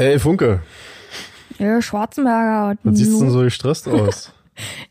[0.00, 0.62] Ey, Funke,
[1.58, 2.78] Ja, Schwarzenberger.
[2.84, 4.32] was siehst du denn so gestresst aus?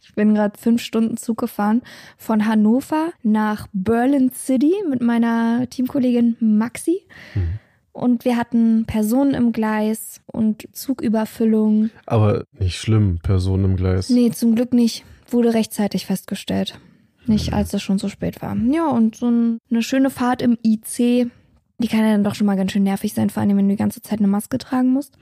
[0.02, 1.81] Ich bin gerade fünf Stunden Zug gefahren
[2.17, 7.02] von Hannover nach Berlin City mit meiner Teamkollegin Maxi.
[7.91, 11.91] Und wir hatten Personen im Gleis und Zugüberfüllung.
[12.08, 14.09] Aber nicht schlimm, Personen im Gleis.
[14.09, 15.05] Nee, zum Glück nicht.
[15.30, 16.80] Wurde rechtzeitig festgestellt.
[17.28, 18.56] Nicht, als es schon so spät war.
[18.58, 21.30] Ja, und so ein, eine schöne Fahrt im IC.
[21.80, 23.73] Die kann ja dann doch schon mal ganz schön nervig sein, vor allem wenn du
[23.73, 25.17] die ganze Zeit eine Maske tragen musst.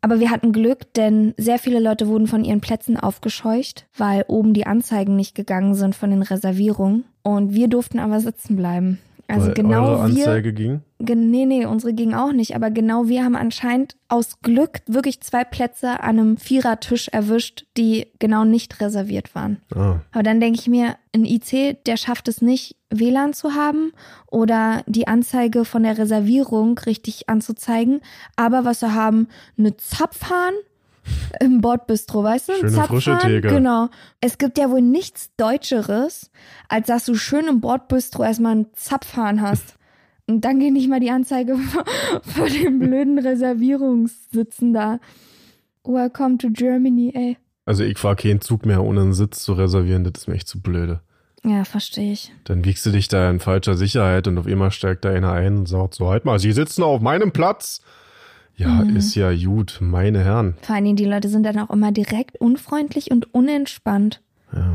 [0.00, 4.54] Aber wir hatten Glück, denn sehr viele Leute wurden von ihren Plätzen aufgescheucht, weil oben
[4.54, 7.04] die Anzeigen nicht gegangen sind von den Reservierungen.
[7.22, 9.00] Und wir durften aber sitzen bleiben.
[9.28, 10.26] Also Weil genau eure wir.
[10.26, 10.80] Anzeige ging?
[11.00, 12.54] Gen- Nee, nee, unsere ging auch nicht.
[12.54, 18.06] Aber genau wir haben anscheinend aus Glück wirklich zwei Plätze an einem Vierertisch erwischt, die
[18.18, 19.58] genau nicht reserviert waren.
[19.74, 23.92] Ah, Aber dann denke ich mir, ein IC, der schafft es nicht, WLAN zu haben
[24.30, 28.00] oder die Anzeige von der Reservierung richtig anzuzeigen.
[28.36, 30.54] Aber was sie haben, eine Zapfhahn
[31.40, 32.52] im Bordbistro, weißt du?
[32.54, 33.48] Schöne frische Zapfhahn, Theke.
[33.48, 33.88] Genau.
[34.20, 36.30] Es gibt ja wohl nichts Deutscheres,
[36.68, 39.76] als dass du schön im Bordbistro erstmal einen Zapfhahn hast.
[40.26, 41.56] Und dann geht nicht mal die Anzeige
[42.22, 44.98] vor den blöden Reservierungssitzen da.
[45.84, 47.36] Welcome to Germany, ey.
[47.64, 50.02] also ich fahr keinen Zug mehr, ohne einen Sitz zu reservieren.
[50.02, 51.00] Das ist mir echt zu blöde.
[51.44, 52.32] Ja, verstehe ich.
[52.42, 55.58] Dann wiegst du dich da in falscher Sicherheit und auf einmal steigt da einer ein
[55.58, 57.82] und sagt so, halt mal, Sie sitzen auf meinem Platz.
[58.56, 58.96] Ja, Mhm.
[58.96, 60.54] ist ja gut, meine Herren.
[60.62, 64.22] Vor allen Dingen, die Leute sind dann auch immer direkt unfreundlich und unentspannt.
[64.52, 64.72] Ja.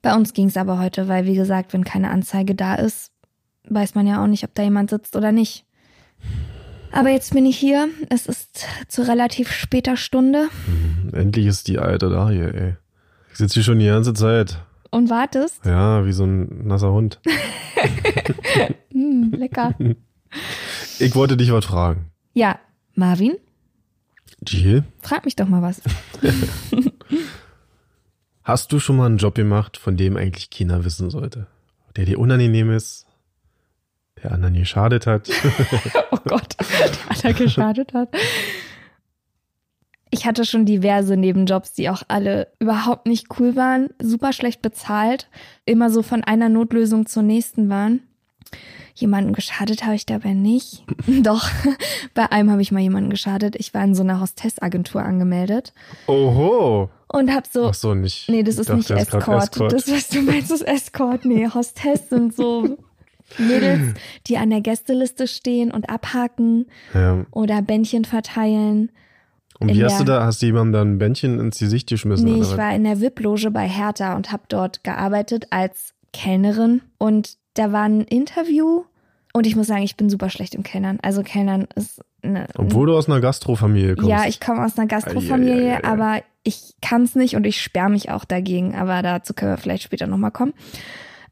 [0.00, 3.12] Bei uns ging es aber heute, weil, wie gesagt, wenn keine Anzeige da ist,
[3.68, 5.64] weiß man ja auch nicht, ob da jemand sitzt oder nicht.
[6.90, 7.88] Aber jetzt bin ich hier.
[8.08, 10.48] Es ist zu relativ später Stunde
[11.12, 12.76] Endlich ist die Alte da hier, ey.
[13.30, 14.58] Ich sitze hier schon die ganze Zeit.
[14.90, 15.64] und wartest.
[15.64, 17.20] Ja, wie so ein nasser Hund.
[18.92, 19.74] Hm, lecker.
[20.98, 22.06] Ich wollte dich was fragen.
[22.32, 22.58] Ja,
[22.94, 23.36] Marvin,
[24.46, 25.80] Jill, frag mich doch mal was.
[28.42, 31.46] hast du schon mal einen Job gemacht, von dem eigentlich keiner wissen sollte?
[31.96, 33.06] Der dir unangenehm ist,
[34.22, 35.28] der anderen geschadet hat?
[36.14, 38.14] Oh Gott, der aller geschadet hat.
[40.10, 45.28] Ich hatte schon diverse Nebenjobs, die auch alle überhaupt nicht cool waren, super schlecht bezahlt,
[45.64, 48.02] immer so von einer Notlösung zur nächsten waren.
[48.94, 50.84] Jemanden geschadet habe ich dabei nicht.
[51.22, 51.48] Doch,
[52.14, 53.56] bei einem habe ich mal jemanden geschadet.
[53.56, 55.72] Ich war in so einer Hostessagentur angemeldet
[56.06, 56.90] Oho.
[57.08, 58.28] und habe so Ach so, nicht.
[58.28, 59.72] Nee, das ist dachte nicht grad Escort.
[59.72, 61.24] Das, was du meinst, ist Escort.
[61.24, 62.76] Nee, Hostess sind so
[63.38, 63.94] Mädels,
[64.26, 67.24] die an der Gästeliste stehen und abhaken Ja.
[67.30, 68.90] oder Bändchen verteilen.
[69.58, 72.26] Und wie hast du der- da, hast du jemandem dann ein Bändchen ins Gesicht geschmissen?
[72.26, 76.82] Nee, ich war in der VIP-Loge bei Hertha und habe dort gearbeitet als Kellnerin.
[76.98, 78.84] Und da war ein Interview
[79.32, 80.98] und ich muss sagen, ich bin super schlecht im Kellnern.
[81.02, 84.10] Also Kellnern ist eine, Obwohl du aus einer Gastrofamilie kommst.
[84.10, 85.84] Ja, ich komme aus einer Gastrofamilie, Ei, ei, ei, ei.
[85.84, 88.74] aber ich kann es nicht und ich sperre mich auch dagegen.
[88.74, 90.52] Aber dazu können wir vielleicht später nochmal kommen.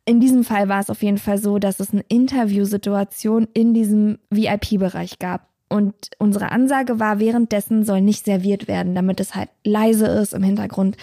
[0.07, 4.19] In diesem Fall war es auf jeden Fall so, dass es eine Interviewsituation in diesem
[4.31, 5.49] VIP-Bereich gab.
[5.69, 10.43] Und unsere Ansage war, währenddessen soll nicht serviert werden, damit es halt leise ist, im
[10.43, 10.97] Hintergrund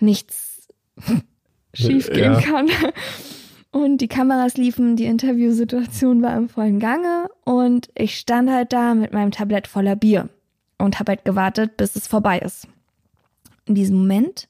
[0.00, 0.68] nichts
[1.72, 2.40] schief gehen Ja.
[2.40, 2.68] kann.
[3.74, 8.94] Und die Kameras liefen, die Interviewsituation war im vollen Gange und ich stand halt da
[8.94, 10.28] mit meinem Tablett voller Bier
[10.78, 12.68] und habe halt gewartet, bis es vorbei ist.
[13.66, 14.46] In diesem Moment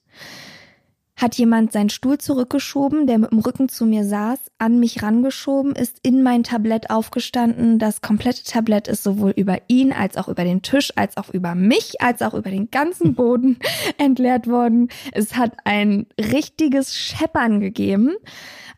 [1.15, 5.73] hat jemand seinen Stuhl zurückgeschoben, der mit dem Rücken zu mir saß, an mich rangeschoben,
[5.73, 7.79] ist in mein Tablett aufgestanden.
[7.79, 11.55] Das komplette Tablett ist sowohl über ihn als auch über den Tisch, als auch über
[11.55, 13.57] mich, als auch über den ganzen Boden
[13.97, 14.89] entleert worden.
[15.13, 18.13] Es hat ein richtiges Scheppern gegeben.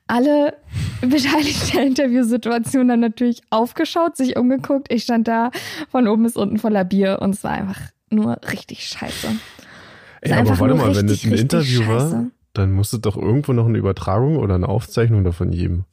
[0.07, 0.53] Alle
[1.01, 4.91] Beteiligten der Interviewsituation dann natürlich aufgeschaut, sich umgeguckt.
[4.91, 5.51] Ich stand da,
[5.91, 9.27] von oben bis unten voller Bier und es war einfach nur richtig scheiße.
[10.21, 12.31] Ey, aber warte mal, wenn das richtig, ein richtig Interview war, scheiße.
[12.53, 15.85] dann muss es doch irgendwo noch eine Übertragung oder eine Aufzeichnung davon geben.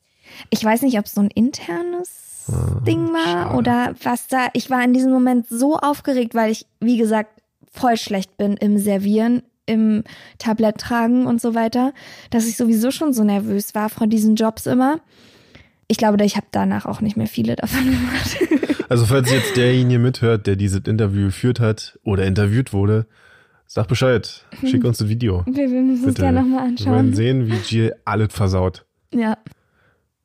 [0.51, 2.47] Ich weiß nicht, ob es so ein internes
[2.87, 3.57] Ding war Ah, schade.
[3.57, 4.49] oder was da.
[4.53, 7.31] Ich war in diesem Moment so aufgeregt, weil ich, wie gesagt,
[7.73, 9.43] voll schlecht bin im Servieren.
[9.67, 10.05] Im
[10.39, 11.93] Tablett tragen und so weiter,
[12.31, 15.01] dass ich sowieso schon so nervös war vor diesen Jobs immer.
[15.89, 18.37] Ich glaube, ich habe danach auch nicht mehr viele davon gemacht.
[18.89, 23.07] Also falls jetzt derjenige mithört, der dieses Interview geführt hat oder interviewt wurde,
[23.67, 24.45] sag Bescheid.
[24.61, 25.43] Schick uns ein Video.
[25.47, 26.23] Wir wir müssen es Bitte.
[26.23, 27.15] gerne nochmal Wir wollen anschauen.
[27.15, 28.85] sehen, wie Jill alles versaut.
[29.13, 29.39] Ja,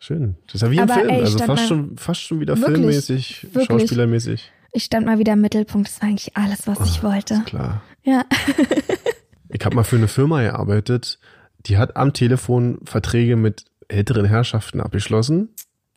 [0.02, 0.38] Schön.
[0.46, 1.10] Das ist ja wie ein Aber Film.
[1.10, 3.66] ey, also fast schon, fast schon wieder Wirklich, filmmäßig, wirklich.
[3.68, 4.50] schauspielermäßig.
[4.72, 5.90] ich stand mal wieder im Mittelpunkt.
[5.90, 7.42] Das war eigentlich alles, was ich wollte.
[7.46, 7.82] Klar.
[8.04, 8.24] Ja.
[9.50, 11.19] Ich habe mal für eine Firma gearbeitet,
[11.66, 15.50] die hat am Telefon Verträge mit älteren Herrschaften abgeschlossen.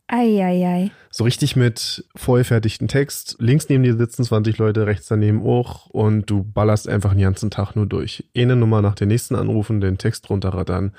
[0.07, 0.91] Eieiei.
[1.09, 3.37] So richtig mit vorgefertigten Text.
[3.39, 7.51] Links neben dir sitzen 20 Leute, rechts daneben auch und du ballerst einfach den ganzen
[7.51, 8.25] Tag nur durch.
[8.35, 10.93] Eine Nummer nach der nächsten anrufen, den Text runterrattern,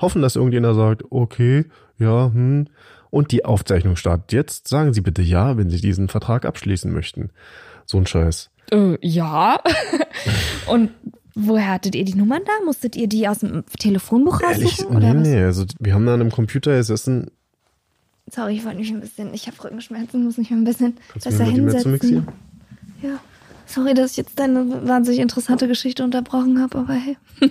[0.00, 1.66] hoffen, dass irgendjemand sagt, okay,
[1.98, 2.66] ja, hm.
[3.10, 4.68] Und die Aufzeichnung startet jetzt.
[4.68, 7.30] Sagen Sie bitte ja, wenn Sie diesen Vertrag abschließen möchten.
[7.84, 8.50] So ein Scheiß.
[8.70, 9.60] Äh, ja.
[10.66, 10.90] Und
[11.34, 12.52] woher hattet ihr die Nummern da?
[12.64, 14.96] Musstet ihr die aus dem Telefonbuch Ehrlich, raussuchen?
[14.96, 15.28] oder nee, was?
[15.28, 15.42] nee.
[15.42, 17.30] Also wir haben da an einem Computer gesessen.
[18.30, 21.24] Sorry, ich wollte mich ein bisschen, ich habe Rückenschmerzen, muss mich mal ein bisschen Kannst
[21.26, 22.28] besser hinsetzen.
[23.02, 23.18] Ja.
[23.66, 27.16] Sorry, dass ich jetzt deine wahnsinnig interessante Geschichte unterbrochen habe, aber hey.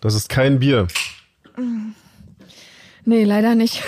[0.00, 0.86] Das ist kein Bier.
[3.04, 3.82] Nee, leider nicht.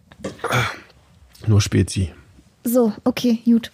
[1.46, 2.12] Nur Spezi.
[2.64, 3.72] So, okay, gut.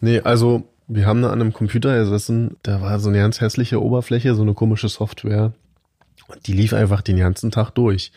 [0.00, 3.82] Nee, also wir haben da an einem Computer gesessen, da war so eine ganz hässliche
[3.82, 5.52] Oberfläche, so eine komische Software.
[6.28, 8.12] Und die lief einfach den ganzen Tag durch.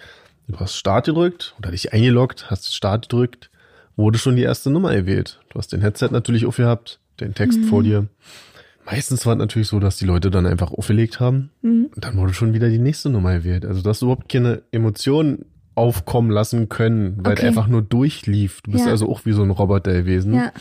[0.48, 3.50] Du hast Start gedrückt oder dich eingeloggt, hast Start gedrückt,
[3.96, 5.40] wurde schon die erste Nummer gewählt.
[5.50, 8.08] Du hast den Headset natürlich aufgehabt, den Text vor dir.
[8.86, 12.34] Meistens war es natürlich so, dass die Leute dann einfach aufgelegt haben und dann wurde
[12.36, 13.66] schon wieder die nächste Nummer gewählt.
[13.66, 17.48] Also du hast überhaupt keine Emotionen aufkommen lassen können, weil Okay.
[17.48, 18.62] einfach nur durchlief.
[18.62, 18.92] Du bist Ja.
[18.92, 20.34] also auch wie so ein Roboter gewesen.
[20.36, 20.52] Ja.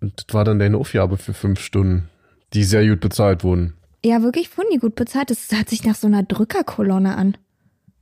[0.00, 2.08] Und das war dann deine Aufgabe für fünf Stunden,
[2.52, 3.74] die sehr gut bezahlt wurden.
[4.04, 5.30] Ja, wirklich wurden die gut bezahlt.
[5.30, 7.36] Das hört sich nach so einer Drückerkolonne an.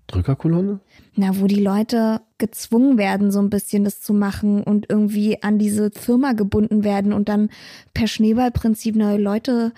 [0.07, 0.81] Drückerkolonne?
[1.17, 5.59] Na, wo die Leute gezwungen werden, so ein bisschen das zu machen und irgendwie an
[5.59, 7.49] diese Firma gebunden werden und dann
[7.95, 9.73] per Schneeballprinzip neue Leute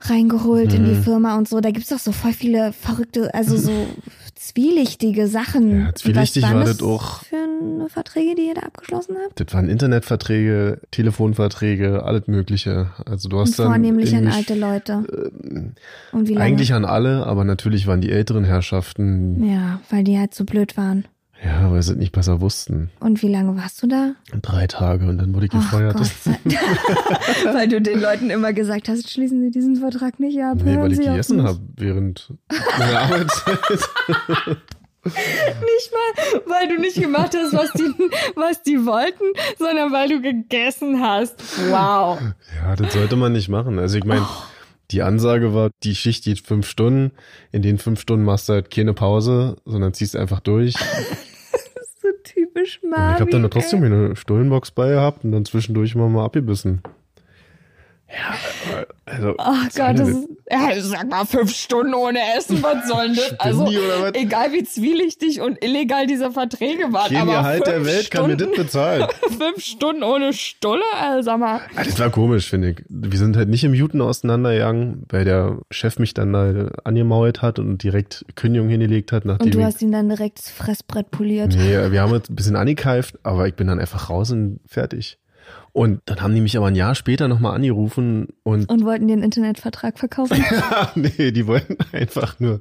[0.00, 0.86] reingeholt in Mhm.
[0.88, 1.60] die Firma und so.
[1.60, 3.70] Da gibt's doch so voll viele verrückte, also so
[4.48, 5.80] zwielichtige Sachen.
[5.80, 7.22] Ja, zwielichtig Was war das auch.
[7.24, 9.38] Für eine Verträge, die ihr da abgeschlossen habt?
[9.40, 12.90] Das waren Internetverträge, Telefonverträge, alles Mögliche.
[13.06, 13.66] Also du Und hast dann.
[13.68, 15.04] vornehmlich an alte Leute.
[15.44, 15.72] ähm,
[16.12, 16.44] Und wie lange?
[16.46, 20.76] Eigentlich an alle, aber natürlich waren die älteren Herrschaften, Ja, weil die halt so blöd
[20.76, 21.04] waren.
[21.42, 22.90] Ja, weil sie es nicht besser wussten.
[23.00, 24.14] Und wie lange warst du da?
[24.42, 25.96] Drei Tage und dann wurde ich gefeuert.
[27.52, 30.58] Weil du den Leuten immer gesagt hast, schließen Sie diesen Vertrag nicht ab.
[30.64, 32.32] nee, weil ich Sie gegessen habe während
[32.78, 33.58] meiner Arbeitszeit.
[35.04, 37.92] Nicht mal, weil du nicht gemacht hast, was die,
[38.36, 39.24] was die wollten,
[39.58, 41.34] sondern weil du gegessen hast.
[41.68, 42.18] Wow.
[42.62, 43.78] Ja, das sollte man nicht machen.
[43.78, 44.26] Also ich meine,
[44.90, 47.12] die Ansage war, die Schicht geht fünf Stunden.
[47.52, 50.74] In den fünf Stunden machst du halt keine Pause, sondern ziehst einfach durch.
[52.82, 53.14] Marvin.
[53.14, 53.50] ich habe dann ey.
[53.50, 56.82] trotzdem eine Stullenbox bei gehabt und dann zwischendurch immer mal abgebissen.
[58.16, 59.34] Ja, also.
[59.38, 63.16] Oh was Gott, das ist, ja, sag mal, fünf Stunden ohne Essen, was soll denn
[63.16, 63.40] das?
[63.40, 63.66] Also,
[64.12, 68.34] egal wie zwielichtig und illegal diese Verträge waren, Kein aber Gehalt der Welt kann mir
[68.34, 69.06] Stunden, das bezahlen.
[69.38, 71.60] fünf Stunden ohne Stulle, also sag mal.
[71.74, 72.84] Ah, Das war komisch, finde ich.
[72.88, 77.58] Wir sind halt nicht im Juten auseinandergegangen, weil der Chef mich dann da angemault hat
[77.58, 81.54] und direkt Kündigung hingelegt hat, nachdem Und du hast ihm dann direkt das Fressbrett poliert.
[81.56, 85.18] Nee, wir haben jetzt ein bisschen angekeift, aber ich bin dann einfach raus und fertig.
[85.76, 89.24] Und dann haben die mich aber ein Jahr später nochmal angerufen und Und wollten den
[89.24, 90.40] Internetvertrag verkaufen.
[90.94, 92.60] nee, die wollten einfach nur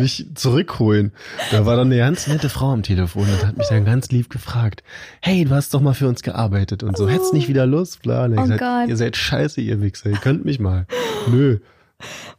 [0.00, 1.12] mich zurückholen.
[1.52, 4.28] Da war dann eine ganz nette Frau am Telefon und hat mich dann ganz lieb
[4.28, 4.82] gefragt,
[5.22, 8.24] hey, du hast doch mal für uns gearbeitet und so, hättest nicht wieder Lust, bla.
[8.24, 8.88] Und ich Oh gesagt, Gott.
[8.88, 10.86] ihr seid scheiße, ihr Wichser, ihr könnt mich mal.
[11.30, 11.60] Nö.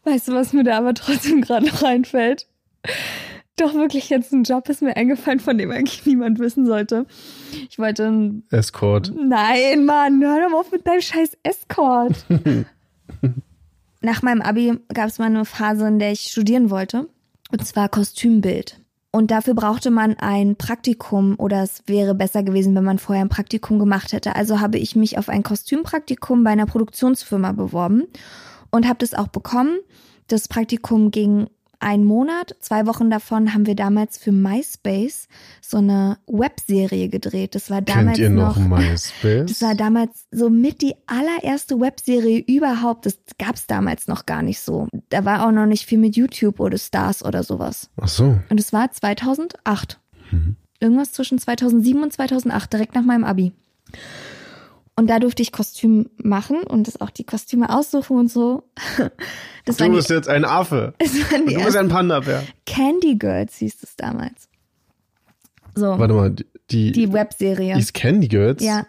[0.03, 2.45] Weißt du, was mir da aber trotzdem gerade noch einfällt?
[3.59, 7.05] Doch wirklich jetzt ein Job ist mir eingefallen, von dem eigentlich niemand wissen sollte.
[7.69, 9.11] Ich wollte ein Escort.
[9.13, 12.25] Nein, Mann, hör doch mal auf mit deinem scheiß Escort.
[14.01, 17.09] Nach meinem Abi gab es mal eine Phase, in der ich studieren wollte.
[17.51, 18.79] Und zwar Kostümbild.
[19.11, 23.29] Und dafür brauchte man ein Praktikum oder es wäre besser gewesen, wenn man vorher ein
[23.29, 24.37] Praktikum gemacht hätte.
[24.37, 28.03] Also habe ich mich auf ein Kostümpraktikum bei einer Produktionsfirma beworben
[28.71, 29.79] und habe das auch bekommen.
[30.27, 31.47] Das Praktikum ging
[31.79, 32.55] einen Monat.
[32.59, 35.27] Zwei Wochen davon haben wir damals für MySpace
[35.62, 37.55] so eine Webserie gedreht.
[37.55, 39.50] Das war damals Kennt ihr noch, noch MySpace?
[39.50, 43.05] das war damals so mit die allererste Webserie überhaupt.
[43.05, 44.88] Das gab's damals noch gar nicht so.
[45.09, 47.89] Da war auch noch nicht viel mit YouTube oder Stars oder sowas.
[48.00, 48.39] Ach so.
[48.50, 50.00] Und es war 2008.
[50.79, 53.51] Irgendwas zwischen 2007 und 2008, direkt nach meinem Abi.
[54.99, 58.63] Und da durfte ich Kostüm machen und das auch die Kostüme aussuchen und so.
[59.65, 60.93] Das Du bist die, jetzt ein Affe.
[60.99, 62.43] Du bist ein Panda-Bär.
[62.65, 64.49] Candy Girls hieß es damals.
[65.75, 66.35] So, Warte mal,
[66.71, 67.75] die, die, Webserie.
[67.75, 68.63] die ist Candy Girls?
[68.63, 68.87] Ja.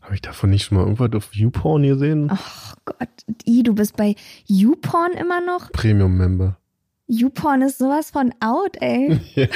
[0.00, 2.28] Habe ich davon nicht schon mal irgendwas auf YouPorn gesehen?
[2.30, 3.08] Ach Gott,
[3.46, 4.14] I, du bist bei
[4.46, 5.72] YouPorn immer noch?
[5.72, 6.56] Premium-Member.
[7.08, 9.20] YouPorn ist sowas von out, ey.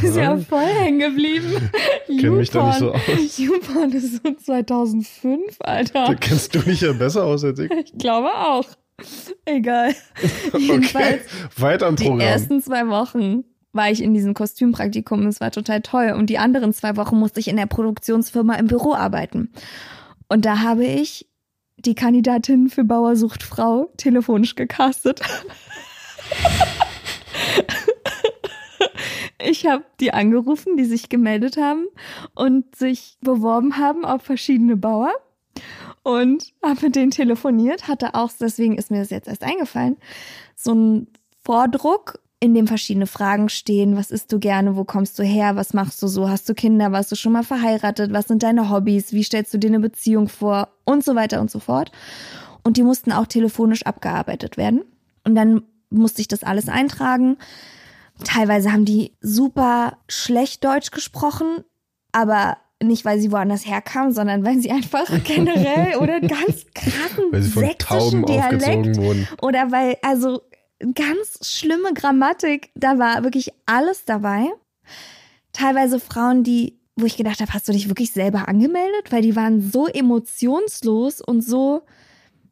[0.00, 1.70] Bist ja voll hängen geblieben.
[2.06, 3.38] Kenn mich da nicht so aus.
[3.38, 6.14] YouPorn ist so 2005, Da Alter.
[6.16, 7.70] kennst du dich ja besser aus als ich.
[7.70, 8.64] Ich glaube auch.
[9.44, 9.94] Egal.
[10.52, 11.20] Okay,
[11.56, 12.20] weiter die Programm.
[12.20, 15.26] ersten zwei Wochen war ich in diesem Kostümpraktikum.
[15.26, 16.14] Es war total toll.
[16.16, 19.52] Und die anderen zwei Wochen musste ich in der Produktionsfirma im Büro arbeiten.
[20.28, 21.28] Und da habe ich
[21.76, 25.20] die Kandidatin für Bauer sucht Frau telefonisch gecastet.
[29.40, 31.86] Ich habe die angerufen, die sich gemeldet haben
[32.34, 35.12] und sich beworben haben auf verschiedene Bauer
[36.02, 39.96] und habe mit denen telefoniert, hatte auch, deswegen ist mir das jetzt erst eingefallen,
[40.56, 41.06] so einen
[41.44, 43.96] Vordruck, in dem verschiedene Fragen stehen.
[43.96, 44.76] Was isst du gerne?
[44.76, 45.56] Wo kommst du her?
[45.56, 46.28] Was machst du so?
[46.28, 46.92] Hast du Kinder?
[46.92, 48.12] Warst du schon mal verheiratet?
[48.12, 49.12] Was sind deine Hobbys?
[49.12, 50.68] Wie stellst du dir eine Beziehung vor?
[50.84, 51.90] Und so weiter und so fort.
[52.62, 54.84] Und die mussten auch telefonisch abgearbeitet werden.
[55.24, 57.38] Und dann musste ich das alles eintragen.
[58.24, 61.64] Teilweise haben die super schlecht Deutsch gesprochen,
[62.12, 67.24] aber nicht, weil sie woanders herkamen, sondern weil sie einfach generell oder einen ganz krassen
[67.30, 69.28] Weil sie von sächsischen Tauben Dialekt wurden.
[69.42, 70.42] oder weil, also
[70.94, 74.46] ganz schlimme Grammatik, da war wirklich alles dabei.
[75.52, 79.10] Teilweise Frauen, die, wo ich gedacht habe, hast du dich wirklich selber angemeldet?
[79.10, 81.82] Weil die waren so emotionslos und so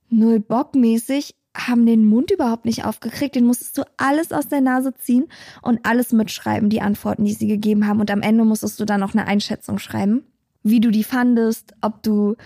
[0.09, 3.35] null bockmäßig, haben den Mund überhaupt nicht aufgekriegt.
[3.35, 5.27] Den musstest du alles aus der Nase ziehen
[5.63, 8.01] und alles mitschreiben, die Antworten, die sie gegeben haben.
[8.01, 10.23] Und am Ende musstest du dann noch eine Einschätzung schreiben,
[10.63, 12.37] wie du die fandest, ob du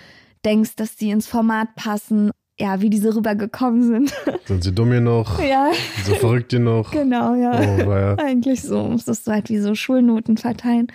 [0.45, 4.15] denkst, dass die ins Format passen, ja, wie diese rübergekommen sind.
[4.47, 5.27] Sind sie dumm genug?
[5.43, 5.71] ja,
[6.05, 6.91] So verrückt genug?
[6.93, 7.59] genau, ja.
[7.59, 8.15] Oh, ja.
[8.19, 10.89] Eigentlich so, musstest du halt wie so Schulnoten verteilen.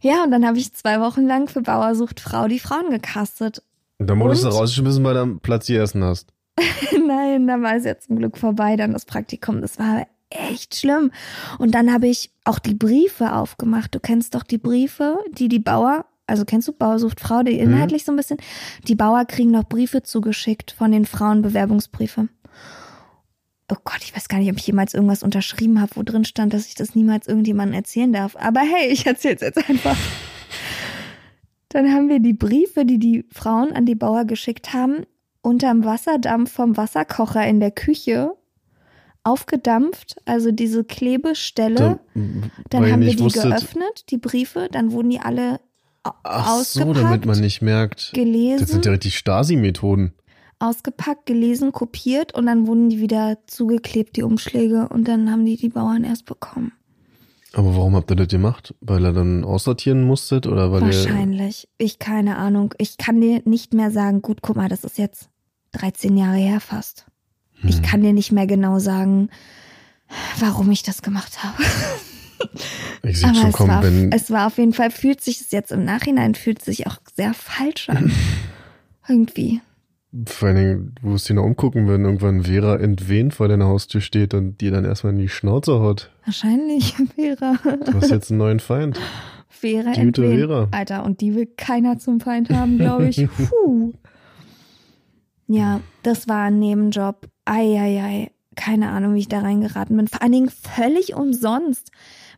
[0.00, 3.62] Ja, und dann habe ich zwei Wochen lang für Bauer sucht Frau die Frauen gecastet.
[3.98, 6.28] Und dann wurdest du rausgeschmissen, weil du am Platz gegessen hast.
[7.06, 9.60] Nein, da war es ja zum Glück vorbei, dann das Praktikum.
[9.60, 11.10] Das war echt schlimm.
[11.58, 13.94] Und dann habe ich auch die Briefe aufgemacht.
[13.94, 17.58] Du kennst doch die Briefe, die die Bauer, also kennst du Bauer sucht Frau, die
[17.58, 18.38] inhaltlich so ein bisschen,
[18.86, 22.28] die Bauer kriegen noch Briefe zugeschickt von den Frauen, Bewerbungsbriefe.
[23.70, 26.54] Oh Gott, ich weiß gar nicht, ob ich jemals irgendwas unterschrieben habe, wo drin stand,
[26.54, 28.34] dass ich das niemals irgendjemandem erzählen darf.
[28.36, 29.96] Aber hey, ich erzähl's jetzt einfach.
[31.68, 35.04] Dann haben wir die Briefe, die die Frauen an die Bauer geschickt haben,
[35.48, 38.30] unterm Wasserdampf vom Wasserkocher in der Küche
[39.24, 41.98] aufgedampft, also diese Klebestelle.
[42.70, 45.60] Dann ihr haben wir die wusstet- geöffnet, die Briefe, dann wurden die alle
[46.22, 48.12] Ach so, ausgepackt, damit man nicht merkt.
[48.14, 50.14] gelesen, Das sind ja richtig Stasi-Methoden.
[50.60, 55.56] ausgepackt, gelesen, kopiert und dann wurden die wieder zugeklebt, die Umschläge, und dann haben die
[55.56, 56.72] die Bauern erst bekommen.
[57.54, 58.74] Aber warum habt ihr das gemacht?
[58.80, 61.68] Weil er dann aussortieren musstet oder weil ihr Wahrscheinlich.
[61.78, 62.74] Ich keine Ahnung.
[62.78, 65.30] Ich kann dir nicht mehr sagen, gut, guck mal, das ist jetzt
[65.72, 67.06] 13 Jahre her fast.
[67.60, 67.70] Hm.
[67.70, 69.30] Ich kann dir nicht mehr genau sagen,
[70.38, 71.62] warum ich das gemacht habe.
[73.02, 75.50] Ich sehe schon es kommen, war, wenn es war auf jeden Fall, fühlt sich es
[75.50, 78.12] jetzt im Nachhinein, fühlt sich auch sehr falsch an.
[79.08, 79.60] Irgendwie.
[80.26, 84.00] vor allen Dingen, du musst dich noch umgucken, wenn irgendwann Vera entwehnt vor deiner Haustür
[84.00, 86.10] steht und dir dann erstmal in die Schnauze haut.
[86.24, 87.56] Wahrscheinlich Vera.
[87.86, 89.00] Du hast jetzt einen neuen Feind.
[89.48, 90.38] Vera entwehen.
[90.38, 90.68] Vera.
[90.70, 93.26] Alter, und die will keiner zum Feind haben, glaube ich.
[93.36, 93.94] Puh.
[95.48, 97.26] Ja, das war ein Nebenjob.
[97.44, 98.30] Eieiei.
[98.54, 100.08] Keine Ahnung, wie ich da reingeraten bin.
[100.08, 101.90] Vor allen Dingen völlig umsonst.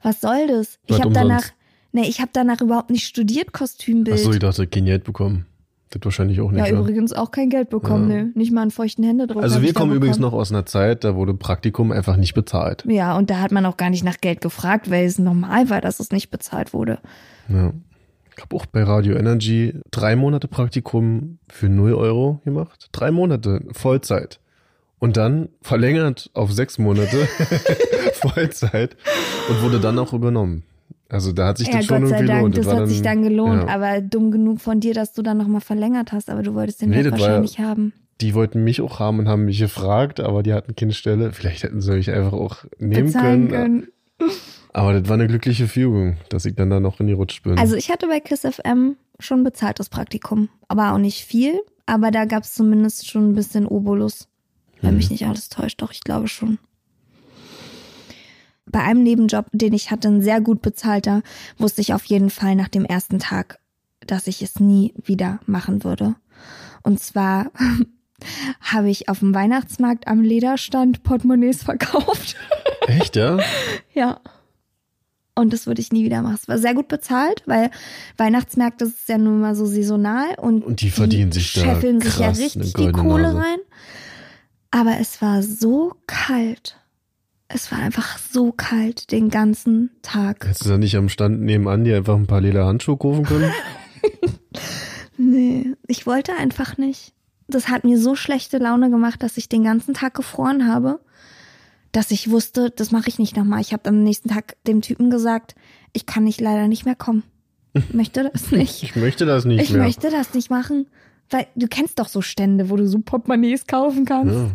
[0.02, 0.78] Was soll das?
[0.86, 1.44] Ich habe danach,
[1.92, 4.18] nee, ich habe danach überhaupt nicht studiert, Kostümbild.
[4.18, 5.46] Achso, ich dachte, kein Geld bekommen.
[5.90, 6.64] Das wahrscheinlich auch nicht.
[6.64, 6.80] ja, wa?
[6.80, 8.16] übrigens auch kein Geld bekommen, Ja.
[8.22, 8.32] ne?
[8.36, 9.42] Nicht mal einen feuchten Händedruck.
[9.42, 12.84] Also wir kommen übrigens noch aus einer Zeit, da wurde Praktikum einfach nicht bezahlt.
[12.86, 15.80] Ja, und da hat man auch gar nicht nach Geld gefragt, weil es normal war,
[15.80, 17.00] dass es nicht bezahlt wurde.
[17.48, 17.72] Ja.
[18.36, 22.88] Ich habe auch bei Radio Energy drei Monate Praktikum für 0 Euro gemacht.
[22.92, 24.40] Drei Monate Vollzeit.
[24.98, 27.26] Und dann verlängert auf sechs Monate
[28.14, 28.96] Vollzeit
[29.48, 30.62] und wurde dann auch übernommen.
[31.08, 32.58] Also da hat sich Ja, das schon Gott sei irgendwie Dank, gelohnt.
[32.58, 33.68] das war hat sich dann gelohnt, ja.
[33.74, 36.90] aber dumm genug von dir, dass du dann nochmal verlängert hast, aber du wolltest den
[36.90, 37.92] Nee, Job das war- wahrscheinlich haben.
[38.20, 41.32] Die wollten mich auch haben und haben mich gefragt, aber die hatten keine Stelle.
[41.32, 43.88] Vielleicht hätten sie mich einfach auch nehmen Bezahlen können.
[44.18, 44.30] können.
[44.72, 47.58] Aber das war eine glückliche Fügung, dass ich dann da noch in die Rutsche bin.
[47.58, 52.24] Also ich hatte bei KISS FM schon bezahltes Praktikum, aber auch nicht viel, aber da
[52.24, 54.28] gab es zumindest schon ein bisschen Obolus.
[54.80, 54.96] Wenn Mhm.
[54.98, 56.58] mich nicht alles täuscht, doch, ich glaube schon.
[58.66, 61.22] Bei einem Nebenjob, den ich hatte, ein sehr gut bezahlter,
[61.58, 63.58] wusste ich auf jeden Fall nach dem ersten Tag,
[64.06, 66.14] dass ich es nie wieder machen würde.
[66.84, 67.50] Und zwar
[68.60, 72.36] habe ich auf dem Weihnachtsmarkt am Lederstand Portemonnaies verkauft.
[72.86, 73.38] Echt, ja?
[73.92, 74.20] ja.
[75.40, 76.38] Und das würde ich nie wieder machen.
[76.40, 77.70] Es war sehr gut bezahlt, weil
[78.16, 82.18] Weihnachtsmärkte ist ja nun mal so saisonal und, Und die verdienen sich da scheffeln sich
[82.18, 83.38] ja richtig die Kohle Nase.
[83.38, 83.58] rein.
[84.70, 86.76] Aber es war so kalt.
[87.48, 90.46] Es war einfach so kalt den ganzen Tag.
[90.46, 93.50] Hättest du da nicht am Stand nebenan dir einfach ein paar Lederhandschuhe kaufen können?
[95.22, 97.12] Nee, ich wollte einfach nicht.
[97.46, 101.00] Das hat mir so schlechte Laune gemacht, dass ich den ganzen Tag gefroren habe,
[101.92, 103.60] dass ich wusste, das mache ich nicht nochmal.
[103.60, 105.54] Ich habe am nächsten Tag dem Typen gesagt,
[105.92, 107.22] ich kann nicht leider nicht mehr kommen.
[107.74, 108.82] Ich möchte das nicht.
[108.82, 109.82] Ich möchte das nicht Ich mehr.
[109.82, 110.86] möchte das nicht machen.
[111.30, 114.34] Weil du kennst doch so Stände, wo du so Portemonnaies kaufen kannst.
[114.34, 114.50] Ja.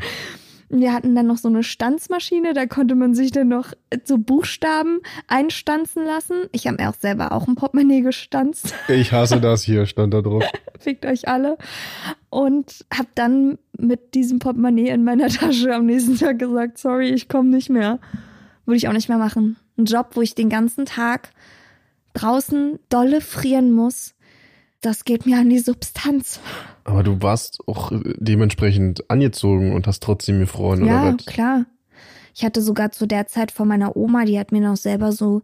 [0.69, 4.99] Wir hatten dann noch so eine Stanzmaschine, da konnte man sich dann noch so Buchstaben
[5.27, 6.47] einstanzen lassen.
[6.51, 8.73] Ich habe mir auch selber auch ein Portemonnaie gestanzt.
[8.87, 10.43] Ich hasse das hier, stand da drauf.
[10.79, 11.57] fickt euch alle.
[12.29, 17.27] Und hab dann mit diesem Portemonnaie in meiner Tasche am nächsten Tag gesagt, sorry, ich
[17.27, 17.99] komme nicht mehr.
[18.65, 19.57] Würde ich auch nicht mehr machen.
[19.77, 21.29] Ein Job, wo ich den ganzen Tag
[22.13, 24.15] draußen dolle frieren muss,
[24.81, 26.39] das geht mir an die Substanz.
[26.85, 31.25] Aber du warst auch dementsprechend angezogen und hast trotzdem gefroren, ja, oder was?
[31.25, 31.65] klar.
[32.33, 35.41] Ich hatte sogar zu der Zeit von meiner Oma, die hat mir noch selber so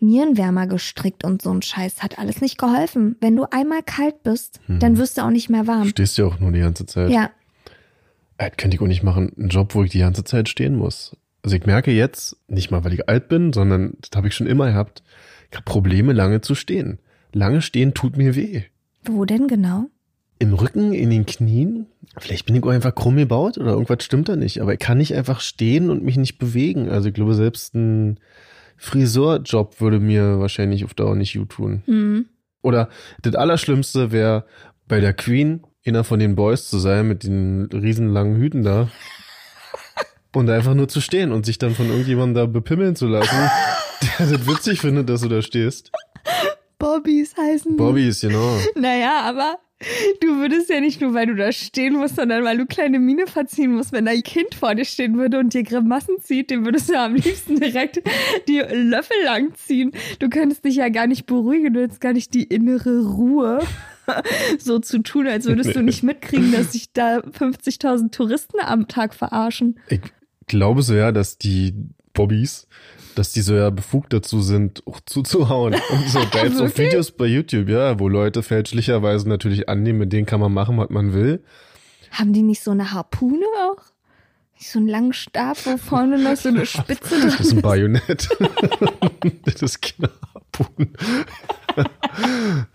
[0.00, 2.02] Nierenwärmer gestrickt und so ein Scheiß.
[2.02, 3.16] Hat alles nicht geholfen.
[3.20, 5.88] Wenn du einmal kalt bist, dann wirst du auch nicht mehr warm.
[5.88, 7.10] Stehst ja auch nur die ganze Zeit.
[7.10, 7.30] Ja,
[8.38, 9.32] Das könnte ich auch nicht machen.
[9.38, 11.16] Einen Job, wo ich die ganze Zeit stehen muss.
[11.42, 14.46] Also ich merke jetzt, nicht mal weil ich alt bin, sondern das habe ich schon
[14.46, 15.02] immer gehabt,
[15.50, 16.98] ich habe Probleme, lange zu stehen.
[17.32, 18.62] Lange stehen tut mir weh.
[19.04, 19.86] wo denn genau?
[20.40, 21.86] Im Rücken, in den Knien.
[22.18, 24.60] Vielleicht bin ich auch einfach krumm gebaut oder irgendwas stimmt da nicht.
[24.60, 26.88] Aber ich kann nicht einfach stehen und mich nicht bewegen.
[26.88, 28.18] Also ich glaube, selbst ein
[28.76, 31.82] Friseurjob würde mir wahrscheinlich auf Dauer nicht gut tun.
[31.84, 32.26] Hm.
[32.62, 32.88] Oder
[33.22, 34.46] das Allerschlimmste wäre
[34.88, 38.88] bei der Queen einer von den Boys zu sein mit den riesenlangen Hüten da.
[40.32, 43.36] Und einfach nur zu stehen und sich dann von irgendjemandem da bepimmeln zu lassen,
[44.18, 45.90] der das witzig findet, dass du da stehst.
[47.00, 47.76] Bobbys heißen.
[47.76, 48.58] Bobbys, genau.
[48.74, 49.58] Naja, aber
[50.20, 53.26] du würdest ja nicht nur, weil du da stehen musst, sondern weil du kleine Miene
[53.26, 53.92] verziehen musst.
[53.92, 57.14] Wenn dein Kind vor dir stehen würde und dir Grimassen zieht, dem würdest du am
[57.14, 58.02] liebsten direkt
[58.48, 59.92] die Löffel lang ziehen.
[60.18, 63.60] Du könntest dich ja gar nicht beruhigen, du hättest gar nicht die innere Ruhe.
[64.58, 69.14] So zu tun, als würdest du nicht mitkriegen, dass sich da 50.000 Touristen am Tag
[69.14, 69.78] verarschen.
[69.88, 70.00] Ich
[70.48, 71.74] glaube so ja, dass die
[72.12, 72.66] Bobbys,
[73.14, 75.74] dass die so ja befugt dazu sind, auch zuzuhauen.
[75.90, 76.78] Und so, da Wirklich?
[76.78, 80.90] Videos bei YouTube, ja, wo Leute fälschlicherweise natürlich annehmen, mit denen kann man machen, was
[80.90, 81.42] man will.
[82.10, 83.82] Haben die nicht so eine Harpune auch?
[84.54, 87.62] Nicht so einen langen Stab, wo vorne noch so eine Spitze dran Das ist ein
[87.62, 88.28] Bajonett.
[89.44, 90.90] das ist keine Harpun.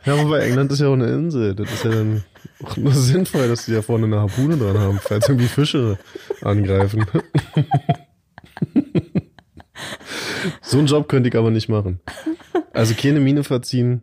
[0.06, 1.54] ja, wobei England ist ja auch eine Insel.
[1.54, 2.24] Das ist ja dann
[2.63, 6.00] auch nur sinnvoll, dass die da vorne eine Harpune dran haben, falls irgendwie Fische
[6.41, 7.06] angreifen.
[10.62, 12.00] so einen Job könnte ich aber nicht machen.
[12.74, 14.02] Also keine Mine verziehen,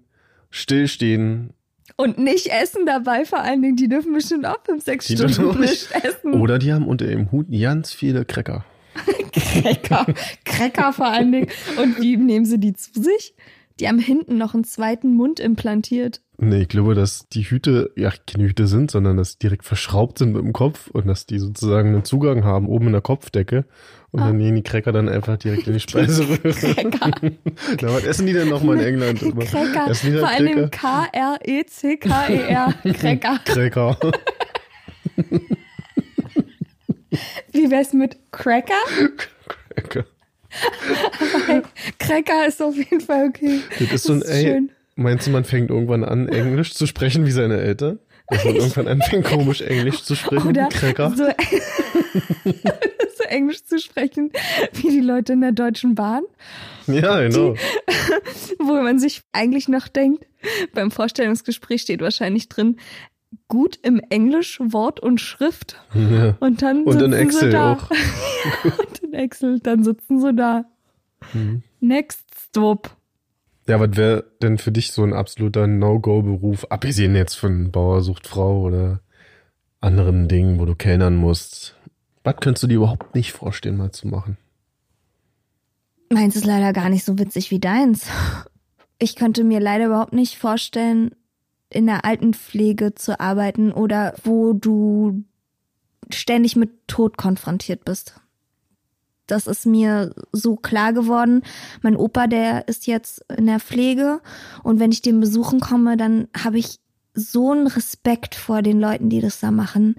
[0.51, 1.51] stillstehen
[1.97, 5.61] Und nicht essen dabei, vor allen Dingen, die dürfen bestimmt auch fünf, sechs Die Stunden
[5.61, 6.35] nicht essen.
[6.35, 8.65] oder die haben unter ihrem Hut ganz viele Cracker.
[9.33, 10.07] Cracker.
[10.45, 11.49] Cracker vor allen Dingen.
[11.81, 13.35] Und wie nehmen sie die zu sich?
[13.81, 16.21] Die haben hinten noch einen zweiten Mund implantiert.
[16.45, 20.19] Nee, ich glaube, dass die Hüte ja keine Hüte sind, sondern dass die direkt verschraubt
[20.19, 23.65] sind mit dem Kopf und dass die sozusagen einen Zugang haben oben in der Kopfdecke
[24.11, 24.27] und Ah.
[24.27, 26.41] dann gehen die Cracker dann einfach direkt in die Speiseröhre.
[27.81, 29.21] Na, was essen die denn nochmal in England?
[29.49, 29.89] Cracker.
[29.89, 30.69] Essen die Vor Cracker?
[30.71, 32.75] K-R-E-C-K-E-R.
[32.93, 33.39] Cracker.
[33.45, 33.97] Cracker.
[37.53, 38.75] Wie wär's mit Cracker?
[39.77, 40.05] Cracker.
[41.99, 43.61] Cracker ist auf jeden Fall okay.
[43.79, 44.71] Das ist so ein, Das ist ey, schön.
[44.97, 47.99] Meinst du, man fängt irgendwann an, Englisch zu sprechen wie seine Eltern?
[48.29, 50.49] Dass man irgendwann anfängt, komisch Englisch zu sprechen?
[50.49, 51.13] Oder Cracker?
[51.15, 51.25] so,
[53.17, 54.31] so Englisch zu sprechen
[54.75, 56.23] wie die Leute in der Deutschen Bahn.
[56.87, 57.55] Ja, genau.
[58.59, 60.27] wo man sich eigentlich noch denkt,
[60.73, 62.77] beim Vorstellungsgespräch steht wahrscheinlich drin,
[63.49, 65.77] gut im Englisch Wort und Schrift.
[65.95, 66.37] Ja.
[66.41, 67.73] Und dann Und in sitzen Excel sie da.
[67.73, 67.91] auch.
[68.79, 70.65] und in Excel, dann sitzen sie da.
[71.33, 71.63] Mhm.
[71.81, 72.97] Next stop.
[73.69, 78.27] Ja, was wäre denn für dich so ein absoluter No-Go-Beruf, abgesehen jetzt von Bauer sucht
[78.27, 79.01] Frau oder
[79.81, 81.77] anderen Dingen, wo du kellnern musst?
[82.25, 84.37] Was könntest du dir überhaupt nicht vorstellen, mal zu machen?
[86.11, 88.09] Meins ist leider gar nicht so witzig wie deins.
[88.99, 91.11] Ich könnte mir leider überhaupt nicht vorstellen,
[91.71, 95.25] in der Altenpflege zu arbeiten oder wo du
[96.09, 98.21] ständig mit Tod konfrontiert bist.
[99.27, 101.43] Das ist mir so klar geworden.
[101.81, 104.21] Mein Opa, der ist jetzt in der Pflege
[104.63, 106.79] und wenn ich den besuchen komme, dann habe ich
[107.15, 109.97] so einen Respekt vor den Leuten, die das da machen,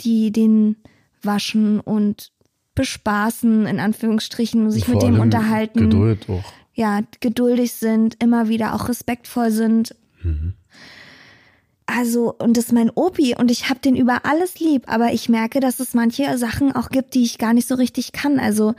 [0.00, 0.76] die den
[1.22, 2.32] waschen und
[2.74, 5.78] bespaßen, in Anführungsstrichen, sich mit dem unterhalten.
[5.78, 6.44] Geduld auch.
[6.74, 9.96] Ja, geduldig sind, immer wieder auch respektvoll sind.
[10.22, 10.54] Mhm.
[11.86, 15.28] Also, und das ist mein Opi und ich hab den über alles lieb, aber ich
[15.28, 18.40] merke, dass es manche Sachen auch gibt, die ich gar nicht so richtig kann.
[18.40, 18.74] Also,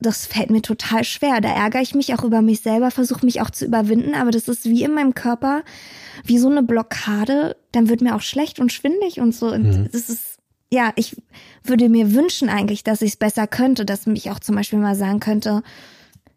[0.00, 1.40] das fällt mir total schwer.
[1.40, 4.48] Da ärgere ich mich auch über mich selber, versuche mich auch zu überwinden, aber das
[4.48, 5.62] ist wie in meinem Körper,
[6.24, 7.56] wie so eine Blockade.
[7.72, 9.46] Dann wird mir auch schlecht und schwindig und so.
[9.52, 9.88] Und Mhm.
[9.92, 10.38] das ist,
[10.72, 11.16] ja, ich
[11.62, 14.96] würde mir wünschen eigentlich, dass ich es besser könnte, dass mich auch zum Beispiel mal
[14.96, 15.62] sagen könnte,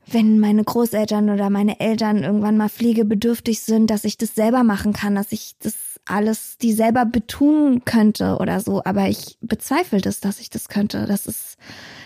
[0.09, 4.93] wenn meine Großeltern oder meine Eltern irgendwann mal pflegebedürftig sind, dass ich das selber machen
[4.93, 5.73] kann, dass ich das
[6.07, 8.83] alles die selber betun könnte oder so.
[8.83, 11.05] Aber ich bezweifle das, dass ich das könnte.
[11.05, 11.57] Das ist,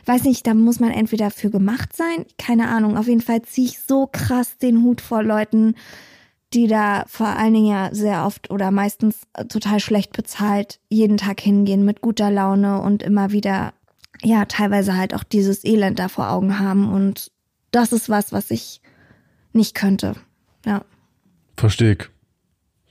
[0.06, 2.98] weiß nicht, da muss man entweder für gemacht sein, keine Ahnung.
[2.98, 5.76] Auf jeden Fall ziehe ich so krass den Hut vor Leuten,
[6.54, 11.40] die da vor allen Dingen ja sehr oft oder meistens total schlecht bezahlt jeden Tag
[11.40, 13.74] hingehen mit guter Laune und immer wieder,
[14.22, 16.92] ja, teilweise halt auch dieses Elend da vor Augen haben.
[16.92, 17.32] Und
[17.72, 18.82] das ist was, was ich
[19.54, 20.16] nicht könnte.
[20.66, 20.84] Ja.
[21.56, 22.10] Verstehe ich.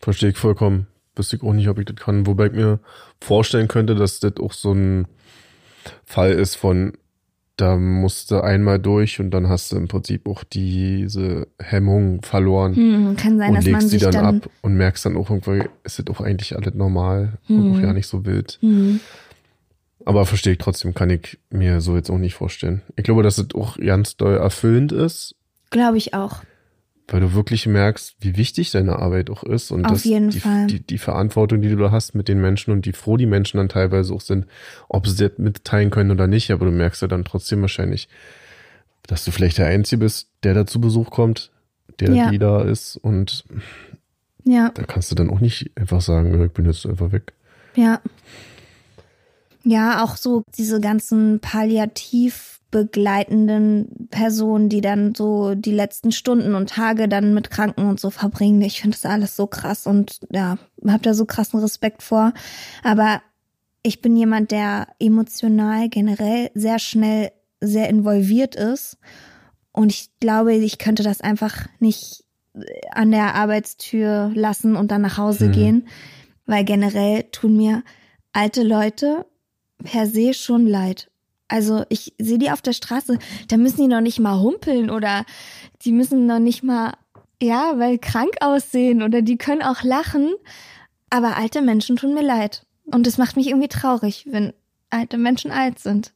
[0.01, 0.87] Verstehe ich vollkommen.
[1.21, 2.27] Wüsste ich auch nicht, ob ich das kann.
[2.27, 2.81] Wobei ich mir
[3.21, 5.07] vorstellen könnte, dass das auch so ein
[6.07, 6.95] Fall ist von,
[7.59, 12.75] da musst du einmal durch und dann hast du im Prinzip auch diese Hemmung verloren
[12.75, 15.19] Hm, kann sein, und dass man legst sie sich dann, dann, ab und merkst dann
[15.19, 17.73] auch irgendwie, ist das auch eigentlich alles normal und Mhm.
[17.73, 18.57] auch ja nicht so wild.
[18.63, 19.01] Hm,
[20.07, 22.81] Aber verstehe ich trotzdem, kann ich mir so jetzt auch nicht vorstellen.
[22.97, 25.35] Ich glaube, dass es auch ganz doll erfüllend ist,
[25.69, 26.41] glaube ich auch.
[27.11, 30.41] Weil du wirklich merkst, wie wichtig deine Arbeit auch ist und Auf dass jeden die,
[30.41, 30.67] Fall.
[30.69, 33.59] Die, die Verantwortung, die du da hast mit den Menschen und wie froh die Menschen
[33.59, 34.47] dann teilweise auch sind,
[34.89, 38.09] ob sie das mitteilen können oder nicht, aber du merkst ja dann trotzdem wahrscheinlich,
[39.07, 41.51] dass du vielleicht der Einzige bist, der da zu Besuch kommt,
[41.99, 42.31] der Ja.
[42.31, 43.45] die da ist und
[44.45, 47.33] Ja, da kannst du dann auch nicht einfach sagen, ich bin jetzt einfach weg.
[47.75, 48.01] ja.
[49.63, 56.71] Ja, auch so diese ganzen palliativ begleitenden Personen, die dann so die letzten Stunden und
[56.71, 58.63] Tage dann mit Kranken und so verbringen.
[58.63, 62.33] Ich finde das alles so krass und ja, hab da so krassen Respekt vor.
[62.85, 63.23] Aber
[63.83, 68.99] ich bin jemand, der emotional generell sehr schnell sehr involviert ist.
[69.73, 72.25] Und ich glaube, ich könnte das einfach nicht
[72.93, 75.53] an der Arbeitstür lassen und dann nach Hause Mhm.
[75.53, 75.89] gehen,
[76.47, 77.83] weil generell tun mir
[78.33, 79.27] alte Leute
[79.83, 81.10] per se schon leid.
[81.51, 85.25] Also ich sehe die auf der Straße, da müssen die noch nicht mal humpeln oder
[85.85, 86.95] die müssen noch nicht mal,
[87.43, 90.33] ja, weil krank aussehen oder die können auch lachen.
[91.11, 92.65] Aber alte Menschen tun mir leid.
[92.85, 94.53] Und es macht mich irgendwie traurig, wenn
[94.91, 96.13] alte Menschen alt sind.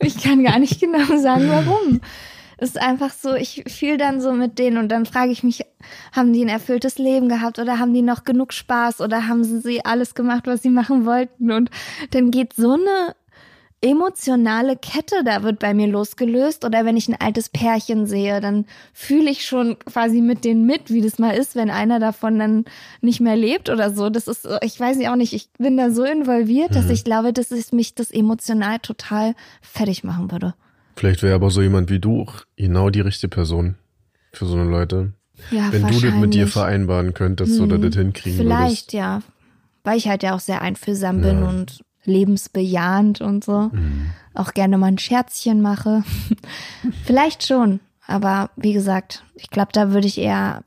[0.00, 2.00] Ich kann gar nicht genau sagen, warum.
[2.58, 5.64] Es ist einfach so, ich fühle dann so mit denen und dann frage ich mich,
[6.12, 9.84] haben die ein erfülltes Leben gehabt oder haben die noch genug Spaß oder haben sie
[9.84, 11.52] alles gemacht, was sie machen wollten?
[11.52, 11.70] Und
[12.10, 13.14] dann geht so eine
[13.82, 18.64] emotionale Kette da wird bei mir losgelöst oder wenn ich ein altes Pärchen sehe, dann
[18.94, 22.64] fühle ich schon quasi mit denen mit, wie das mal ist, wenn einer davon dann
[23.00, 24.08] nicht mehr lebt oder so.
[24.08, 26.90] Das ist, ich weiß nicht auch nicht, ich bin da so involviert, dass Mhm.
[26.92, 30.54] ich glaube, dass es mich das emotional total fertig machen würde.
[30.96, 33.76] Vielleicht wäre aber so jemand wie du auch genau die richtige Person
[34.32, 35.12] für so eine Leute.
[35.50, 39.22] Ja, Wenn du das mit dir vereinbaren könntest oder Hm, das hinkriegen Vielleicht, ja.
[39.82, 41.48] Weil ich halt ja auch sehr einfühlsam bin Ja.
[41.48, 43.70] und lebensbejahend und so.
[43.72, 44.10] Mhm.
[44.34, 46.02] Auch gerne mal ein Scherzchen mache.
[47.04, 47.80] Vielleicht schon.
[48.06, 50.64] Aber wie gesagt, ich glaube, da würde ich eher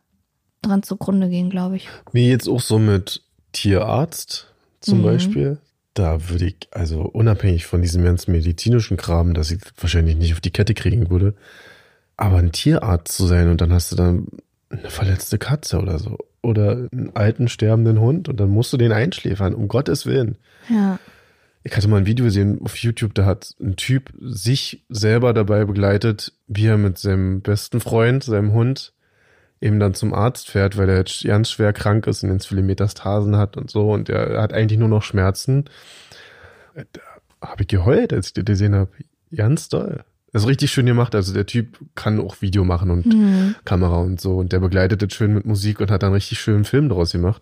[0.61, 1.89] dran zugrunde gehen, glaube ich.
[2.13, 3.21] Mir jetzt auch so mit
[3.51, 4.47] Tierarzt
[4.81, 5.03] zum Mhm.
[5.03, 5.57] Beispiel.
[5.93, 10.41] Da würde ich, also unabhängig von diesem ganzen medizinischen Kram, dass ich wahrscheinlich nicht auf
[10.41, 11.35] die Kette kriegen würde,
[12.17, 14.27] aber ein Tierarzt zu sein und dann hast du dann
[14.69, 18.91] eine verletzte Katze oder so oder einen alten sterbenden Hund und dann musst du den
[18.91, 20.37] einschläfern, um Gottes Willen.
[20.69, 20.99] Ja.
[21.67, 25.65] Ich hatte mal ein Video gesehen auf YouTube, da hat ein Typ sich selber dabei
[25.65, 28.93] begleitet, wie er mit seinem besten Freund, seinem Hund,
[29.61, 32.61] eben dann zum Arzt fährt, weil er jetzt ganz schwer krank ist und ganz viele
[32.61, 35.65] Metastasen hat und so und er hat eigentlich nur noch Schmerzen.
[36.75, 37.01] Da
[37.41, 38.91] habe ich geheult, als ich das gesehen habe.
[39.35, 40.03] Ganz toll.
[40.31, 41.15] Das ist richtig schön gemacht.
[41.15, 43.55] Also der Typ kann auch Video machen und Hm.
[43.65, 44.37] Kamera und so.
[44.37, 47.41] Und der begleitet das schön mit Musik und hat dann richtig schönen Film daraus gemacht.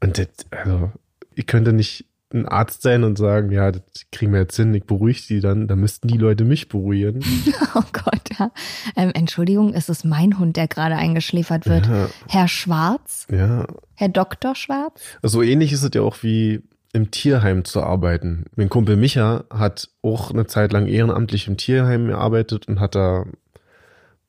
[0.00, 0.92] Und das, also,
[1.34, 4.84] ich könnte nicht ein Arzt sein und sagen, ja, das kriegen wir jetzt hin, ich
[4.84, 5.68] beruhige die dann.
[5.68, 7.20] Da müssten die Leute mich beruhigen.
[7.76, 8.52] Oh Gott, ja.
[8.96, 11.86] Ähm, Entschuldigung, es ist mein Hund, der gerade eingeschläfert wird.
[11.86, 13.26] Ja, Herr Schwarz?
[13.30, 13.66] ja.
[13.96, 14.54] Herr Dr.
[14.54, 15.00] Schwarz?
[15.22, 18.46] So ähnlich ist es ja auch wie im Tierheim zu arbeiten.
[18.54, 23.24] Mein Kumpel Micha hat auch eine Zeit lang ehrenamtlich im Tierheim gearbeitet und hat da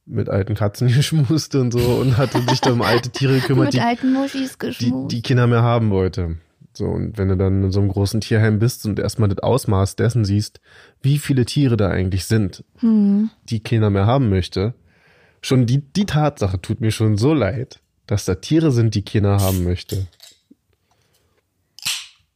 [0.06, 3.74] mit alten Katzen geschmust und so und hatte sich da um alte Tiere gekümmert, Mit
[3.76, 6.38] die, alten Muschis die, die Kinder mehr haben wollte.
[6.78, 9.96] So, und wenn du dann in so einem großen Tierheim bist und erstmal das Ausmaß
[9.96, 10.60] dessen siehst,
[11.02, 13.30] wie viele Tiere da eigentlich sind, hm.
[13.46, 14.74] die keiner mehr haben möchte,
[15.42, 19.40] schon die, die Tatsache tut mir schon so leid, dass da Tiere sind, die keiner
[19.40, 20.08] haben möchte.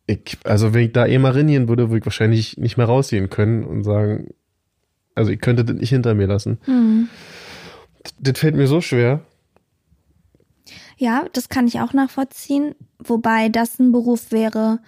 [0.08, 3.30] Ich, also wenn ich da eh mal reingehen würde, würde ich wahrscheinlich nicht mehr rausgehen
[3.30, 4.34] können und sagen,
[5.16, 6.60] also ich könnte das nicht hinter mir lassen.
[6.64, 7.10] Hm.
[8.20, 9.22] Das fällt mir so schwer.
[11.00, 12.76] Ja, das kann ich auch nachvollziehen.
[13.00, 14.80] Wobei das ein Beruf wäre,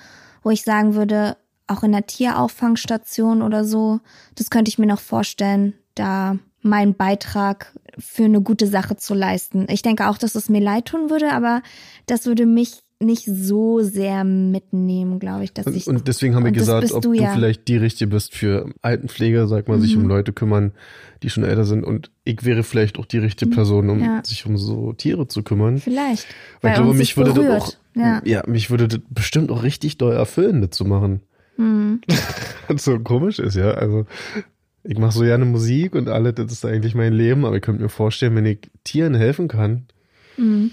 [0.43, 4.01] wo ich sagen würde, auch in der Tierauffangstation oder so,
[4.35, 9.67] das könnte ich mir noch vorstellen, da meinen Beitrag für eine gute Sache zu leisten.
[9.69, 11.63] Ich denke auch, dass es mir leid tun würde, aber
[12.07, 15.87] das würde mich nicht so sehr mitnehmen, glaube ich, dass ich.
[15.87, 17.33] Und, deswegen haben wir gesagt, ob du ja.
[17.33, 20.03] vielleicht die Richtige bist für Altenpfleger, sag mal, sich Mhm.
[20.03, 20.71] um Leute kümmern,
[21.23, 21.83] die schon älter sind.
[21.83, 24.03] Und ich wäre vielleicht auch die richtige Person, um Mhm.
[24.03, 24.21] Ja.
[24.23, 25.79] sich um so Tiere zu kümmern.
[25.79, 26.27] Vielleicht.
[26.61, 28.21] Weil ich glaube, mich würde das auch, Ja.
[28.25, 31.21] ja, mich würde das bestimmt auch richtig doll erfüllen, das zu machen.
[31.57, 32.01] Hm.
[32.67, 33.71] Was so komisch ist, ja.
[33.71, 34.05] Also,
[34.83, 37.83] ich mache so gerne Musik und alles, das ist eigentlich mein Leben, aber ich könnte
[37.83, 39.85] mir vorstellen, wenn ich Tieren helfen kann,
[40.37, 40.71] Hm.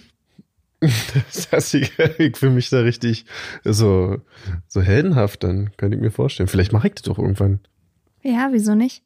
[0.81, 3.25] das heißt, ich, ich fühle mich da richtig
[3.65, 4.19] so,
[4.67, 6.49] so heldenhaft, dann könnte ich mir vorstellen.
[6.49, 7.61] Vielleicht mache ich das doch irgendwann.
[8.23, 9.03] Ja, wieso nicht?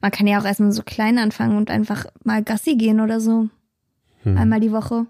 [0.00, 3.48] Man kann ja auch erstmal so klein anfangen und einfach mal Gassi gehen oder so.
[4.24, 4.36] Hm.
[4.36, 5.06] Einmal die Woche.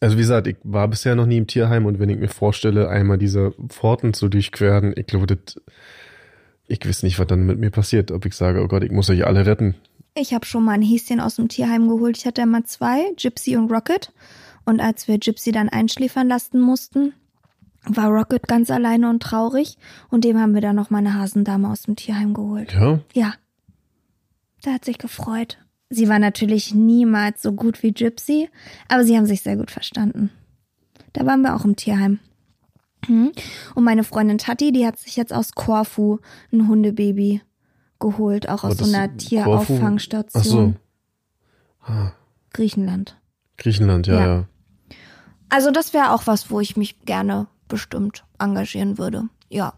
[0.00, 2.88] Also wie gesagt, ich war bisher noch nie im Tierheim und wenn ich mir vorstelle,
[2.88, 5.60] einmal diese Pforten zu durchqueren, ich glaube, das,
[6.68, 8.10] ich weiß nicht, was dann mit mir passiert.
[8.10, 9.74] Ob ich sage, oh Gott, ich muss euch alle retten.
[10.14, 12.16] Ich habe schon mal ein Häschen aus dem Tierheim geholt.
[12.16, 14.12] Ich hatte immer zwei, Gypsy und Rocket.
[14.64, 17.14] Und als wir Gypsy dann einschläfern lassen mussten,
[17.84, 19.76] war Rocket ganz alleine und traurig.
[20.10, 22.72] Und dem haben wir dann noch mal eine Hasendame aus dem Tierheim geholt.
[22.72, 23.34] Ja, Ja.
[24.64, 25.56] Der hat sich gefreut.
[25.88, 28.50] Sie war natürlich niemals so gut wie Gypsy,
[28.88, 30.30] aber sie haben sich sehr gut verstanden.
[31.14, 32.20] Da waren wir auch im Tierheim.
[33.06, 33.32] Hm.
[33.74, 36.18] Und meine Freundin Tati, die hat sich jetzt aus Korfu
[36.52, 37.40] ein Hundebaby
[37.98, 40.76] geholt, auch aus so einer Tierauffangstation.
[41.82, 41.92] Ach so.
[41.92, 42.12] Ah,
[42.52, 43.16] Griechenland.
[43.60, 44.26] Griechenland, ja, Ja.
[44.26, 44.44] ja.
[45.52, 49.24] Also das wäre auch was, wo ich mich gerne bestimmt engagieren würde.
[49.48, 49.74] Ja.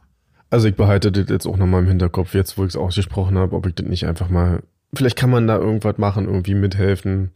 [0.51, 3.57] Also ich behalte das jetzt auch nochmal im Hinterkopf, jetzt wo ich es ausgesprochen habe,
[3.57, 4.63] ob ich das nicht einfach mal,
[4.95, 7.31] vielleicht kann man da irgendwas machen, irgendwie mithelfen.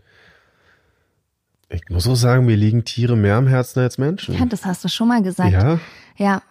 [1.70, 4.35] Ich muss auch sagen, mir liegen Tiere mehr am Herzen als Menschen.
[4.35, 5.52] ja, das hast du schon mal gesagt.
[5.52, 5.80] Ja?
[6.16, 6.42] Ja,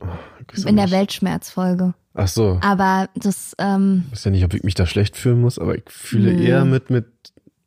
[0.00, 0.90] auch in der.
[0.90, 1.94] Weltschmerzfolge.
[2.14, 2.58] Ach so.
[2.62, 5.76] Aber das, ähm, Ich weiß ja nicht, ob ich mich da schlecht fühlen muss, aber
[5.76, 6.42] ich fühle Nö.
[6.42, 7.06] eher mit, mit,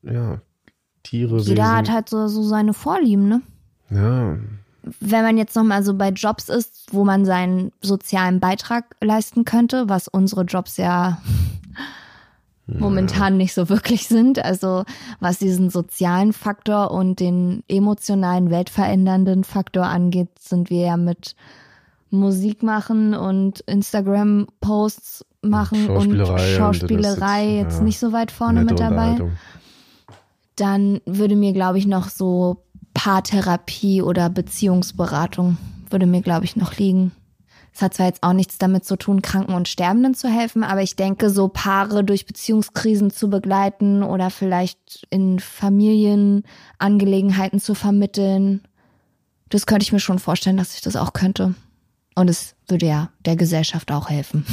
[0.01, 0.41] ja,
[1.09, 1.75] Tiere, jeder Wesen.
[1.75, 3.41] hat halt so, so seine Vorlieben, ne?
[3.89, 4.37] Ja,
[4.99, 9.89] wenn man jetzt nochmal so bei Jobs ist, wo man seinen sozialen Beitrag leisten könnte,
[9.89, 11.21] was unsere Jobs ja
[12.67, 14.43] momentan nicht so wirklich sind.
[14.43, 14.83] Also
[15.19, 21.35] was diesen sozialen Faktor und den emotionalen, weltverändernden Faktor angeht, sind wir ja mit
[22.09, 28.31] Musik machen und Instagram-Posts machen und Schauspielerei und Schauspielerei jetzt, jetzt ja, nicht so weit
[28.31, 29.17] vorne mit dabei.
[30.57, 35.57] Dann würde mir, glaube ich, noch so Paartherapie oder Beziehungsberatung
[35.89, 37.11] würde mir, glaube ich, noch liegen.
[37.73, 40.81] Es hat zwar jetzt auch nichts damit zu tun, Kranken und Sterbenden zu helfen, aber
[40.81, 48.61] ich denke, so Paare durch Beziehungskrisen zu begleiten oder vielleicht in Familienangelegenheiten zu vermitteln,
[49.49, 51.53] das könnte ich mir schon vorstellen, dass ich das auch könnte.
[52.15, 54.43] Und es würde ja der Gesellschaft auch helfen.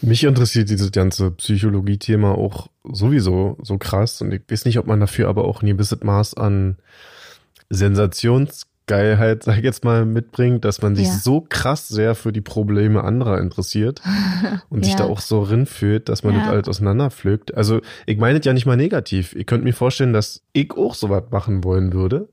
[0.00, 5.00] Mich interessiert dieses ganze Psychologie-Thema auch sowieso so krass und ich weiß nicht, ob man
[5.00, 6.76] dafür aber auch ein gewisses Maß an
[7.70, 11.14] Sensationsgeilheit, sag ich jetzt mal, mitbringt, dass man sich Ja.
[11.14, 14.00] so krass sehr für die Probleme anderer interessiert
[14.70, 15.00] und sich Ja.
[15.00, 16.40] da auch so rinfühlt, dass man Ja.
[16.40, 17.54] das alles auseinanderpflückt.
[17.54, 19.34] Also ich meine es ja nicht mal negativ.
[19.34, 22.28] Ihr könnt mir vorstellen, dass ich auch sowas machen wollen würde.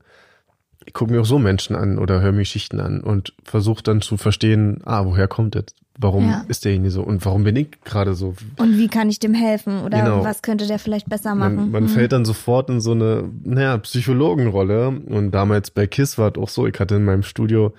[0.86, 4.00] Ich gucke mir auch so Menschen an oder höre mir Geschichten an und versuche dann
[4.00, 5.66] zu verstehen, ah, woher kommt das?
[5.98, 6.44] Warum Ja.
[6.48, 7.02] ist derjenige so?
[7.02, 8.34] Und warum bin ich gerade so?
[8.58, 9.80] Und wie kann ich dem helfen?
[9.82, 10.24] Oder Genau.
[10.24, 11.56] was könnte der vielleicht besser machen?
[11.56, 11.88] Man, man Hm.
[11.88, 14.88] fällt dann sofort in so eine, naja, Psychologenrolle.
[14.88, 17.72] Und damals bei KISS war es auch so, ich hatte in meinem Studio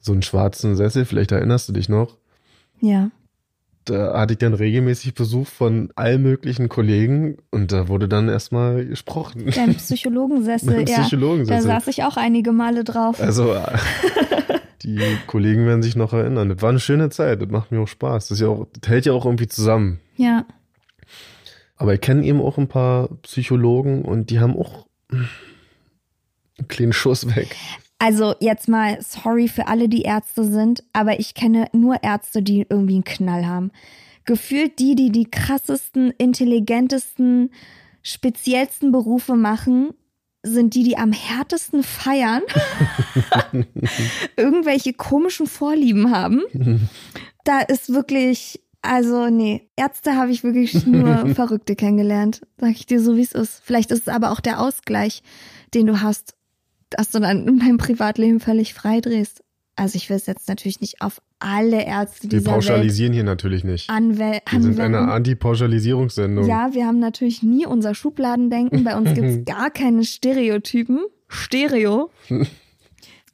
[0.00, 2.16] so einen schwarzen Sessel, vielleicht erinnerst du dich noch.
[2.80, 3.10] Ja.
[3.86, 8.84] Da hatte ich dann regelmäßig Besuch von allen möglichen Kollegen und da wurde dann erstmal
[8.84, 9.50] gesprochen.
[9.54, 10.96] Dein Psychologensessel, dem ja.
[10.96, 11.62] Da Psychologensessel.
[11.66, 13.20] saß ich auch einige Male drauf.
[13.20, 13.78] Also, äh,
[14.82, 16.48] die Kollegen werden sich noch erinnern.
[16.48, 18.28] Das war eine schöne Zeit, das macht mir auch Spaß.
[18.28, 20.00] Das, ja auch, das hält ja auch irgendwie zusammen.
[20.16, 20.44] ja.
[21.78, 27.36] Aber ich kenne eben auch ein paar Psychologen und die haben auch einen kleinen Schuss
[27.36, 27.54] weg.
[27.98, 32.66] Also jetzt mal sorry für alle, die Ärzte sind, aber ich kenne nur Ärzte, die
[32.68, 33.70] irgendwie einen Knall haben.
[34.24, 37.50] Gefühlt die, die die krassesten, intelligentesten,
[38.02, 39.94] speziellsten Berufe machen,
[40.42, 42.42] sind die, die am härtesten feiern,
[44.36, 46.42] irgendwelche komischen Vorlieben haben.
[47.44, 52.42] Da ist wirklich, also nee, Ärzte habe ich wirklich nur Verrückte kennengelernt.
[52.58, 53.60] Sag ich dir so, wie es ist.
[53.64, 55.22] Vielleicht ist es aber auch der Ausgleich,
[55.74, 56.36] den du hast,
[56.90, 59.42] dass du dann in deinem Privatleben völlig frei drehst.
[59.76, 63.24] Also ich will es jetzt natürlich nicht auf alle Ärzte Wir dieser Welt pauschalisieren hier
[63.24, 63.90] natürlich nicht.
[63.90, 65.00] anwel Wir sind eine.
[65.00, 66.46] Anti-Pauschalisierungssendung.
[66.46, 68.84] Ja, wir haben natürlich nie unser Schubladendenken.
[68.84, 71.00] Bei uns gibt's gar keine Stereotypen.
[71.28, 72.10] Stereo.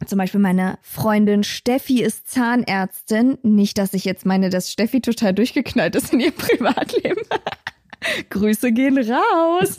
[0.06, 3.38] Zum Beispiel meine Freundin Steffi ist Zahnärztin.
[3.44, 7.22] Nicht, dass ich jetzt meine, dass Steffi total durchgeknallt ist in ihrem Privatleben.
[8.30, 9.76] Grüße gehen raus.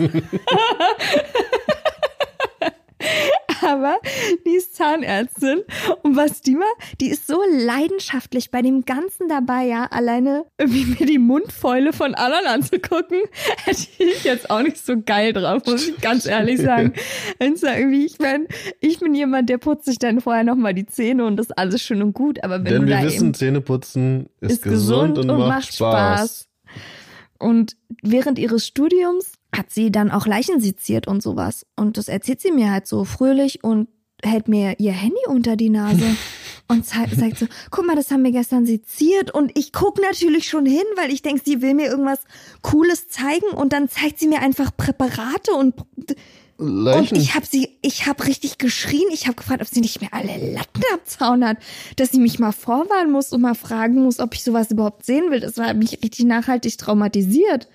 [3.65, 3.97] Aber
[4.45, 5.61] die ist Zahnärztin.
[6.01, 9.85] Und was die macht, die ist so leidenschaftlich bei dem Ganzen dabei, ja.
[9.85, 13.19] Alleine irgendwie mir die Mundfäule von anderen anzugucken,
[13.65, 16.93] hätte ich jetzt auch nicht so geil drauf, muss ich ganz ehrlich sagen.
[17.39, 18.47] Wenn's da irgendwie, ich mein,
[18.79, 21.81] ich bin jemand, der putzt sich dann vorher nochmal die Zähne und das ist alles
[21.81, 22.43] schön und gut.
[22.43, 26.47] Aber wenn Denn du wir da wissen, Zähneputzen ist, gesund, und, macht Spaß.
[27.39, 31.65] Und während ihres Studiums hat sie dann auch Leichen seziert und sowas.
[31.75, 33.87] Und das erzählt sie mir halt so fröhlich und
[34.23, 36.15] hält mir ihr Handy unter die Nase
[36.67, 40.47] und zeigt, sagt so, guck mal, das haben wir gestern seziert und ich guck natürlich
[40.47, 42.19] schon hin, weil ich denke, sie will mir irgendwas
[42.61, 45.75] Cooles zeigen und dann zeigt sie mir einfach Präparate und
[46.57, 47.17] und Leichen.
[47.17, 49.07] ich habe sie, ich habe richtig geschrien.
[49.11, 51.57] Ich habe gefragt, ob sie nicht mehr alle Latten am Zaun hat,
[51.95, 55.31] dass sie mich mal vorwarnen muss und mal fragen muss, ob ich sowas überhaupt sehen
[55.31, 55.39] will.
[55.39, 57.67] Das hat mich richtig nachhaltig traumatisiert.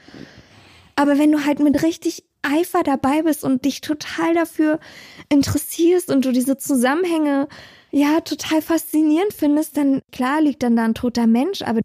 [0.98, 4.80] Aber wenn du halt mit richtig Eifer dabei bist und dich total dafür
[5.28, 7.46] interessierst und du diese Zusammenhänge
[7.92, 11.82] ja total faszinierend findest, dann klar liegt dann da ein toter Mensch, aber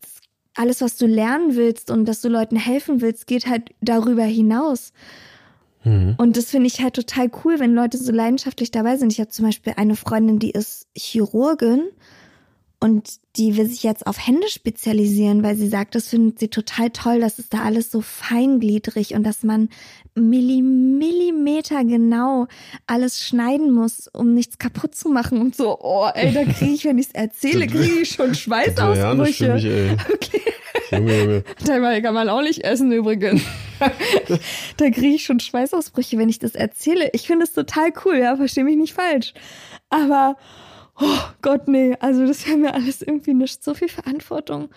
[0.55, 4.93] alles, was du lernen willst und dass du Leuten helfen willst, geht halt darüber hinaus.
[5.83, 6.15] Mhm.
[6.17, 9.13] Und das finde ich halt total cool, wenn Leute so leidenschaftlich dabei sind.
[9.13, 11.83] Ich habe zum Beispiel eine Freundin, die ist Chirurgin
[12.83, 16.89] und die will sich jetzt auf Hände spezialisieren, weil sie sagt, das findet sie total
[16.89, 19.69] toll, dass es da alles so feingliedrig und dass man
[20.15, 22.47] Milli Millimeter genau
[22.85, 25.79] alles schneiden muss, um nichts kaputt zu machen und so.
[25.79, 29.53] Oh, ey, da kriege ich, wenn ich es erzähle, kriege ich schon Ja, Schweißausbrüche.
[29.53, 29.97] ey.
[30.13, 30.41] Okay.
[30.91, 32.01] Junge, Junge.
[32.01, 33.43] Kann man auch nicht essen übrigens.
[34.77, 37.11] da kriege ich schon Schweißausbrüche, wenn ich das erzähle.
[37.13, 39.33] Ich finde es total cool, ja, verstehe mich nicht falsch.
[39.89, 40.35] Aber,
[40.99, 44.69] oh Gott, nee, also das wäre mir alles irgendwie nicht so viel Verantwortung.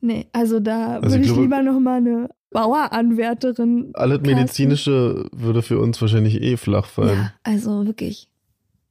[0.00, 3.90] Nee, also da Also würde ich glaube- lieber noch mal eine Baueranwärterin.
[3.94, 4.20] Alles.
[4.22, 7.18] Medizinische würde für uns wahrscheinlich eh flach fallen.
[7.18, 8.26] Ja, also wirklich.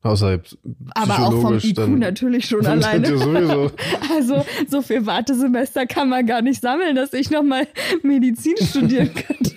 [0.01, 0.47] Außerhalb
[0.95, 1.99] Aber auch vom IQ dann.
[1.99, 3.05] natürlich schon Ja, alleine.
[3.17, 3.71] sowieso.
[4.15, 7.67] Also so viel Wartesemester kann man gar nicht sammeln, dass ich noch mal
[8.03, 9.51] Medizin studieren könnte.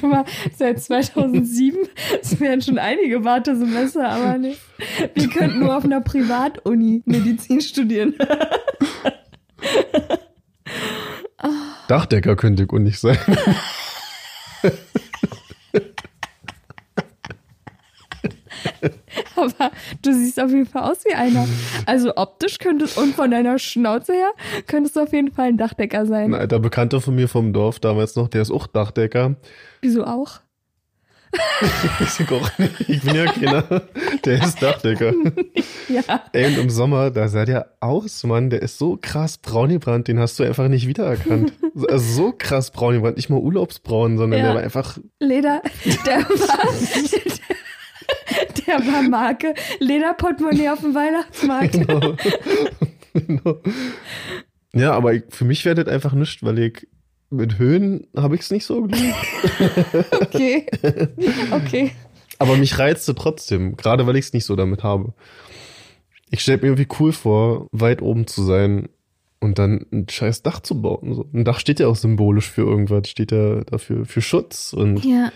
[0.00, 0.24] Warte mal,
[0.56, 1.78] seit 2007,
[2.22, 4.56] es wären schon einige Wartesemester, aber nee.
[5.14, 8.14] Wir könnten nur auf einer Privatuni Medizin studieren.
[11.88, 13.18] Dachdecker könnte ich und nicht sein.
[19.40, 19.70] Aber
[20.02, 21.46] du siehst auf jeden Fall aus wie einer.
[21.86, 24.30] Also optisch könntest und von deiner Schnauze her
[24.66, 26.34] könntest du auf jeden Fall ein Dachdecker sein.
[26.34, 29.36] Ein alter Bekannter von mir vom Dorf damals noch, der ist auch Dachdecker.
[29.80, 30.40] Wieso auch?
[32.00, 33.62] Ich auch nicht, ich bin ja keiner.
[34.24, 35.12] Der ist Dachdecker.
[35.88, 36.02] Ja.
[36.32, 38.48] Ey, und im Sommer, da sah der aus, Mann.
[38.48, 41.52] Der ist so krass braun gebrannt, den hast du einfach nicht wiedererkannt.
[41.88, 43.16] Also so krass braun gebrannt.
[43.16, 44.46] Nicht mal urlaubsbraun, sondern Ja.
[44.46, 45.62] der war einfach Leder,
[46.06, 47.29] der war,
[48.66, 51.74] der war Marke Lederportemonnaie auf dem Weihnachtsmarkt.
[51.86, 52.16] Genau.
[53.12, 53.60] Genau.
[54.72, 56.86] Ja, aber ich, für mich wäre das einfach nichts, weil ich
[57.30, 59.16] mit Höhen habe ich es nicht so geliebt.
[60.20, 60.66] Okay.
[61.50, 61.90] Okay.
[62.38, 65.12] Aber mich reizte trotzdem, gerade weil ich es nicht so damit habe.
[66.30, 68.88] Ich stelle mir irgendwie cool vor, weit oben zu sein
[69.40, 71.24] und dann ein scheiß Dach zu bauen.
[71.34, 75.32] Ein Dach steht ja auch symbolisch für irgendwas, steht ja dafür für Schutz und Ja.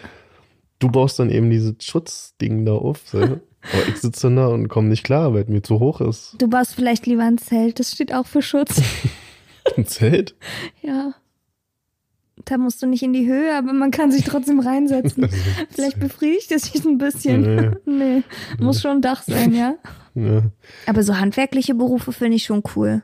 [0.78, 3.02] Du baust dann eben dieses Schutzding da auf.
[3.06, 3.18] So.
[3.72, 6.36] Aber ich sitze dann da und komme nicht klar, weil es mir zu hoch ist.
[6.38, 8.82] Du baust vielleicht lieber ein Zelt, das steht auch für Schutz.
[9.76, 10.36] Ein Zelt?
[10.82, 11.14] Ja.
[12.44, 15.28] Da musst du nicht in die Höhe, aber man kann sich trotzdem reinsetzen.
[15.70, 17.76] Vielleicht befriedigt es dich ein bisschen.
[17.86, 18.22] Nee.
[18.58, 19.76] Muss schon ein Dach sein, ja.
[20.14, 20.42] Ja.
[20.86, 23.02] Aber so handwerkliche Berufe finde ich schon cool.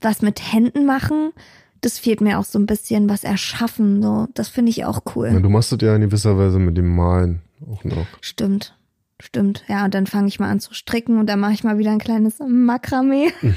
[0.00, 1.32] Was mit Händen machen,
[1.80, 4.26] das fehlt mir auch so ein bisschen, was erschaffen, so.
[4.34, 5.42] Das finde ich auch Ja, cool.
[5.42, 8.06] du machst das ja in gewisser Weise mit dem Malen auch noch.
[8.20, 8.76] Stimmt.
[9.22, 11.76] Stimmt, ja, und dann fange ich mal an zu stricken und dann mache ich mal
[11.76, 13.28] wieder ein kleines Makramee.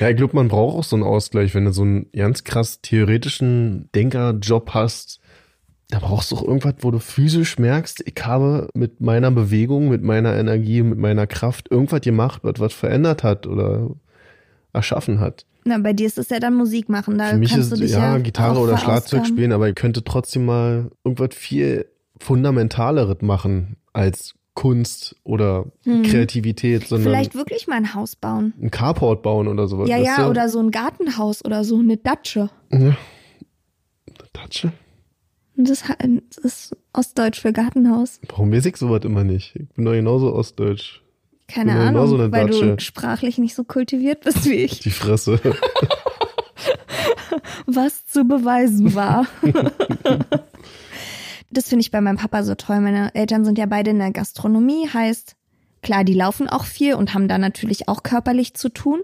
[0.00, 2.80] Ja, ich glaube, man braucht auch so einen Ausgleich, wenn du so einen ganz krass
[2.80, 5.20] theoretischen Denkerjob hast.
[5.90, 10.02] Da brauchst du auch irgendwas, wo du physisch merkst, ich habe mit meiner Bewegung, mit
[10.02, 13.90] meiner Energie, mit meiner Kraft irgendwas gemacht, was was verändert hat oder
[14.72, 15.44] erschaffen hat.
[15.70, 17.16] Na, bei dir ist es ja dann Musik machen.
[17.18, 19.74] Da Für mich kannst ist du dich ja, ja Gitarre oder Schlagzeug spielen, aber ich
[19.76, 21.86] könnte trotzdem mal irgendwas viel
[22.18, 27.12] fundamentaleres machen als Kunst oder Kreativität, sondern Hm.
[27.12, 28.52] Vielleicht wirklich mal ein Haus bauen.
[28.60, 29.88] ein Carport bauen oder sowas.
[29.88, 32.50] Ja, ja, oder so ein Gartenhaus oder so, eine Datsche.
[32.70, 32.96] Ja.
[34.32, 34.72] Tatsche?
[35.56, 35.96] Das ha-
[36.30, 38.20] das ist Ostdeutsch für Gartenhaus.
[38.28, 39.54] Warum weiß ich sowas immer nicht?
[39.56, 41.02] Ich bin doch genauso ostdeutsch.
[41.52, 42.76] Keine Genau, Ahnung, so weil Datsche.
[42.76, 44.80] du sprachlich nicht so kultiviert bist wie ich.
[44.80, 45.40] Die Fresse.
[47.66, 49.26] was zu beweisen war.
[51.50, 52.80] das finde ich bei meinem Papa so toll.
[52.80, 55.36] Meine Eltern sind ja beide in der Gastronomie, heißt,
[55.82, 59.00] klar, die laufen auch viel und haben da natürlich auch körperlich zu tun.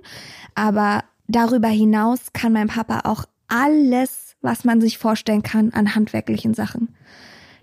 [0.55, 6.55] Aber darüber hinaus kann mein Papa auch alles, was man sich vorstellen kann, an handwerklichen
[6.55, 6.95] Sachen.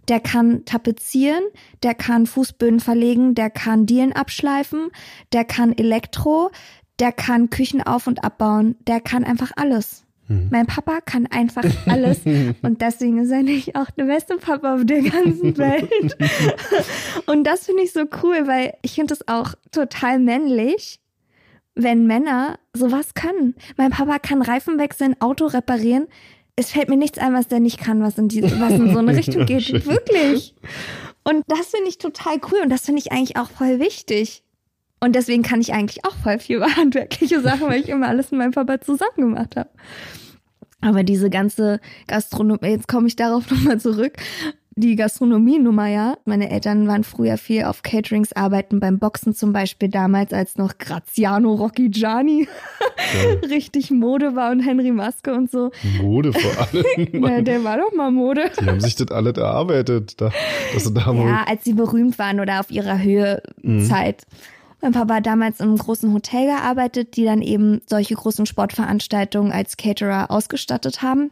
[0.09, 1.43] Der kann tapezieren,
[1.81, 4.89] der kann Fußböden verlegen, der kann Dielen abschleifen,
[5.31, 6.51] der kann Elektro,
[6.99, 10.05] der kann Küchen auf- und abbauen, der kann einfach alles.
[10.27, 14.85] Mein Papa kann einfach alles und deswegen ist er nicht auch der beste Papa auf
[14.85, 15.91] der ganzen Welt.
[17.25, 21.01] und das finde ich so cool, weil ich finde es auch total männlich,
[21.75, 23.55] wenn Männer sowas können.
[23.77, 26.07] Mein Papa kann Reifen wechseln, Auto reparieren.
[26.55, 28.99] Es fällt mir nichts ein, was der nicht kann, was in, die, was in so
[28.99, 29.63] eine Richtung geht.
[29.63, 29.85] Schön.
[29.85, 30.55] Wirklich.
[31.23, 34.43] Und das finde ich total cool und das finde ich eigentlich auch voll wichtig.
[34.99, 38.31] Und deswegen kann ich eigentlich auch voll viel über handwerkliche Sachen, weil ich immer alles
[38.31, 39.69] mit meinem Papa zusammen gemacht habe.
[40.81, 44.13] Aber diese ganze Gastronomie, jetzt komme ich darauf nochmal zurück.
[44.75, 46.17] Die Gastronomie-Nummer, ja.
[46.25, 50.77] Meine Eltern waren früher viel auf Caterings arbeiten, beim Boxen zum Beispiel damals, als noch
[50.79, 52.47] Graziano Rocchigiani
[53.49, 55.69] richtig Mode war und Henry Maske und so.
[56.01, 57.07] Mode vor allem.
[57.13, 58.49] Na, der war doch mal Mode.
[58.59, 60.19] Die haben sich das alles erarbeitet.
[60.19, 60.31] Da,
[60.73, 64.25] dass sie da Ja, als sie berühmt waren oder auf ihrer Höhezeit.
[64.81, 69.51] Mein Papa hat damals in einem großen Hotel gearbeitet, die dann eben solche großen Sportveranstaltungen
[69.51, 71.31] als Caterer ausgestattet haben.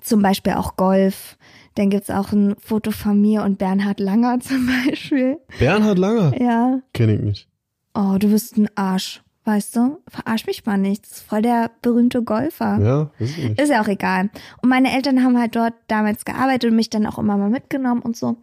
[0.00, 1.36] Zum Beispiel auch Golf.
[1.76, 5.38] Dann gibt's auch ein Foto von mir und Bernhard Langer zum Beispiel.
[5.58, 6.40] Bernhard Langer.
[6.40, 6.80] Ja.
[6.92, 7.48] Kenn ich nicht.
[7.94, 9.22] Oh, du bist ein Arsch.
[9.44, 9.98] Weißt du?
[10.08, 11.04] Verarsch mich mal nicht.
[11.04, 12.80] Das ist voll der berühmte Golfer.
[12.80, 13.60] Ja, ich nicht.
[13.60, 14.28] Ist ja auch egal.
[14.60, 18.02] Und meine Eltern haben halt dort damals gearbeitet und mich dann auch immer mal mitgenommen
[18.02, 18.38] und so.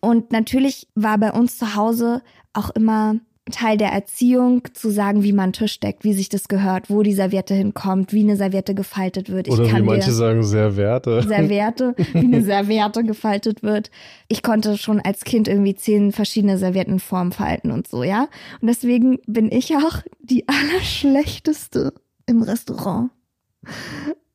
[0.00, 2.22] Und natürlich war bei uns zu Hause
[2.52, 3.14] auch immer
[3.50, 7.12] Teil der Erziehung zu sagen, wie man Tisch deckt, wie sich das gehört, wo die
[7.12, 9.48] Serviette hinkommt, wie eine Serviette gefaltet wird.
[9.48, 11.22] Ich Oder wie manche sagen, sehr Werte.
[11.22, 13.90] Serviette, wie eine Serviette gefaltet wird.
[14.28, 18.28] Ich konnte schon als Kind irgendwie zehn verschiedene Serviettenformen falten und so, ja.
[18.60, 21.92] Und deswegen bin ich auch die allerschlechteste
[22.26, 23.10] im Restaurant.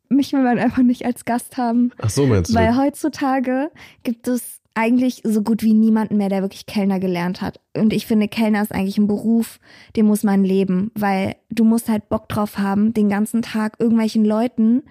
[0.09, 1.91] Mich will man einfach nicht als Gast haben.
[1.99, 2.55] Ach so, meinst du?
[2.55, 3.71] Weil heutzutage
[4.03, 7.59] gibt es eigentlich so gut wie niemanden mehr, der wirklich Kellner gelernt hat.
[7.75, 9.59] Und ich finde, Kellner ist eigentlich ein Beruf,
[9.95, 14.25] den muss man leben, weil du musst halt Bock drauf haben, den ganzen Tag irgendwelchen
[14.25, 14.83] Leuten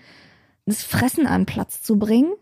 [0.66, 2.32] das Fressen an Platz zu bringen,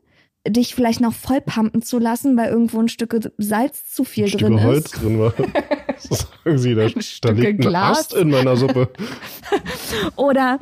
[0.46, 4.62] dich vielleicht noch vollpumpen zu lassen, weil irgendwo ein Stück Salz zu viel Stücke drin
[4.62, 5.02] Holz ist.
[5.02, 5.34] drin war.
[5.98, 6.88] Sagen sie, da,
[7.22, 7.98] da liegt ein Glas.
[7.98, 8.90] Ast in meiner Suppe.
[10.16, 10.58] Oder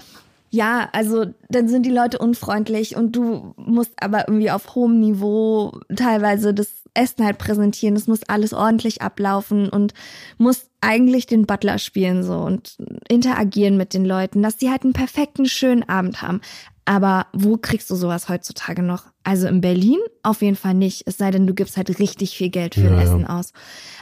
[0.50, 5.72] ja, also dann sind die Leute unfreundlich und du musst aber irgendwie auf hohem Niveau
[5.94, 7.94] teilweise das Essen halt präsentieren.
[7.94, 9.94] Es muss alles ordentlich ablaufen und
[10.38, 12.76] musst eigentlich den Butler spielen so und
[13.08, 16.40] interagieren mit den Leuten, dass die halt einen perfekten, schönen Abend haben.
[16.84, 19.04] Aber wo kriegst du sowas heutzutage noch?
[19.22, 22.50] Also in Berlin auf jeden Fall nicht, es sei denn, du gibst halt richtig viel
[22.50, 23.02] Geld für Ja, ein ja.
[23.02, 23.52] Essen aus.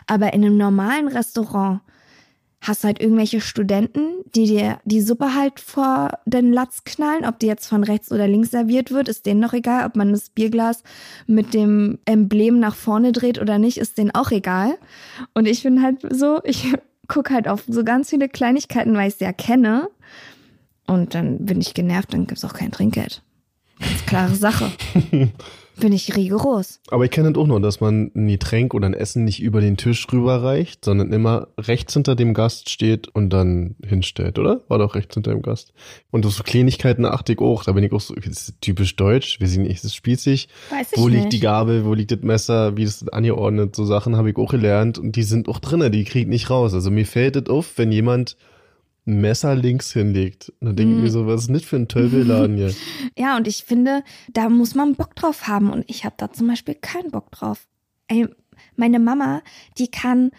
[0.06, 1.80] Aber in einem normalen Restaurant
[2.60, 7.46] hast halt irgendwelche Studenten, die dir die Suppe halt vor den Latz knallen, ob die
[7.46, 10.82] jetzt von rechts oder links serviert wird, ist denen noch egal, ob man das Bierglas
[11.26, 14.76] mit dem Emblem nach vorne dreht oder nicht, ist denen auch egal.
[15.34, 16.72] Und ich bin halt so, ich
[17.08, 19.88] gucke halt auf so ganz viele Kleinigkeiten, weil ich sie ja kenne.
[20.86, 23.22] Und dann bin ich genervt, dann gibt's auch kein Trinkgeld.
[23.78, 24.72] Ganz klare Sache.
[25.80, 26.80] bin ich rigoros.
[26.90, 29.60] Aber ich kenne das auch noch, dass man ein Getränk oder ein Essen nicht über
[29.60, 34.60] den Tisch rüberreicht, sondern immer rechts hinter dem Gast steht und dann hinstellt, oder?
[34.68, 35.72] War doch rechts hinter dem Gast.
[36.10, 37.64] Und auf so Kleinigkeiten achte ich auch.
[37.64, 40.48] Da bin ich auch so, das ist typisch deutsch, weiß ich nicht, ist es spießig.
[40.70, 41.32] Weiß ich Wo liegt nicht.
[41.34, 43.74] die Gabel, wo liegt das Messer, wie ist das angeordnet?
[43.76, 46.50] So Sachen habe ich auch gelernt und die sind auch drinne, die krieg ich nicht
[46.50, 46.74] raus.
[46.74, 48.36] Also mir fällt das auf, wenn jemand
[49.08, 50.52] Messer links hinlegt.
[50.60, 50.98] Dann denke Mhm.
[50.98, 52.74] ich mir so, was ist das für ein Tölpeladen hier?
[53.18, 55.70] Ja, und ich finde, da muss man Bock drauf haben.
[55.70, 57.66] Und ich habe da zum Beispiel keinen Bock drauf.
[58.08, 58.28] Ey,
[58.76, 59.42] meine Mama,
[59.78, 60.30] die kann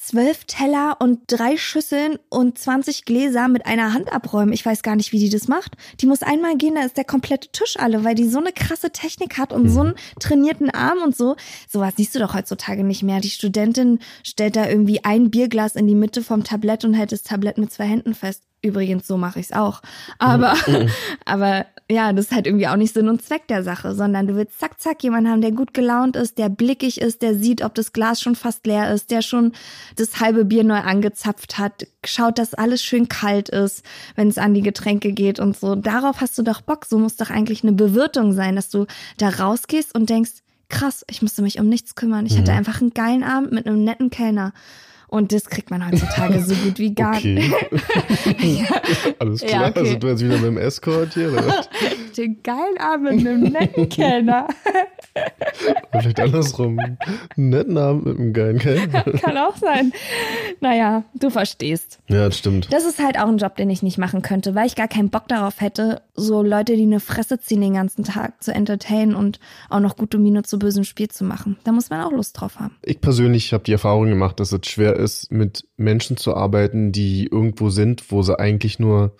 [0.00, 4.54] zwölf Teller und drei Schüsseln und 20 Gläser mit einer Hand abräumen.
[4.54, 5.76] Ich weiß gar nicht, wie die das macht.
[6.00, 8.90] Die muss einmal gehen, da ist der komplette Tisch alle, weil die so eine krasse
[8.90, 11.36] Technik hat und so einen trainierten Arm und so.
[11.68, 13.20] Sowas siehst du doch heutzutage nicht mehr.
[13.20, 17.22] Die Studentin stellt da irgendwie ein Bierglas in die Mitte vom Tablett und hält das
[17.22, 18.42] Tablett mit zwei Händen fest.
[18.62, 19.82] Übrigens, so mache ich's auch.
[20.18, 20.54] Aber,
[21.26, 24.36] aber ja, das ist halt irgendwie auch nicht Sinn und Zweck der Sache, sondern du
[24.36, 27.74] willst zack, zack jemanden haben, der gut gelaunt ist, der blickig ist, der sieht, ob
[27.74, 29.52] das Glas schon fast leer ist, der schon
[29.96, 33.84] das halbe Bier neu angezapft hat, schaut, dass alles schön kalt ist,
[34.14, 35.74] wenn es an die Getränke geht und so.
[35.74, 36.86] Darauf hast du doch Bock.
[36.86, 38.86] So muss doch eigentlich eine Bewirtung sein, dass du
[39.18, 40.30] da rausgehst und denkst,
[40.68, 42.26] krass, ich musste mich um nichts kümmern.
[42.26, 44.52] Ich hatte einfach einen geilen Abend mit einem netten Kellner.
[45.10, 47.34] Und das kriegt man heutzutage so gut wie gar Okay.
[47.34, 47.50] nicht.
[48.60, 48.80] ja.
[49.18, 49.68] Alles Ja, klar.
[49.70, 49.78] okay.
[49.80, 51.32] Also du jetzt wieder mit dem Escort hier,
[52.16, 54.48] Den geilen Abend mit einem netten Kellner.
[55.92, 56.78] Oder Vielleicht andersrum.
[56.78, 59.02] Einen netten Abend mit einem geilen Kellner.
[59.20, 59.92] Kann auch sein.
[60.60, 61.98] Naja, du verstehst.
[62.08, 62.72] Ja, das stimmt.
[62.72, 65.10] Das ist halt auch ein Job, den ich nicht machen könnte, weil ich gar keinen
[65.10, 69.40] Bock darauf hätte, so Leute, die eine Fresse ziehen den ganzen Tag zu entertainen und
[69.68, 71.56] auch noch gute Miene zu bösem Spiel zu machen.
[71.64, 72.76] Da muss man auch Lust drauf haben.
[72.82, 77.26] Ich persönlich habe die Erfahrung gemacht, dass es schwer ist, mit Menschen zu arbeiten, die
[77.26, 79.16] irgendwo sind, wo sie eigentlich nur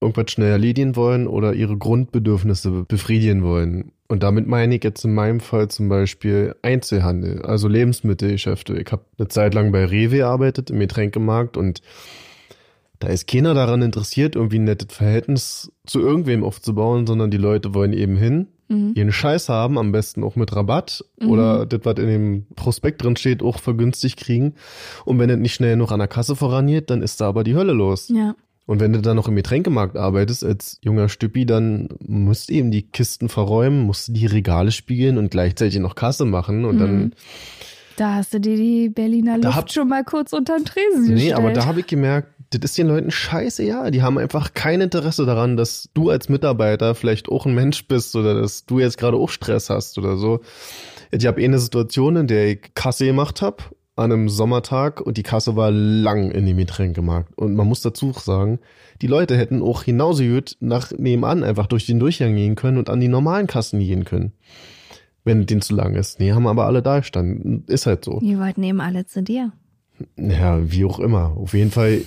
[0.00, 3.92] irgendwas schnell erledigen wollen oder ihre Grundbedürfnisse befriedigen wollen.
[4.08, 8.78] Und damit meine ich jetzt in meinem Fall zum Beispiel Einzelhandel, also Lebensmittelgeschäfte.
[8.78, 11.82] Ich habe eine Zeit lang bei Rewe gearbeitet, im Getränkemarkt und
[12.98, 17.72] da ist keiner daran interessiert, irgendwie ein nettes Verhältnis zu irgendwem aufzubauen, sondern die Leute
[17.72, 18.48] wollen eben hin,
[18.94, 23.16] ihren Scheiß haben, am besten auch mit Rabatt oder das, was in dem Prospekt drin
[23.16, 24.54] steht, auch vergünstigt kriegen.
[25.04, 27.56] Und wenn es nicht schnell noch an der Kasse vorangeht, dann ist da aber die
[27.56, 28.08] Hölle los.
[28.10, 28.36] Ja.
[28.66, 32.70] Und wenn du dann noch im Getränkemarkt arbeitest als junger Stüppi, dann musst du eben
[32.70, 37.12] die Kisten verräumen, musst du die Regale spiegeln und gleichzeitig noch Kasse machen und dann
[37.96, 41.14] Da hast du dir die Berliner Luft hab- schon mal kurz unter den Tresen Nee,
[41.14, 41.34] gestellt.
[41.34, 43.90] aber da habe ich gemerkt, das ist den Leuten scheiße, ja.
[43.90, 48.14] Die haben einfach kein Interesse daran, dass du als Mitarbeiter vielleicht auch ein Mensch bist
[48.16, 50.40] oder dass du jetzt gerade auch Stress hast oder so.
[51.12, 53.56] Ich habe eh eine Situation, in der ich Kasse gemacht habe
[54.00, 57.36] an einem Sommertag und die Kasse war lang in dem Getränkemarkt.
[57.36, 58.58] Und man muss dazu sagen,
[59.02, 62.90] die Leute hätten auch genauso gut nach nebenan einfach durch den Durchgang gehen können und
[62.90, 64.32] an die normalen Kassen gehen können.
[65.22, 66.18] Wenn den zu lang ist.
[66.18, 67.64] Nee, haben aber alle da gestanden.
[67.66, 68.20] Ist halt so.
[68.20, 69.52] Die wollten eben alle zu dir.
[70.16, 71.36] Ja, wie auch immer.
[71.36, 72.00] Auf jeden Fall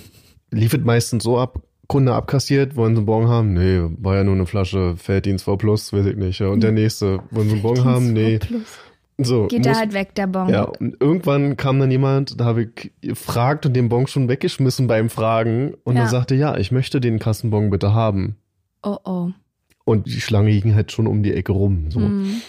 [0.50, 3.52] lief es meistens so ab, Kunde abkassiert, wollen sie einen Bon haben?
[3.52, 6.40] Nee, war ja nur eine Flasche Felddienst V Plus, weiß ich nicht.
[6.40, 8.12] Ja, und der nächste, wollen sie einen Bon haben?
[8.12, 8.40] Nee.
[9.16, 10.48] So, Geht muss, da halt weg, der Bon.
[10.48, 14.88] ja, und irgendwann kam dann jemand, da habe ich gefragt und den Bon schon weggeschmissen
[14.88, 16.02] beim Fragen und Ja.
[16.02, 18.36] er sagte, ja, ich möchte den Kassenbon bitte haben.
[18.82, 19.28] Oh oh.
[19.84, 21.90] Und die Schlange ging halt schon um die Ecke rum.
[21.90, 22.00] So.
[22.00, 22.40] Mhm.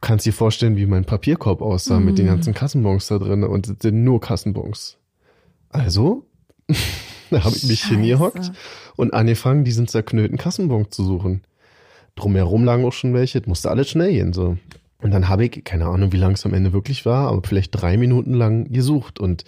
[0.00, 3.76] kannst dir vorstellen, wie mein Papierkorb aussah mit den ganzen Kassenbons da drin und es
[3.82, 4.96] sind nur Kassenbons.
[5.68, 6.24] Also,
[7.30, 8.52] da habe ich mich hingehockt
[8.96, 11.42] und angefangen, diesen zerknüllten Kassenbon zu suchen.
[12.16, 14.56] Drumherum lagen auch schon welche, es musste alles schnell gehen, so.
[15.02, 17.70] Und dann habe ich, keine Ahnung, wie lang es am Ende wirklich war, aber vielleicht
[17.72, 19.44] drei Minuten lang gesucht und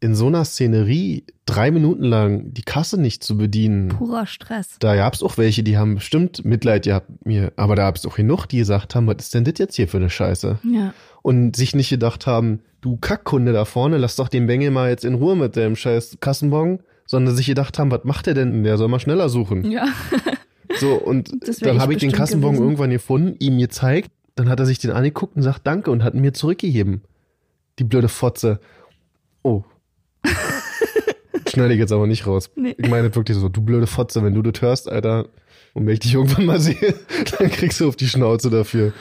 [0.00, 3.88] in so einer Szenerie drei Minuten lang die Kasse nicht zu bedienen.
[3.88, 4.76] Purer Stress.
[4.78, 8.16] Da gab's auch welche, die haben bestimmt Mitleid gehabt mit mir, aber da gab's auch
[8.16, 10.58] genug, die gesagt haben, was ist denn das jetzt hier für eine Scheiße?
[10.62, 10.92] Ja.
[11.22, 15.06] Und sich nicht gedacht haben, du Kackkunde da vorne, lass doch den Bengel mal jetzt
[15.06, 18.62] in Ruhe mit dem scheiß Kassenbon, sondern sich gedacht haben, was macht der denn?
[18.62, 19.70] Der soll mal schneller suchen.
[19.70, 19.86] Ja.
[20.76, 22.64] So, und dann habe ich den Kassenbon gewesen.
[22.64, 26.14] irgendwann gefunden, ihm gezeigt, dann hat er sich den angeguckt und sagt Danke und hat
[26.14, 27.02] ihn mir zurückgegeben.
[27.78, 28.60] Die blöde Fotze.
[29.42, 29.64] Oh.
[31.48, 32.50] Schneide ich jetzt aber nicht raus.
[32.56, 32.74] Nee.
[32.78, 35.28] Ich meine wirklich so, du blöde Fotze, wenn du das hörst, Alter,
[35.74, 36.94] und wenn ich dich irgendwann mal sehe,
[37.38, 38.92] dann kriegst du auf die Schnauze dafür.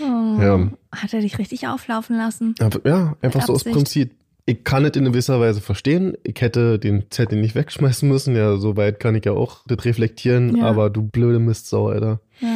[0.00, 0.40] Oh.
[0.40, 0.70] Ja.
[0.92, 2.54] Hat er dich richtig auflaufen lassen?
[2.84, 3.64] Ja, einfach Mit so aus.
[3.64, 4.14] Prinzip.
[4.44, 6.16] Ich kann es in gewisser Weise verstehen.
[6.24, 8.34] Ich hätte den Zettel nicht wegschmeißen müssen.
[8.34, 10.56] Ja, so weit kann ich ja auch das reflektieren.
[10.56, 10.64] Ja.
[10.64, 12.20] Aber du blöde Mistsau, Alter.
[12.40, 12.48] Ja.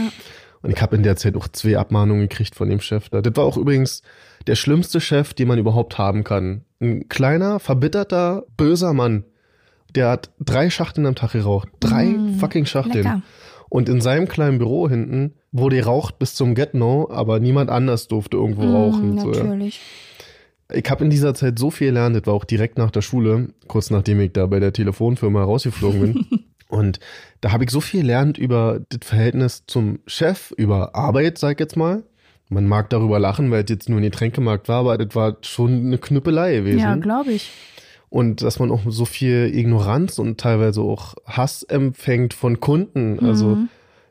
[0.66, 3.22] Und ich habe in der Zeit auch zwei Abmahnungen gekriegt von dem Chef da.
[3.22, 4.02] Das war auch übrigens
[4.46, 6.62] der schlimmste Chef, den man überhaupt haben kann.
[6.80, 9.24] Ein kleiner, verbitterter, böser Mann.
[9.94, 11.68] Der hat drei Schachteln am Tag geraucht.
[11.80, 13.04] Drei Mm, fucking Schachteln.
[13.04, 13.22] lecker.
[13.68, 18.36] Und in seinem kleinen Büro hinten wurde geraucht bis zum Get-No, aber niemand anders durfte
[18.36, 19.14] irgendwo rauchen.
[19.14, 19.42] Mm, So, ja.
[19.44, 19.80] natürlich.
[20.72, 23.50] Ich habe in dieser Zeit so viel gelernt, das war auch direkt nach der Schule,
[23.68, 26.26] kurz nachdem ich da bei der Telefonfirma rausgeflogen bin.
[26.68, 26.98] Und
[27.40, 31.60] da habe ich so viel gelernt über das Verhältnis zum Chef, über Arbeit, sag ich
[31.60, 32.02] jetzt mal.
[32.48, 35.86] Man mag darüber lachen, weil es jetzt nur ein Getränkemarkt war, aber das war schon
[35.86, 36.78] eine Knüppelei gewesen.
[36.78, 37.50] Ja, glaube ich.
[38.08, 43.18] und dass man auch so viel Ignoranz und teilweise auch Hass empfängt von Kunden.
[43.20, 43.68] Also Mhm.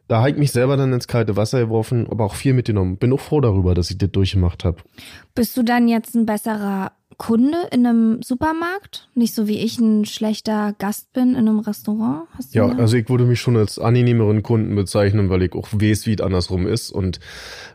[0.07, 2.97] Da habe ich mich selber dann ins kalte Wasser geworfen, aber auch viel mitgenommen.
[2.97, 4.77] Bin auch froh darüber, dass ich das durchgemacht habe.
[5.33, 9.09] Bist du dann jetzt ein besserer Kunde in einem Supermarkt?
[9.15, 12.23] Nicht so wie ich ein schlechter Gast bin in einem Restaurant?
[12.51, 16.05] Ja, eine- also ich würde mich schon als angenehmeren Kunden bezeichnen, weil ich auch weiß,
[16.07, 16.91] wie es andersrum ist.
[16.91, 17.19] Und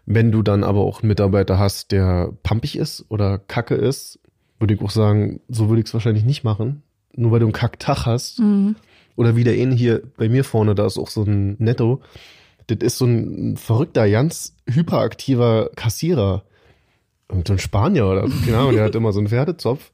[0.07, 4.19] wenn du dann aber auch einen Mitarbeiter hast, der pampig ist oder kacke ist,
[4.59, 6.83] würde ich auch sagen, so würde ich es wahrscheinlich nicht machen.
[7.17, 8.39] Nur weil du einen Kacktag hast.
[8.41, 8.77] Mhm.
[9.21, 12.01] Oder wie der eine hier bei mir vorne, da ist auch so ein Netto.
[12.69, 16.45] Das ist so ein verrückter, ganz hyperaktiver Kassierer.
[17.29, 19.93] Irgend so ein Spanier oder so, keine Ahnung, der hat immer so einen Pferdezopf.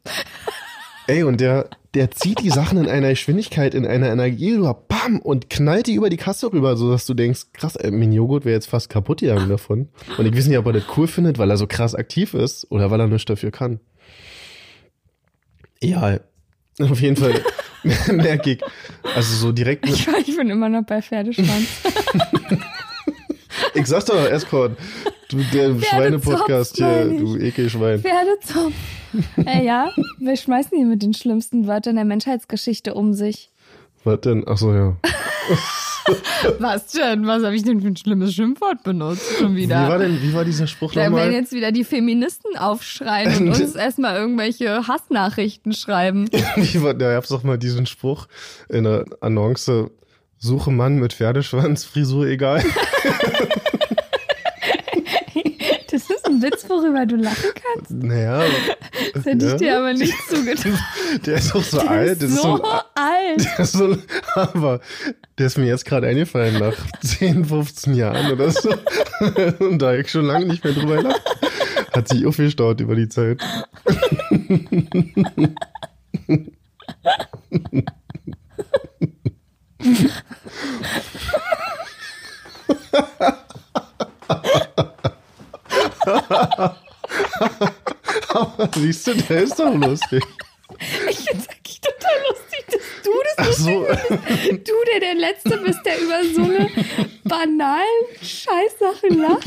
[1.08, 5.18] Ey, und der, der zieht die Sachen in einer Geschwindigkeit, in einer Energie rüber, bam,
[5.18, 8.44] und knallt die über die Kasse rüber, so dass du denkst, krass, ey, mein Joghurt
[8.44, 9.88] wäre jetzt fast kaputt gegangen davon.
[10.18, 12.70] Und ich weiß nicht, ob er das cool findet, weil er so krass aktiv ist
[12.70, 13.80] oder weil er nichts dafür kann.
[15.82, 16.20] Ja,
[16.78, 17.42] auf jeden Fall
[18.12, 18.60] merke ich,
[19.14, 21.66] also so direkt, Ich, war- ich bin immer noch bei Pferdeschwanz.
[23.74, 24.76] ich sag's doch, Escort,
[25.28, 28.00] du, der Schweine-Podcast hier, du Ekelschwein.
[28.00, 28.74] Pferdezopf.
[29.46, 33.50] äh, ja, wir schmeißen die mit den schlimmsten Wörtern der Menschheitsgeschichte um sich.
[34.04, 34.44] Was denn?
[34.46, 34.96] Ach so, ja.
[36.58, 37.26] Was denn?
[37.26, 40.44] Was habe ich denn für ein schlimmes Schimpfwort benutzt schon Wie war denn, wie war
[40.44, 41.32] dieser Spruch Da werden nochmal?
[41.32, 46.28] jetzt wieder die Feministen aufschreien und uns erstmal irgendwelche Hassnachrichten schreiben.
[46.56, 48.26] Wie war, da gab's doch mal diesen Spruch
[48.68, 49.90] in der Annonce,
[50.38, 52.62] suche Mann mit Pferdeschwanz, Frisur egal.
[56.46, 57.90] Witz, worüber du lachen kannst.
[57.90, 58.42] Naja,
[59.14, 59.56] Das hätte ich Ja.
[59.58, 60.78] dir aber nicht zugetraut.
[61.26, 62.22] der ist auch so Der alt.
[62.22, 62.86] Ist so alt.
[63.44, 63.96] der ist so,
[64.34, 64.80] aber
[65.38, 68.70] der ist mir jetzt gerade eingefallen nach 10, 15 Jahren oder so.
[69.58, 71.22] Und da ich schon lange nicht mehr drüber gelacht.
[71.92, 73.40] Hat sich aufgestaut über die Zeit.
[88.28, 90.22] Aber siehst du, der ist doch lustig.
[91.08, 93.86] Ich finde es eigentlich total lustig, dass du das Ach so.
[94.50, 96.68] Du, der der Letzte bist, der über so eine
[97.24, 99.46] banalen Scheißsache lacht,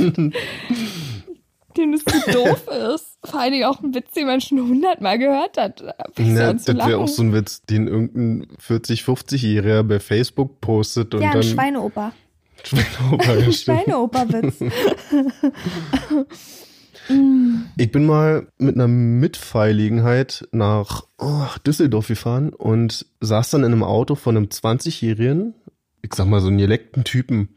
[1.78, 3.18] dem es zu doof ist.
[3.26, 5.82] Vor allen Dingen auch ein Witz, den man schon hundertmal gehört hat.
[6.18, 11.14] Ja, an das wäre auch so ein Witz, den irgendein 40-, 50-Jähriger bei Facebook postet
[11.14, 12.14] und ja, ein dann Schweineoper.
[12.64, 13.52] Schweineoper.
[13.52, 14.60] Schweineoper-Witz.
[17.78, 23.84] Ich bin mal mit einer Mitfahrgelegenheit nach oh, Düsseldorf gefahren und saß dann in einem
[23.84, 25.56] Auto von einem 20-Jährigen,
[26.04, 27.50] ich sag mal so einen geleckten Typen.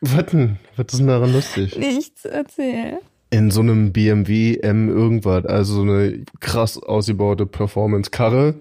[0.00, 0.58] Was denn?
[0.76, 1.76] Was ist denn daran lustig?
[1.76, 2.98] Nichts erzählen.
[3.30, 8.54] In so einem BMW M irgendwas, also so eine krass ausgebaute Performance-Karre.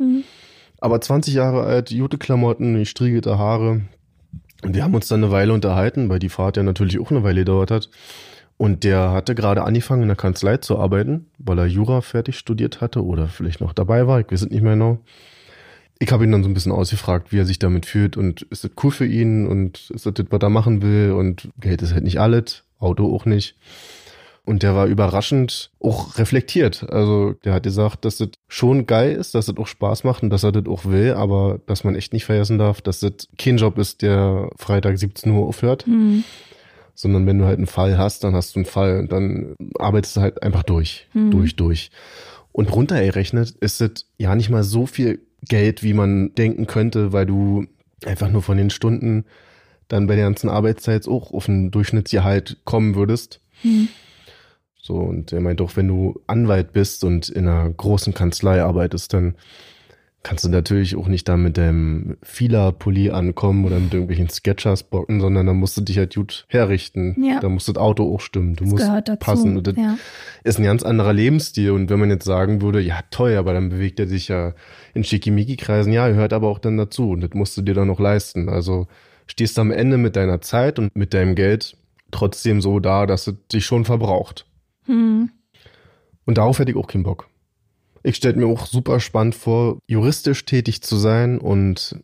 [0.80, 3.82] Aber 20 Jahre alt, gute Klamotten, gestriegelte Haare.
[4.64, 7.24] Und wir haben uns dann eine Weile unterhalten, weil die Fahrt ja natürlich auch eine
[7.24, 7.90] Weile gedauert hat.
[8.58, 12.80] Und der hatte gerade angefangen in der Kanzlei zu arbeiten, weil er Jura fertig studiert
[12.80, 15.00] hatte oder vielleicht noch dabei war, ich weiß es nicht mehr genau.
[15.98, 18.64] Ich habe ihn dann so ein bisschen ausgefragt, wie er sich damit fühlt und ist
[18.64, 21.94] das cool für ihn und ist das, das, was er machen will und Geld ist
[21.94, 23.56] halt nicht alles, Auto auch nicht.
[24.44, 26.90] Und der war überraschend auch reflektiert.
[26.90, 30.32] Also der hat gesagt, dass das schon geil ist, dass das auch Spaß macht und
[30.32, 33.58] dass er das auch will, aber dass man echt nicht vergessen darf, dass das kein
[33.58, 36.24] Job ist, der Freitag 17 Uhr aufhört, Hm.
[36.96, 40.18] sondern wenn du halt einen Fall hast, dann hast du einen Fall und dann arbeitest
[40.18, 41.92] du halt einfach durch, durch, durch.
[42.52, 47.26] Und runtergerechnet ist das ja nicht mal so viel Geld, wie man denken könnte, weil
[47.28, 47.66] du
[48.06, 49.26] einfach nur von den Stunden
[49.88, 53.40] dann bei der ganzen Arbeitszeit auch auf ein Durchschnittsgehalt kommen würdest.
[54.82, 59.14] So, und er meint auch, wenn du Anwalt bist und in einer großen Kanzlei arbeitest,
[59.14, 59.36] dann
[60.24, 65.20] kannst du natürlich auch nicht da mit deinem Fila-Pulli ankommen oder mit irgendwelchen Sketchers bocken,
[65.20, 67.16] sondern da musst du dich halt gut herrichten.
[67.24, 67.40] Ja.
[67.40, 68.56] Da muss das Auto auch stimmen.
[68.56, 69.16] Du Das musst dazu.
[69.18, 69.58] passen.
[69.58, 69.98] Und das ja.
[70.44, 71.72] ist ein ganz anderer Lebensstil.
[71.72, 74.54] Und wenn man jetzt sagen würde, ja toll, aber dann bewegt er sich ja
[74.94, 77.12] in Schickimicki-Kreisen, ja, gehört aber auch dann dazu.
[77.12, 78.48] Und das musst du dir dann noch leisten.
[78.48, 78.88] Also
[79.26, 81.78] stehst du am Ende mit deiner Zeit und mit deinem Geld
[82.12, 84.46] trotzdem so da, dass es dich schon verbraucht.
[84.86, 85.30] Hm.
[86.26, 87.28] Und darauf hätte ich auch keinen Bock.
[88.04, 92.00] Ich stelle mir auch super spannend vor, juristisch tätig zu sein und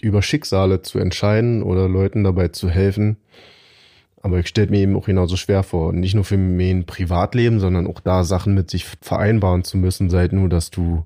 [0.00, 3.18] über Schicksale zu entscheiden oder Leuten dabei zu helfen.
[4.20, 5.92] Aber ich stelle mir eben auch genauso schwer vor.
[5.92, 10.28] Nicht nur für mein Privatleben, sondern auch da Sachen mit sich vereinbaren zu müssen, sei
[10.32, 11.04] nur, dass du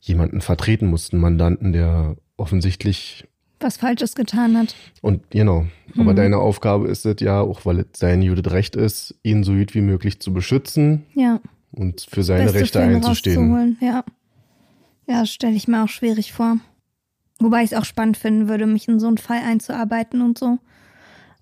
[0.00, 3.26] jemanden vertreten musst, einen Mandanten, der offensichtlich
[3.60, 4.74] Was Falsches getan hat.
[5.00, 5.66] und genau.
[5.96, 9.52] Aber deine Aufgabe ist es ja, auch weil es sein Judith Recht ist, ihn so
[9.54, 11.40] gut wie möglich zu beschützen Ja.
[11.72, 13.76] und für seine Beste Rechte für einzustehen.
[13.80, 14.04] Ja.
[15.06, 16.56] Ja, das stelle ich mir auch schwierig vor.
[17.38, 20.58] Wobei ich es auch spannend finden würde, mich in so einen Fall einzuarbeiten und so.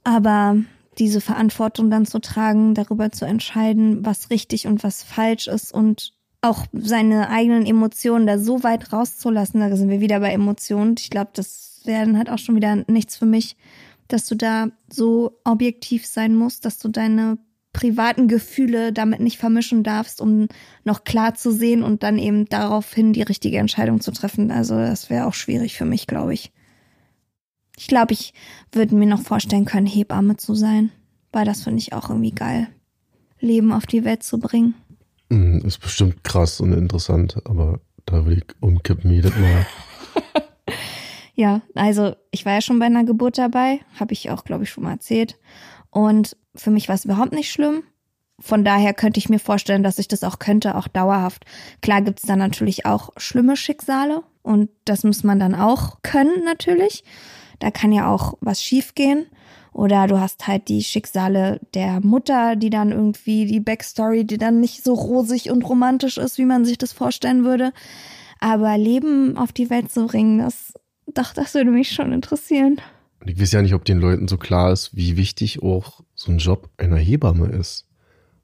[0.04, 0.56] Aber
[0.98, 6.12] diese Verantwortung dann zu tragen, darüber zu entscheiden, was richtig und was falsch ist und
[6.40, 10.96] auch seine eigenen Emotionen da so weit rauszulassen, da sind wir wieder bei Emotionen.
[10.98, 13.56] Ich glaube, das wäre dann halt auch schon wieder nichts für mich,
[14.08, 17.38] dass du da so objektiv sein musst, dass du deine
[17.72, 20.48] privaten Gefühle damit nicht vermischen darfst, um
[20.84, 24.50] noch klar zu sehen und dann eben daraufhin die richtige Entscheidung zu treffen.
[24.50, 26.52] Also das wäre auch schwierig für mich, glaube ich.
[27.78, 28.34] Ich glaube, ich
[28.72, 30.92] würde mir noch vorstellen können, Hebamme zu sein,
[31.32, 32.68] weil das finde ich auch irgendwie geil,
[33.40, 34.74] Leben auf die Welt zu bringen.
[35.30, 39.66] Mm, Ist bestimmt krass und interessant, aber da will ich umkippen jedes Mal.
[41.42, 44.70] Ja, also ich war ja schon bei einer Geburt dabei, habe ich auch, glaube ich,
[44.70, 45.40] schon mal erzählt.
[45.90, 47.82] Und für mich war es überhaupt nicht schlimm.
[48.38, 51.44] Von daher könnte ich mir vorstellen, dass ich das auch könnte, auch dauerhaft.
[51.80, 56.44] Klar gibt es da natürlich auch schlimme Schicksale und das muss man dann auch können
[56.44, 57.02] natürlich.
[57.58, 59.26] Da kann ja auch was schiefgehen.
[59.72, 64.60] Oder du hast halt die Schicksale der Mutter, die dann irgendwie die Backstory, die dann
[64.60, 67.72] nicht so rosig und romantisch ist, wie man sich das vorstellen würde.
[68.38, 70.74] Aber Leben auf die Welt zu bringen, das,
[71.06, 72.80] doch, das würde mich schon interessieren.
[73.20, 76.32] Und ich weiß ja nicht, ob den Leuten so klar ist, wie wichtig auch so
[76.32, 77.86] ein Job einer Hebamme ist.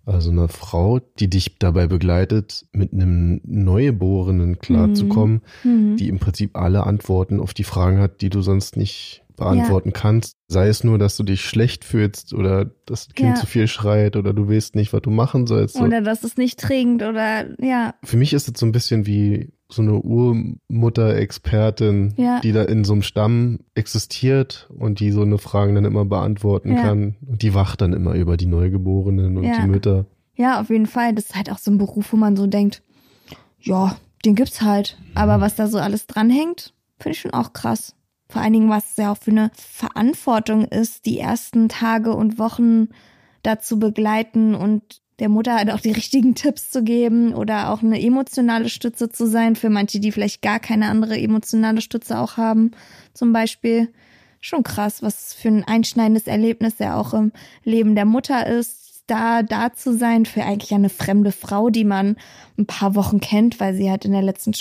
[0.07, 5.97] Also eine Frau, die dich dabei begleitet, mit einem Neugeborenen klarzukommen, Mhm.
[5.97, 10.33] die im Prinzip alle Antworten auf die Fragen hat, die du sonst nicht beantworten kannst.
[10.49, 13.35] Sei es nur, dass du dich schlecht fühlst oder das Kind Ja.
[13.37, 15.77] zu viel schreit oder du weißt nicht, was du machen sollst.
[15.77, 15.85] So.
[15.85, 19.53] Oder dass es nicht trinkt oder ja, Für mich ist es so ein bisschen wie
[19.71, 22.41] so eine Urmutter-Expertin, Ja.
[22.41, 26.75] die da in so einem Stamm existiert und die so eine Fragen dann immer beantworten
[26.75, 26.83] Ja.
[26.83, 27.16] kann.
[27.27, 29.61] Und die wacht dann immer über die Neugeborenen und Ja.
[29.61, 30.07] die Mütter.
[30.37, 31.14] Ja, auf jeden Fall.
[31.14, 32.83] Das ist halt auch so ein Beruf, wo man so denkt,
[33.61, 34.99] ja, den gibt's halt.
[35.14, 37.95] Aber was da so alles dranhängt, finde ich schon auch krass.
[38.31, 42.39] Vor allen Dingen, was es ja auch für eine Verantwortung ist, die ersten Tage und
[42.39, 42.89] Wochen
[43.43, 48.01] dazu begleiten und der Mutter halt auch die richtigen Tipps zu geben oder auch eine
[48.01, 52.73] emotionale Stütze zu sein für manche, die vielleicht gar keine andere emotionale Stütze auch haben,
[53.14, 53.93] zum Beispiel.
[54.41, 57.33] Schon krass, was für ein einschneidendes Erlebnis ja auch im
[57.64, 62.16] Leben der Mutter ist, da, da zu sein für eigentlich eine fremde Frau, die man
[62.57, 64.55] ein paar Wochen kennt, weil sie halt in der letzten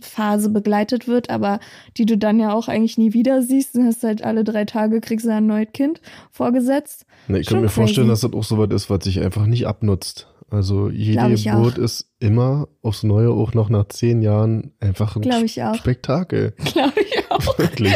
[0.00, 1.60] Schwangerschaftsphase begleitet wird, aber
[1.96, 3.76] die du dann ja auch eigentlich nie wieder siehst.
[3.76, 7.06] Du hast halt alle drei Tage kriegst du ein neues Kind vorgesetzt.
[7.28, 8.22] Na, ich Schon kann mir vorstellen, crazy.
[8.22, 10.28] dass das auch so was ist, was sich einfach nicht abnutzt.
[10.50, 11.82] Also jede Geburt auch.
[11.82, 15.76] ist immer aufs Neue, auch noch nach zehn Jahren, einfach ein Glaub ich auch.
[15.76, 16.54] Spektakel.
[16.72, 17.58] Glaube ich auch.
[17.58, 17.94] Wirklich.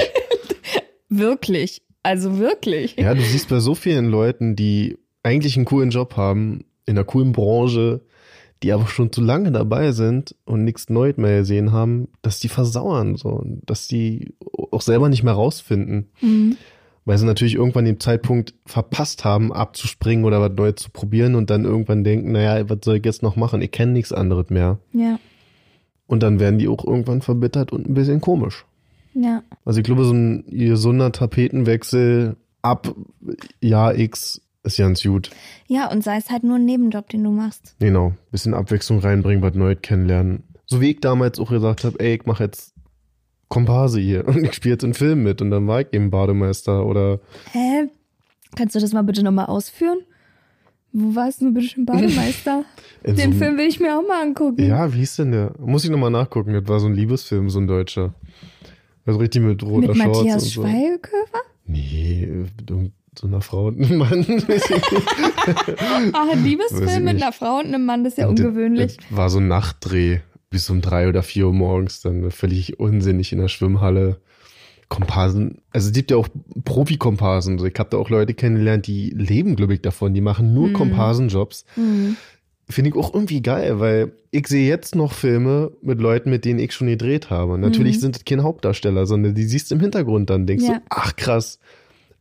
[1.09, 1.83] Wirklich.
[2.07, 2.97] Also wirklich.
[2.99, 7.05] Ja, du siehst bei so vielen Leuten, die eigentlich einen coolen Job haben, in einer
[7.05, 8.03] coolen Branche,
[8.65, 12.49] die aber schon zu lange dabei sind und nichts Neues mehr gesehen haben, dass die
[12.49, 14.35] versauern, so, und dass die
[14.73, 16.57] auch selber nicht mehr rausfinden, Mhm.
[17.05, 21.51] weil sie natürlich irgendwann den Zeitpunkt verpasst haben, abzuspringen oder was Neues zu probieren und
[21.51, 23.61] dann irgendwann denken, naja, was soll ich jetzt noch machen?
[23.63, 24.79] Ich kenne nichts anderes mehr.
[24.93, 25.19] Ja,
[26.07, 28.65] Und dann werden die auch irgendwann verbittert und ein bisschen komisch.
[29.15, 29.43] ja.
[29.67, 32.95] Also ich glaube, so ein gesunder Tapetenwechsel ab
[33.61, 35.31] Jahr X ist ganz gut.
[35.67, 37.77] Ja, und sei es halt nur ein Nebenjob, den du machst.
[37.79, 38.15] Genau.
[38.31, 40.45] Bisschen Abwechslung reinbringen, was Neues kennenlernen.
[40.67, 42.75] So wie ich damals auch gesagt habe, ey, ich mache jetzt
[43.49, 46.85] Komparse hier und ich spiele jetzt einen Film mit und dann war ich eben Bademeister
[46.87, 47.21] oder
[47.53, 47.89] Hä?
[48.57, 49.99] Kannst du das mal bitte nochmal ausführen?
[50.93, 52.65] Wo warst du bitte schon Bademeister?
[53.03, 54.65] in Den so Film will ich mir auch mal angucken.
[54.65, 55.53] Ja, wie hieß denn der?
[55.59, 56.53] Muss ich nochmal nachgucken.
[56.55, 58.15] Das war so ein Liebesfilm, so ein deutscher.
[59.05, 60.63] Also richtig mit roter Mit Shorts Matthias und so.
[60.63, 61.41] Schweighöfer?
[61.67, 64.25] Nee, irgend so einer Frau und einem Mann.
[66.13, 68.97] Ah, ein Liebesfilm mit einer Frau und einem Mann, das ist ja das- ungewöhnlich.
[68.97, 73.33] Das war so ein Nachtdreh bis um drei oder vier Uhr morgens, dann völlig unsinnig
[73.33, 74.19] in der Schwimmhalle.
[74.89, 76.29] Komparsen, also es gibt ja auch
[76.65, 77.59] Profi-Komparsen.
[77.67, 80.13] Ich habe da auch Leute kennengelernt, die leben, glaube ich, davon.
[80.15, 80.73] Die machen nur Mhm.
[80.75, 81.65] Komparsenjobs.
[81.75, 82.17] Mhm.
[82.69, 86.59] Finde ich auch irgendwie geil, weil ich sehe jetzt noch Filme mit Leuten, mit denen
[86.61, 87.59] ich schon gedreht habe.
[87.59, 88.01] Natürlich Mhm.
[88.01, 90.75] sind das keine Hauptdarsteller, sondern die siehst du im Hintergrund dann, denkst Ja.
[90.75, 91.59] du, ach krass.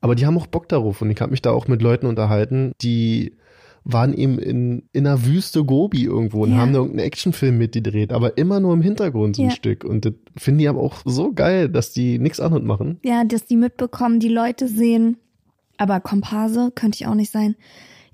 [0.04, 2.74] Aber die haben auch Bock darauf und ich habe mich da auch mit Leuten unterhalten,
[2.82, 3.38] die
[3.86, 6.58] waren eben in, in einer Wüste Gobi irgendwo und Ja.
[6.58, 9.56] haben da irgendeinen Actionfilm mitgedreht, aber immer nur im Hintergrund so ein Ja.
[9.56, 9.86] Stück.
[9.86, 13.00] Und das finden die aber auch so geil, dass die nichts anderes machen.
[13.06, 15.16] Ja, dass die mitbekommen, die Leute sehen.
[15.78, 17.56] Aber Komparse könnte ich auch nicht sein.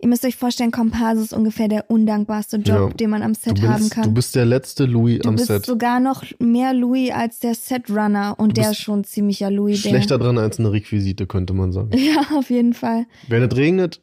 [0.01, 2.89] Ihr müsst euch vorstellen, Komparse ist ungefähr der undankbarste Job, Ja.
[2.89, 4.03] den man am Du Set haben bist, kann.
[4.03, 5.65] du bist der letzte Louis Du am bist Set.
[5.65, 9.79] sogar noch mehr Louis als der Setrunner und der bist ist schon ziemlicher Louis.
[9.79, 11.89] Schlechter dran als eine Requisite, könnte man sagen.
[11.97, 13.05] Ja, auf jeden Fall.
[13.27, 14.01] Wenn es regnet,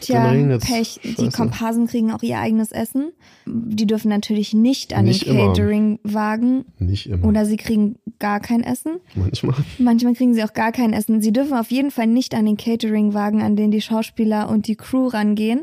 [0.00, 0.32] Tja.
[0.58, 1.00] Pech.
[1.02, 1.28] Die.
[1.28, 3.12] Komparsen kriegen auch ihr eigenes Essen.
[3.46, 5.36] Die dürfen natürlich nicht an Nicht den.
[5.36, 7.26] Catering-Wagen Nicht immer.
[7.28, 9.00] oder sie kriegen gar kein Essen.
[9.14, 9.56] Manchmal.
[9.78, 11.20] Manchmal kriegen sie auch gar kein Essen.
[11.20, 14.76] Sie dürfen auf jeden Fall nicht an den Catering-Wagen, an denen die Schauspieler und die
[14.76, 15.62] Crew rangehen.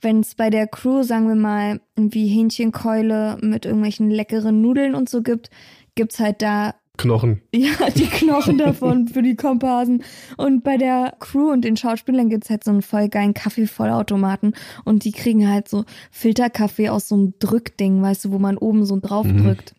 [0.00, 5.08] Wenn es bei der Crew, sagen wir mal, wie Hähnchenkeule mit irgendwelchen leckeren Nudeln und
[5.08, 5.50] so gibt,
[5.94, 7.42] gibt's halt da Knochen.
[7.54, 10.02] ja, die Knochen davon für die Komparsen.
[10.36, 14.54] Und bei der Crew und den Schauspielern gibt's halt so einen voll geilen Kaffeevollautomaten.
[14.84, 18.84] Und die kriegen halt so Filterkaffee aus so einem Drückding, weißt du, wo man oben
[18.84, 19.74] so drauf drückt.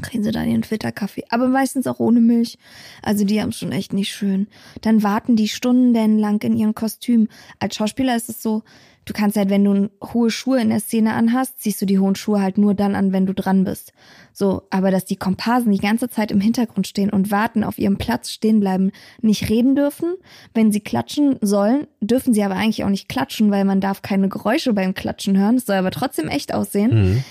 [0.00, 1.24] Kriegen sie dann ihren Filterkaffee.
[1.28, 2.56] Aber meistens auch ohne Milch.
[3.02, 4.48] Also die haben schon echt nicht schön.
[4.80, 7.28] Dann warten die stundenlang in ihren Kostümen.
[7.58, 8.62] Als Schauspieler ist es so,
[9.04, 12.14] du kannst halt, wenn du hohe Schuhe in der Szene anhast, ziehst du die hohen
[12.14, 13.92] Schuhe halt nur dann an, wenn du dran bist.
[14.32, 17.98] So, aber dass die Komparsen die ganze Zeit im Hintergrund stehen und warten, auf ihrem
[17.98, 18.90] Platz stehen bleiben,
[19.20, 20.14] nicht reden dürfen.
[20.54, 24.28] Wenn sie klatschen sollen, dürfen sie aber eigentlich auch nicht klatschen, weil man darf keine
[24.28, 25.56] Geräusche beim Klatschen hören.
[25.56, 26.90] Es soll aber trotzdem echt aussehen.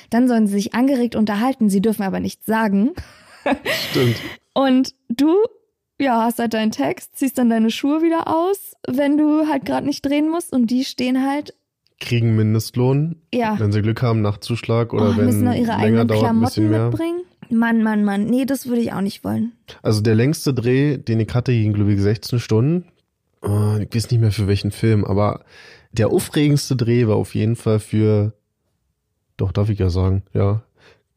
[0.09, 1.69] Dann sollen sie sich angeregt unterhalten.
[1.69, 2.91] Sie dürfen aber nichts sagen.
[3.89, 4.17] Stimmt.
[4.53, 5.35] Und du,
[5.99, 9.87] ja, hast halt deinen Text, ziehst dann deine Schuhe wieder aus, wenn du halt gerade
[9.87, 10.53] nicht drehen musst.
[10.53, 11.55] Und die stehen halt,
[12.01, 15.67] Kriegen Mindestlohn, ja, wenn sie Glück haben, nach Zuschlag oder oh, wenn müssen noch ihre
[15.67, 16.89] länger eigenen dauert, ein bisschen Klamotten mehr.
[16.89, 17.21] mitbringen.
[17.49, 18.25] Mann, Mann, Mann.
[18.25, 19.51] Nee, das würde ich auch nicht wollen.
[19.81, 22.85] Also der längste Dreh, den ich hatte, ging glaube ich 16 Stunden.
[23.43, 25.41] Äh, Ich weiß nicht mehr für welchen Film, aber
[25.91, 28.33] der aufregendste Dreh war auf jeden Fall für,
[29.37, 30.63] doch darf ich ja sagen, ja.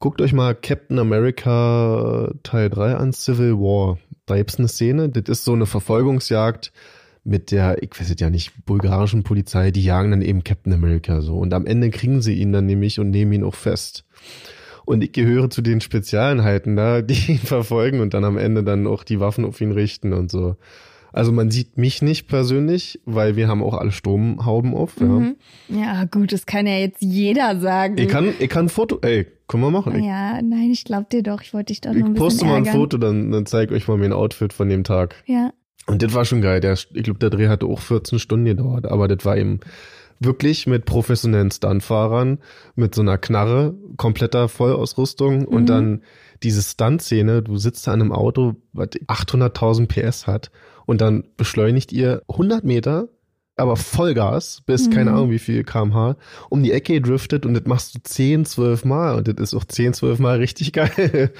[0.01, 3.99] Guckt euch mal Captain America Teil 3 an, Civil War.
[4.27, 6.73] Da gibt's eine Szene, das ist so eine Verfolgungsjagd
[7.25, 11.23] mit der, ich weiß es ja nicht, bulgarischen Polizei, die jagen dann eben Captain America
[11.23, 11.37] so.
[11.37, 14.05] Und am Ende kriegen sie ihn dann nämlich und nehmen ihn auch fest.
[14.85, 18.87] Und ich gehöre zu den Spezialeinheiten da, die ihn verfolgen und dann am Ende dann
[18.87, 20.57] auch die Waffen auf ihn richten und so.
[21.13, 24.97] Also man sieht mich nicht persönlich, weil wir haben auch alle Sturmhauben auf.
[24.99, 25.07] Ja.
[25.07, 25.37] Mhm.
[25.69, 27.97] Ja, gut, das kann ja jetzt jeder sagen.
[27.99, 29.95] Ich kann, ich kann ein Foto, ey, können wir machen.
[29.95, 31.41] Ich, ja, nein, ich glaub dir doch.
[31.41, 32.67] Ich wollte dich doch nur ich ein bisschen poste mal ein.
[32.67, 35.15] Foto, dann, dann zeige ich euch mal mein Outfit von dem Tag.
[35.27, 35.53] Ja.
[35.87, 36.61] Und das war schon geil.
[36.61, 39.61] Der, ich glaube, der Dreh hatte auch 14 Stunden gedauert, aber das war eben
[40.21, 42.39] wirklich mit professionellen Stuntfahrern,
[42.77, 45.67] mit so einer Knarre, kompletter Vollausrüstung und Mhm.
[45.67, 46.03] dann
[46.43, 50.51] diese Stunt-Szene, du sitzt da an einem Auto, was 800.000 PS hat
[50.87, 53.09] und dann beschleunigt ihr 100 Meter,
[53.57, 55.17] aber Vollgas bis keine Mhm.
[55.17, 56.17] Ahnung wie viel kmh
[56.49, 59.65] um die Ecke driftet und das machst du 10, 12 Mal und das ist auch
[59.65, 61.33] 10, 12 Mal richtig geil.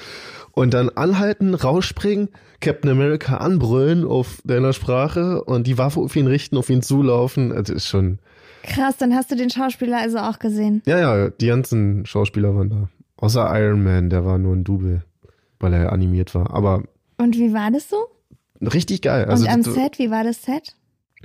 [0.55, 2.29] Und dann anhalten, rausspringen,
[2.61, 7.51] Captain America anbrüllen auf deiner Sprache und die Waffe auf ihn richten, auf ihn zulaufen.
[7.51, 8.17] Also ist schon,
[8.63, 10.81] Krass, dann hast du den Schauspieler also auch gesehen.
[10.87, 12.89] ja, ja, die ganzen Schauspieler waren da.
[13.17, 15.03] Außer Iron Man, der war nur ein Double,
[15.59, 16.51] weil er animiert war.
[16.53, 16.83] Aber
[17.17, 17.97] Und wie war das so?
[18.61, 19.25] richtig geil.
[19.25, 20.73] Also Und am das, Set, wie war das Set?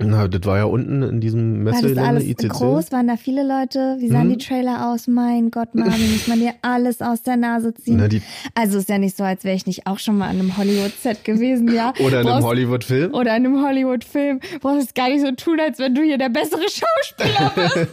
[0.03, 2.49] Na, das war ja unten in diesem War das Messegelände alles ICC.
[2.49, 2.91] groß?
[2.91, 3.95] Waren da viele Leute?
[3.99, 4.37] Wie sahen Mhm.
[4.37, 5.07] die Trailer aus?
[5.07, 7.97] Mein Gott, Marvin, muss man dir alles aus der Nase ziehen?
[7.97, 8.07] Na,
[8.55, 11.23] also ist ja nicht so, als wäre ich nicht auch schon mal an einem Hollywood-Set
[11.23, 11.93] gewesen, ja?
[12.05, 13.13] oder in einem Hollywood-Film.
[13.13, 14.39] Oder in einem Hollywood-Film.
[14.61, 17.87] Brauchst es gar nicht so tun, als wenn du hier der bessere Schauspieler bist.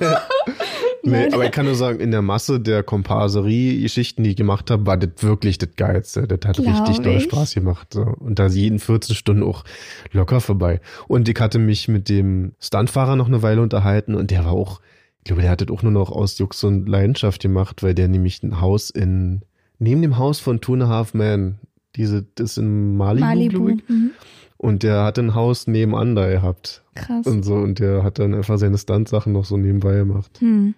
[1.03, 4.86] Nee, aber ich kann nur sagen, in der Masse der Komparserie-Geschichten, die ich gemacht habe,
[4.86, 6.26] war das wirklich das Geilste.
[6.26, 7.20] Das hat Glaub richtig doll.
[7.20, 7.94] Spaß gemacht.
[7.94, 8.03] So.
[8.03, 9.64] Und da jeden 14 Stunden auch
[10.12, 10.80] locker vorbei.
[11.07, 14.80] Und ich hatte mich mit dem Stuntfahrer noch eine Weile unterhalten und der war auch,
[15.18, 18.09] ich glaube, der hat das auch nur noch aus Jux und Leidenschaft gemacht, weil der
[18.09, 19.42] nämlich ein Haus in,
[19.78, 21.59] neben dem Haus von Two and a Half Men,
[21.96, 23.68] diese, das in Malibu, Malibu.
[23.70, 23.88] ich.
[23.88, 24.11] Mhm.
[24.57, 26.82] Und der hat ein Haus nebenan da gehabt.
[26.96, 27.26] Krass.
[27.26, 30.40] Und so, und der hat dann einfach seine Stunt-Sachen noch so nebenbei gemacht.
[30.40, 30.74] Hm.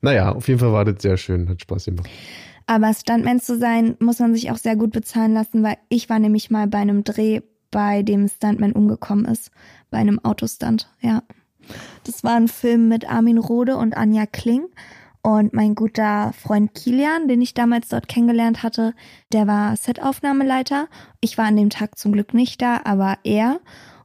[0.00, 2.08] Naja, auf jeden Fall war das sehr schön, hat Spaß gemacht.
[2.66, 6.18] Aber Stuntman zu sein, muss man sich auch sehr gut bezahlen lassen, weil ich war
[6.18, 7.40] nämlich mal bei einem Dreh,
[7.70, 9.50] bei dem Stuntman umgekommen ist.
[9.90, 11.22] Bei einem Autostunt, ja.
[12.04, 14.66] Das war ein Film mit Armin Rohde und Anja Kling.
[15.22, 18.94] Und mein guter Freund Kilian, den ich damals dort kennengelernt hatte,
[19.32, 20.88] der war Setaufnahmeleiter.
[21.20, 23.60] Ich war an dem Tag zum Glück nicht da, aber er.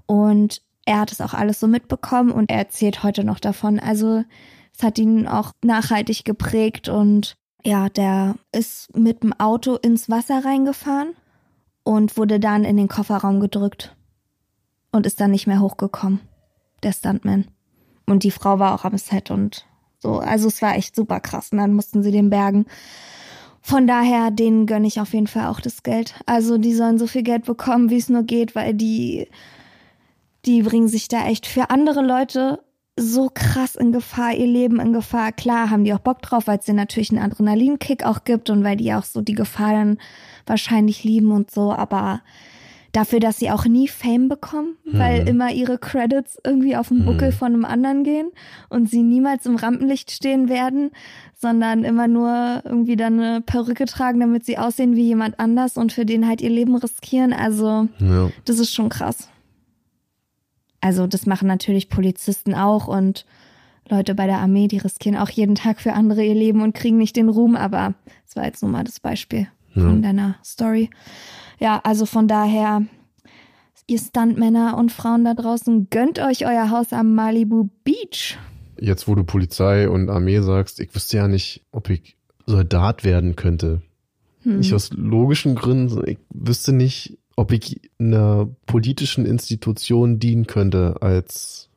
[0.08, 3.80] Und er hat es auch alles so mitbekommen und er erzählt heute noch davon.
[3.80, 4.24] Also
[4.78, 10.44] es hat ihn auch nachhaltig geprägt und ja, der ist mit dem Auto ins Wasser
[10.44, 11.16] reingefahren
[11.84, 13.96] und wurde dann in den Kofferraum gedrückt
[14.92, 16.20] und ist dann nicht mehr hochgekommen,
[16.84, 17.48] der Stuntman.
[18.06, 19.66] Und die Frau war auch am Set und
[20.00, 20.20] so.
[20.20, 21.50] Also es war echt super krass.
[21.52, 22.66] Und dann mussten sie den bergen.
[23.62, 26.14] Von daher, denen gönne ich auf jeden Fall auch das Geld.
[26.28, 29.28] Also die sollen so viel Geld bekommen, wie es nur geht, weil die,
[30.46, 32.60] die bringen sich da echt für andere Leute
[32.98, 35.32] so krass in Gefahr, ihr Leben in Gefahr.
[35.34, 38.64] Klar haben die auch Bock drauf, weil es denen natürlich einen Adrenalinkick auch gibt und
[38.64, 39.98] weil die auch so die Gefahr dann
[40.46, 42.22] wahrscheinlich lieben und so, aber
[42.94, 45.28] dafür, dass sie auch nie Fame bekommen, weil Mhm.
[45.28, 47.34] immer ihre Credits irgendwie auf dem Buckel Mhm.
[47.34, 48.32] von einem anderen gehen
[48.70, 50.92] und sie niemals im Rampenlicht stehen werden,
[51.38, 55.92] sondern immer nur irgendwie dann eine Perücke tragen, damit sie aussehen wie jemand anders und
[55.92, 57.34] für den halt ihr Leben riskieren.
[57.34, 58.30] Also Ja.
[58.46, 59.28] das ist schon krass.
[60.86, 63.26] Also das machen natürlich Polizisten auch und
[63.90, 66.98] Leute bei der Armee, die riskieren auch jeden Tag für andere ihr Leben und kriegen
[66.98, 70.92] nicht den Ruhm, aber das war jetzt nur mal das Beispiel von deiner Story.
[71.60, 72.84] Ja, also von daher,
[73.88, 78.38] ihr Stuntmänner und Frauen da draußen, gönnt euch euer Haus am Malibu Beach.
[78.80, 82.16] Jetzt, wo du Polizei und Armee sagst, ich wüsste ja nicht, ob ich
[82.46, 83.82] Soldat werden könnte.
[84.44, 84.58] Hm.
[84.60, 86.08] Nicht aus logischen Gründen.
[86.08, 91.70] Ich wüsste nicht, ob ich einer politischen Institution dienen könnte als,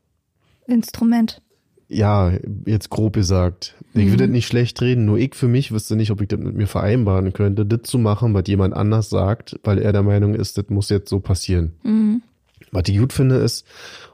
[0.66, 1.40] Instrument.
[1.88, 2.32] ja,
[2.66, 3.74] jetzt grob gesagt.
[3.94, 4.10] Ich Mhm.
[4.10, 6.54] würde das nicht schlecht reden, nur ich für mich wüsste nicht, ob ich das mit
[6.54, 10.58] mir vereinbaren könnte, das zu machen, was jemand anders sagt, weil er der Meinung ist,
[10.58, 11.72] das muss jetzt so passieren.
[11.82, 12.22] Mhm.
[12.70, 13.64] Was ich gut finde ist,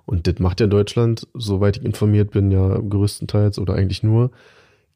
[0.07, 4.31] und das macht ja Deutschland, soweit ich informiert bin, ja größtenteils oder eigentlich nur,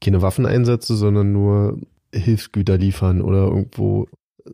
[0.00, 1.78] keine Waffeneinsätze, sondern nur
[2.14, 4.06] Hilfsgüter liefern oder irgendwo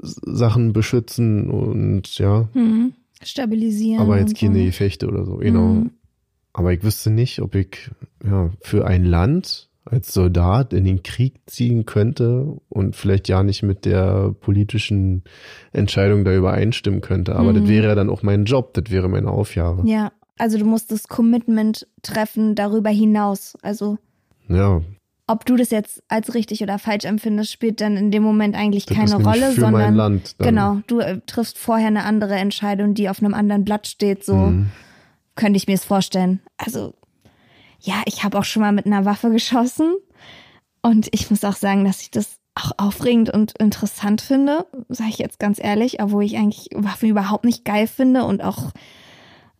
[0.02, 2.92] Sachen beschützen und ja, Mhm.
[3.22, 4.00] Stabilisieren.
[4.00, 4.64] aber jetzt keine so.
[4.64, 5.68] Gefechte oder so, genau.
[5.68, 5.90] Mhm.
[6.52, 7.90] Aber ich wüsste nicht, ob ich
[8.24, 13.62] ja, für ein Land als Soldat in den Krieg ziehen könnte und vielleicht ja nicht
[13.62, 15.24] mit der politischen
[15.72, 17.36] Entscheidung da übereinstimmen könnte.
[17.36, 17.56] Aber Mhm.
[17.60, 19.86] das wäre ja dann auch mein Job, das wäre meine Aufgabe.
[19.88, 23.56] Ja, also du musst das Commitment treffen darüber hinaus.
[23.62, 23.98] Also
[24.48, 24.80] Ja,
[25.26, 28.84] ob du das jetzt als richtig oder falsch empfindest, spielt dann in dem Moment eigentlich
[28.86, 30.36] das keine Rolle, sondern Land.
[30.38, 34.24] Genau, du äh, triffst vorher eine andere Entscheidung, die auf einem anderen Blatt steht.
[34.24, 34.70] So Mhm.
[35.34, 36.40] könnte ich mir es vorstellen.
[36.58, 36.94] Also
[37.80, 39.94] ja, ich habe auch schon mal mit einer Waffe geschossen
[40.82, 45.18] und ich muss auch sagen, dass ich das auch aufregend und interessant finde, sage ich
[45.18, 48.70] jetzt ganz ehrlich, obwohl ich eigentlich Waffen überhaupt nicht geil finde und auch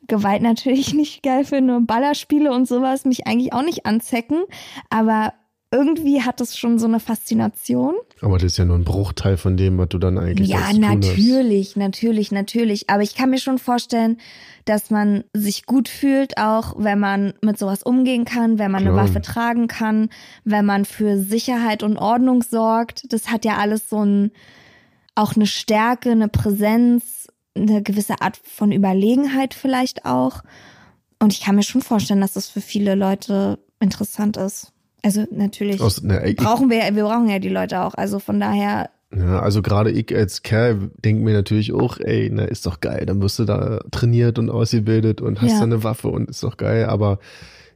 [0.07, 4.45] Gewalt natürlich nicht geil finde und Ballerspiele und sowas mich eigentlich auch nicht anzecken,
[4.91, 5.33] aber
[5.75, 7.95] irgendwie hat es schon so eine Faszination.
[8.21, 10.79] Aber das ist ja nur ein Bruchteil von dem, was du dann eigentlich Ja, hast.
[10.79, 12.89] natürlich, natürlich, natürlich.
[12.89, 14.19] Aber ich kann mir schon vorstellen,
[14.67, 18.93] dass man sich gut fühlt, auch wenn man mit sowas umgehen kann, wenn man eine
[18.93, 19.09] Klar.
[19.09, 20.11] Waffe tragen kann,
[20.45, 23.13] wenn man für Sicherheit und Ordnung sorgt.
[23.13, 24.31] Das hat ja alles so ein,
[25.17, 30.43] auch eine Stärke, eine Präsenz, eine gewisse Art von Überlegenheit vielleicht auch.
[31.19, 34.74] Und ich kann mir schon vorstellen, dass das für viele Leute interessant ist.
[35.05, 37.95] Also natürlich Aus, na, ich, brauchen wir, wir brauchen ja die Leute auch.
[37.95, 42.45] Also von daher, ja, also gerade ich als Kerl denke mir natürlich auch, ey, na,
[42.45, 45.59] ist doch geil, dann wirst du da trainiert und ausgebildet und hast Ja.
[45.59, 47.19] da eine Waffe und ist doch geil, aber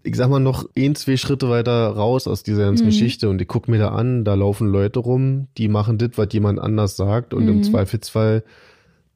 [0.03, 2.91] ich sag mal noch ein, zwei Schritte weiter raus aus dieser ganzen Mhm.
[2.91, 6.29] Geschichte und ich guck mir da an, da laufen Leute rum, die machen das, was
[6.33, 7.63] jemand anders sagt und im Mhm.
[7.65, 8.43] Zweifelsfall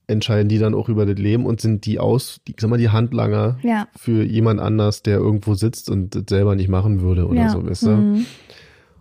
[0.07, 2.91] entscheiden die dann auch über das Leben und sind die aus, die, sag mal, die
[2.91, 3.87] Handlanger ja.
[3.97, 7.49] für jemand anders, der irgendwo sitzt und das selber nicht machen würde oder ja.
[7.51, 7.91] so, weißt du?
[7.91, 8.27] Mhm.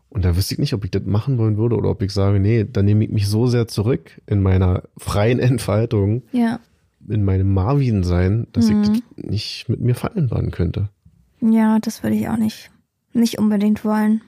[0.10, 2.40] Und da wüsste ich nicht, ob ich das machen wollen würde oder ob ich sage,
[2.40, 6.60] nee, dann nehme ich mich so sehr zurück in meiner freien Entfaltung, Ja.
[7.08, 8.82] in meinem Marvin-Sein, dass Mhm.
[8.82, 10.90] ich das nicht mit mir vereinbaren könnte.
[11.42, 12.70] Ja, das würde ich auch nicht,
[13.14, 14.22] nicht unbedingt wollen.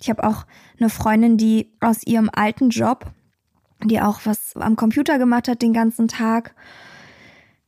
[0.00, 0.44] Ich habe auch
[0.80, 3.10] eine Freundin, die aus ihrem alten Job,
[3.84, 6.54] die auch was am Computer gemacht hat den ganzen Tag.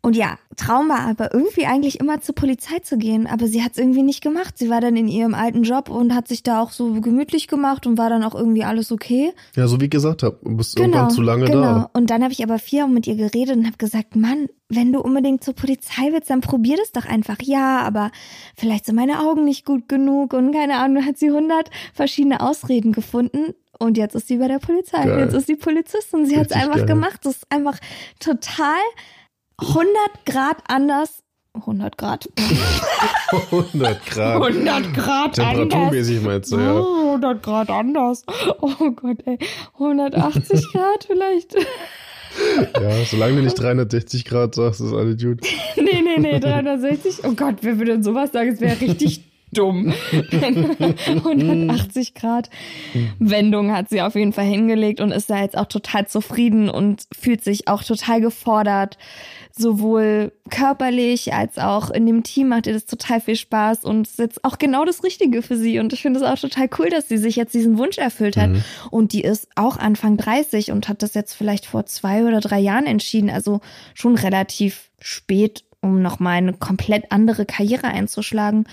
[0.04, 3.72] Und ja, Traum war aber irgendwie eigentlich immer zur Polizei zu gehen, aber sie hat
[3.72, 4.58] es irgendwie nicht gemacht.
[4.58, 7.86] Sie war dann in ihrem alten Job und hat sich da auch so gemütlich gemacht
[7.86, 9.32] und war dann auch irgendwie alles okay.
[9.56, 11.62] Ja, so wie ich gesagt habe, du bist irgendwann zu lange genau.
[11.62, 11.90] da.
[11.94, 15.00] Und dann habe ich aber vier mit ihr geredet und habe gesagt, Mann, wenn du
[15.00, 17.38] unbedingt zur Polizei willst, dann probier das doch einfach.
[17.40, 18.10] Ja, aber
[18.56, 22.92] vielleicht sind meine Augen nicht gut genug und keine Ahnung, hat sie hundert verschiedene Ausreden
[22.92, 23.54] gefunden.
[23.78, 25.04] Und jetzt ist sie bei der Polizei.
[25.04, 25.20] Geil.
[25.20, 26.26] Jetzt ist sie Polizistin.
[26.26, 26.86] Sie hat es einfach geil.
[26.86, 27.20] gemacht.
[27.24, 27.78] Das ist einfach
[28.20, 28.80] total
[29.58, 29.86] 100
[30.26, 31.22] Grad anders.
[31.54, 32.28] 100 Grad.
[33.50, 34.42] 100 Grad.
[34.42, 36.74] 100 Grad Temperaturmäßig meinst du, ja.
[36.74, 38.24] Oh, 100 Grad anders.
[38.60, 39.38] Oh Gott, ey.
[39.74, 41.54] 180 Grad vielleicht.
[42.80, 45.40] Ja, solange du nicht 360 Grad sagst, ist alles gut.
[45.76, 47.24] Nee, nee, nee, 360.
[47.24, 48.50] Oh Gott, wer würde denn sowas sagen?
[48.50, 49.22] Es wäre richtig
[49.54, 49.94] dumm.
[51.06, 52.50] 180 Grad
[53.18, 57.04] Wendung hat sie auf jeden Fall hingelegt und ist da jetzt auch total zufrieden und
[57.18, 58.98] fühlt sich auch total gefordert.
[59.56, 64.18] Sowohl körperlich als auch in dem Team macht ihr das total viel Spaß und ist
[64.18, 65.78] jetzt auch genau das Richtige für sie.
[65.78, 68.50] Und ich finde es auch total cool, dass sie sich jetzt diesen Wunsch erfüllt hat.
[68.90, 72.58] Und die ist auch Anfang 30 und hat das jetzt vielleicht vor zwei oder drei
[72.58, 73.30] Jahren entschieden.
[73.30, 73.60] Also
[73.94, 78.64] schon relativ spät um nochmal eine komplett andere Karriere einzuschlagen.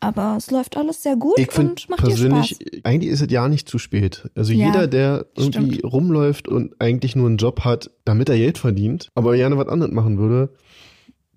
[0.00, 2.84] Aber es läuft alles sehr gut Ich finde und macht dir persönlich, Spaß.
[2.84, 4.28] eigentlich ist es ja nicht zu spät.
[4.34, 5.92] Also Ja, jeder, der irgendwie stimmt.
[5.92, 9.92] rumläuft und eigentlich nur einen Job hat, damit er Geld verdient, aber gerne was anderes
[9.92, 10.50] machen würde,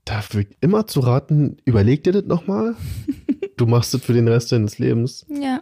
[0.05, 2.75] da wird immer zu raten, überleg dir das nochmal.
[3.57, 5.25] du machst das für den Rest deines Lebens.
[5.29, 5.59] Ja.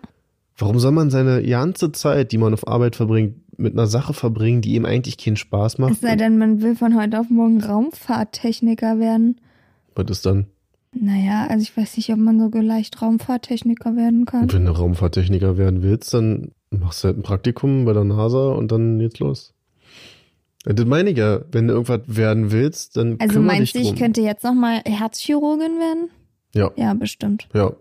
[0.58, 4.62] Warum soll man seine ganze Zeit, die man auf Arbeit verbringt, mit einer Sache verbringen,
[4.62, 5.94] die ihm eigentlich keinen Spaß macht?
[5.94, 9.42] Es sei denn, man will von heute auf morgen Raumfahrttechniker werden.
[9.96, 10.48] Was ist dann?
[10.98, 14.44] Naja, also ich weiß nicht, ob man so leicht Raumfahrttechniker werden kann.
[14.44, 18.50] Und wenn du Raumfahrttechniker werden willst, dann machst du halt ein Praktikum bei der NASA
[18.54, 19.54] und dann geht's los.
[20.64, 21.42] Das meine ich ja.
[21.52, 26.10] Wenn du irgendwas werden willst, dann Also meinst du, ich könnte jetzt nochmal Herzchirurgin werden?
[26.54, 27.48] Ja, Ja, bestimmt.
[27.54, 27.74] ja.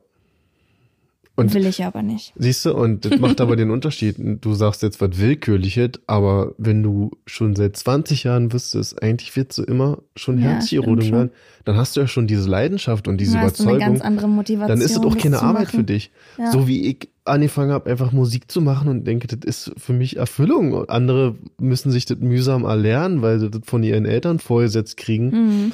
[1.36, 2.32] Und Will ich aber nicht.
[2.36, 4.14] siehst du, und das macht aber den Unterschied.
[4.18, 9.58] Du sagst jetzt was Willkürliches, aber wenn du schon seit 20 Jahren wüsstest, eigentlich willst
[9.58, 11.30] du immer schon Ja, Herzchirurgin werden,
[11.64, 13.94] dann hast du ja schon diese Leidenschaft und diese Du hast eine Überzeugung.
[13.94, 14.68] ganz andere Motivation.
[14.68, 15.76] dann ist es auch keine Arbeit machen.
[15.80, 16.12] für dich.
[16.38, 16.52] Ja.
[16.52, 20.16] So wie ich angefangen habe, einfach Musik zu machen und denke, das ist für mich
[20.18, 20.72] Erfüllung.
[20.72, 25.30] Und andere müssen sich das mühsam erlernen, weil sie das von ihren Eltern vorgesetzt kriegen.
[25.30, 25.72] Mhm.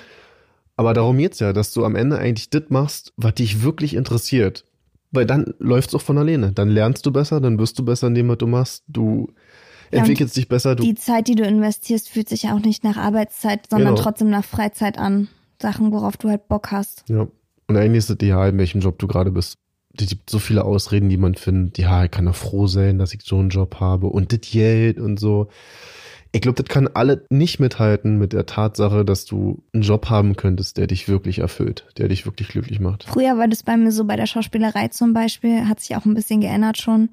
[0.76, 4.64] Aber darum geht's ja, dass du am Ende eigentlich das machst, was dich wirklich interessiert.
[5.12, 6.52] Weil dann läuft's auch von alleine.
[6.52, 8.84] Dann lernst du besser, dann wirst du besser in dem, was du machst.
[8.86, 9.32] Du
[9.92, 10.76] Ja, entwickelst dich besser.
[10.76, 14.02] Du, Die Zeit, die du investierst, fühlt sich ja auch nicht nach Arbeitszeit, sondern Genau.
[14.02, 15.28] trotzdem nach Freizeit an.
[15.60, 17.04] Sachen, worauf du halt Bock hast.
[17.08, 17.26] ja.
[17.68, 19.54] Und eigentlich ist es ideal, in welchem Job du gerade bist.
[19.96, 21.78] Es gibt so viele Ausreden, die man findet.
[21.78, 24.98] Ja, ich kann doch froh sein, dass ich so einen Job habe und das Geld
[24.98, 25.48] und so.
[26.32, 30.36] Ich glaube, das kann alle nicht mithalten mit der Tatsache, dass du einen Job haben
[30.36, 33.04] könntest, der dich wirklich erfüllt, der dich wirklich glücklich macht.
[33.04, 36.14] Früher war das bei mir so bei der Schauspielerei zum Beispiel, hat sich auch ein
[36.14, 37.10] bisschen geändert schon.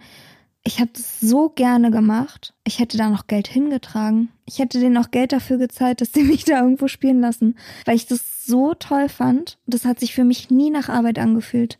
[0.64, 2.54] Ich habe das so gerne gemacht.
[2.64, 4.30] Ich hätte da noch Geld hingetragen.
[4.46, 7.56] Ich hätte denen noch Geld dafür gezahlt, dass die mich da irgendwo spielen lassen,
[7.86, 9.58] weil ich das so toll fand.
[9.66, 11.80] Das hat sich für mich nie nach Arbeit angefühlt.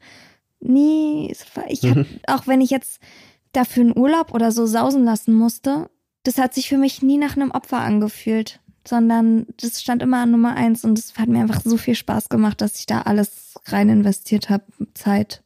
[0.60, 1.36] Nie.
[1.68, 3.00] Ich hab, auch wenn ich jetzt
[3.52, 5.90] dafür einen Urlaub oder so sausen lassen musste,
[6.28, 10.32] das hat sich für mich nie nach einem Opfer angefühlt, sondern das stand immer an
[10.32, 13.56] Nummer eins und es hat mir einfach so viel Spaß gemacht, dass ich da alles
[13.66, 14.64] rein investiert habe.
[14.94, 15.42] Zeit,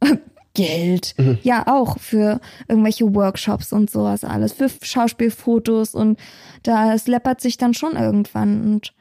[0.54, 1.14] Geld.
[1.42, 6.18] Ja, auch für irgendwelche Workshops und sowas alles, für Schauspielfotos und
[6.62, 8.92] da es läppert sich dann schon irgendwann und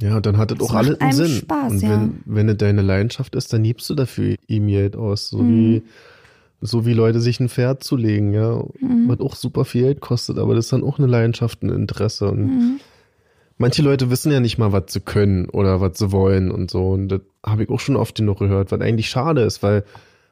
[0.00, 1.28] Ja, dann hat das Das auch alles einen Sinn.
[1.28, 1.90] Spaß, und ja.
[1.90, 5.28] wenn, wenn es deine Leidenschaft ist, dann gibst du dafür ihm Geld aus.
[5.28, 5.48] So Mhm.
[5.48, 5.82] wie,
[6.60, 8.62] so wie Leute sich ein Pferd zulegen, ja.
[8.80, 9.08] Mhm.
[9.08, 12.28] Was auch super viel Geld kostet, aber das ist dann auch eine Leidenschaft, ein Interesse.
[12.30, 12.80] Und Mhm.
[13.58, 16.88] manche Leute wissen ja nicht mal, was sie können oder was sie wollen und so.
[16.90, 19.84] Und das habe ich auch schon oft genug gehört, was eigentlich schade ist, weil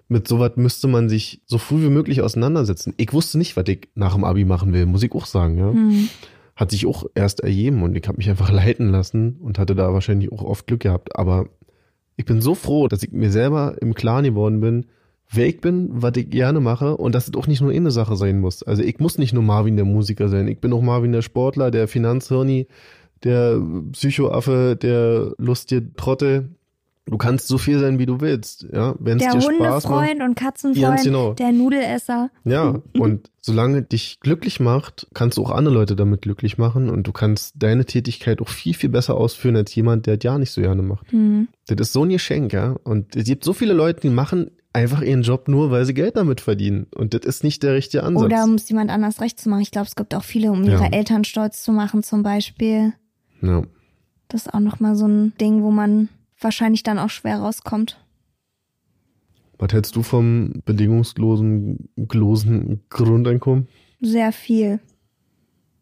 [0.09, 2.95] mit sowas müsste man sich so früh wie möglich auseinandersetzen.
[2.97, 5.73] Ich wusste nicht, was ich nach dem Abi machen will, muss ich auch sagen, ja
[5.73, 6.09] Mhm.
[6.55, 9.93] hat sich auch erst ergeben und ich habe mich einfach leiten lassen und hatte da
[9.93, 11.15] wahrscheinlich auch oft Glück gehabt.
[11.17, 11.47] Aber
[12.17, 14.87] ich bin so froh, dass ich mir selber im Klaren geworden bin,
[15.31, 18.17] wer ich bin, was ich gerne mache und dass es auch nicht nur eine Sache
[18.17, 18.63] sein muss.
[18.63, 21.71] Also ich muss nicht nur Marvin der Musiker sein, ich bin auch Marvin der Sportler,
[21.71, 22.67] der Finanzhirni,
[23.25, 23.61] der
[23.93, 26.51] Psychoaffe, der lustige Trottel.
[27.09, 29.85] Du kannst so viel sein, wie du willst, ja, wenn es Der dir Spaß macht.
[29.85, 31.35] Hundefreund und Katzenfreund, genau.
[31.35, 32.31] der Nudelesser.
[32.45, 37.07] Ja, und solange dich glücklich macht, kannst du auch andere Leute damit glücklich machen und
[37.07, 40.51] du kannst deine Tätigkeit auch viel, viel besser ausführen als jemand, der es ja nicht
[40.51, 41.13] so gerne macht.
[41.13, 41.47] Mhm.
[41.69, 42.75] Das ist so ein Geschenk, ja.
[42.83, 46.17] Und es gibt so viele Leute, die machen einfach ihren Job nur, weil sie Geld
[46.17, 46.87] damit verdienen.
[46.95, 48.25] Und das ist nicht der richtige Ansatz.
[48.25, 49.63] Oder um es jemand anders recht zu machen.
[49.63, 50.93] Ich glaube, es gibt auch viele, um ihre Ja.
[50.93, 52.93] Eltern stolz zu machen zum Beispiel.
[53.43, 53.63] ja.
[54.29, 56.09] Das ist auch nochmal so ein Ding, wo man
[56.41, 58.05] wahrscheinlich dann auch schwer rauskommt.
[59.59, 63.69] Was hältst du vom bedingungslosen losen Grundeinkommen?
[64.01, 64.81] Sehr viel.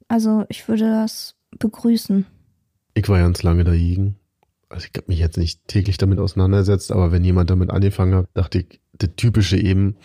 [0.08, 2.26] Also ich würde das begrüßen.
[2.92, 4.16] Ich war ganz lange dagegen.
[4.68, 8.28] Also ich habe mich jetzt nicht täglich damit auseinandergesetzt, aber wenn jemand damit angefangen hat,
[8.34, 9.96] dachte ich, das Typische eben,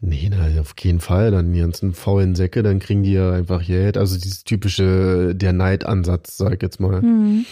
[0.00, 3.64] nee, na, auf keinen Fall, dann die ganzen faulen Säcke, dann kriegen die ja einfach
[3.64, 3.96] Geld.
[3.96, 7.02] Also dieses typische, der Neidansatz, sag ich jetzt mal.
[7.02, 7.44] Hm.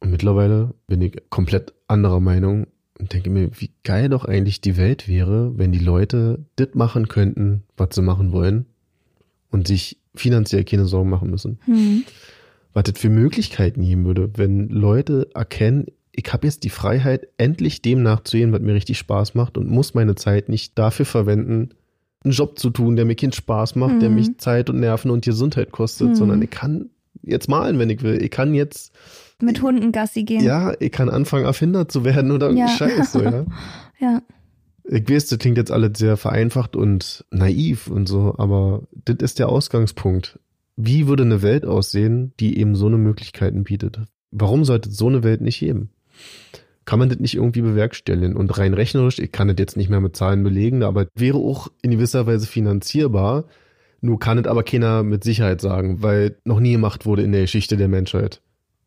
[0.00, 2.66] Und mittlerweile bin ich komplett anderer Meinung
[2.98, 7.08] und denke mir, wie geil doch eigentlich die Welt wäre, wenn die Leute das machen
[7.08, 8.66] könnten, was sie machen wollen
[9.50, 12.04] und sich finanziell keine Sorgen machen müssen Hm.
[12.72, 15.86] was das für Möglichkeiten geben würde, wenn Leute erkennen,
[16.24, 19.94] ich habe jetzt die Freiheit, endlich dem nachzugehen, was mir richtig Spaß macht und muss
[19.94, 21.70] meine Zeit nicht dafür verwenden,
[22.22, 24.14] einen Job zu tun, der mir keinen Spaß macht, der Mhm.
[24.16, 26.14] mich Zeit und Nerven und Gesundheit kostet, Mhm.
[26.16, 26.90] sondern ich kann
[27.22, 28.22] jetzt malen, wenn ich will.
[28.22, 28.92] Ich kann jetzt,
[29.40, 30.44] Mit Hunden Gassi gehen.
[30.44, 32.68] ja, ich kann anfangen, Erfinder zu werden oder Ja.
[32.68, 33.46] Scheiß, so, ja.
[34.00, 34.22] ja.
[34.84, 39.38] Ich weiß, das klingt jetzt alles sehr vereinfacht und naiv und so, aber das ist
[39.38, 40.38] der Ausgangspunkt.
[40.76, 44.00] Wie würde eine Welt aussehen, die eben so eine Möglichkeiten bietet?
[44.30, 45.90] Warum sollte es so eine Welt nicht geben?
[46.84, 48.36] Kann man das nicht irgendwie bewerkstelligen?
[48.36, 51.68] Und rein rechnerisch, ich kann das jetzt nicht mehr mit Zahlen belegen, aber wäre auch
[51.82, 53.44] in gewisser Weise finanzierbar.
[54.00, 57.42] Nur kann es aber keiner mit Sicherheit sagen, weil noch nie gemacht wurde in der
[57.42, 58.40] Geschichte der Menschheit.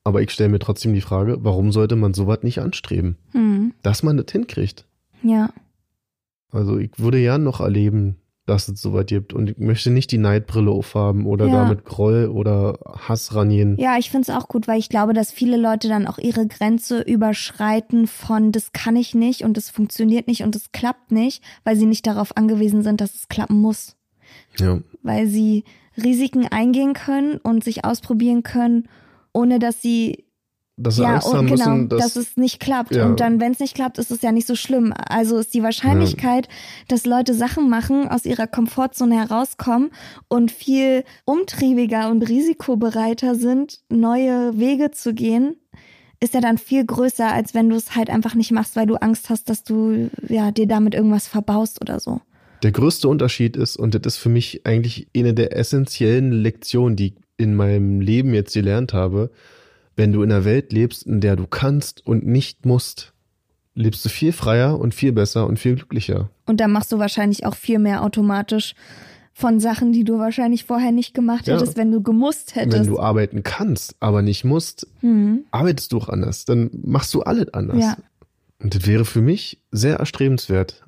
[0.03, 3.17] Aber ich stelle mir trotzdem die Frage, warum sollte man sowas nicht anstreben?
[3.31, 3.73] Hm.
[3.83, 4.85] Dass man das hinkriegt.
[5.21, 5.53] Ja.
[6.51, 9.33] Also ich würde ja noch erleben, dass es sowas gibt.
[9.33, 11.63] Und ich möchte nicht die Neidbrille aufhaben oder Ja.
[11.63, 13.77] damit Groll oder Hass rangehen.
[13.79, 16.45] Ja, ich finde es auch gut, weil ich glaube, dass viele Leute dann auch ihre
[16.47, 21.41] Grenze überschreiten von das kann ich nicht und das funktioniert nicht und das klappt nicht,
[21.63, 23.95] weil sie nicht darauf angewiesen sind, dass es klappen muss.
[24.59, 24.79] Ja.
[25.03, 25.63] Weil sie
[25.95, 28.89] Risiken eingehen können und sich ausprobieren können,
[29.31, 30.25] ohne dass sie
[30.75, 32.95] Dass sie ja, Angst und haben genau, müssen, dass, dass es nicht klappt.
[32.95, 33.05] Ja.
[33.05, 34.91] Und dann, wenn es nicht klappt, ist es ja nicht so schlimm.
[34.97, 36.47] Also ist die Wahrscheinlichkeit,
[36.87, 39.91] dass Leute Sachen machen, aus ihrer Komfortzone herauskommen
[40.29, 45.57] und viel umtriebiger und risikobereiter sind, neue Wege zu gehen,
[46.19, 48.95] ist ja dann viel größer, als wenn du es halt einfach nicht machst, weil du
[48.95, 52.21] Angst hast, dass du ja dir damit irgendwas verbaust oder so.
[52.63, 57.07] Der größte Unterschied ist, und das ist für mich eigentlich eine der essentiellen Lektionen, die
[57.07, 59.31] ich in meinem Leben jetzt gelernt habe,
[59.95, 63.13] wenn du in einer Welt lebst, in der du kannst und nicht musst,
[63.75, 66.29] lebst du viel freier und viel besser und viel glücklicher.
[66.45, 68.75] Und dann machst du wahrscheinlich auch viel mehr automatisch
[69.33, 71.55] von Sachen, die du wahrscheinlich vorher nicht gemacht Ja.
[71.55, 72.85] hättest, wenn du gemusst hättest.
[72.85, 75.45] Wenn du arbeiten kannst, aber nicht musst, hm.
[75.51, 76.45] arbeitest du auch anders.
[76.45, 77.79] Dann machst du alles anders.
[77.79, 77.97] Ja.
[78.59, 80.83] Und das wäre für mich sehr erstrebenswert.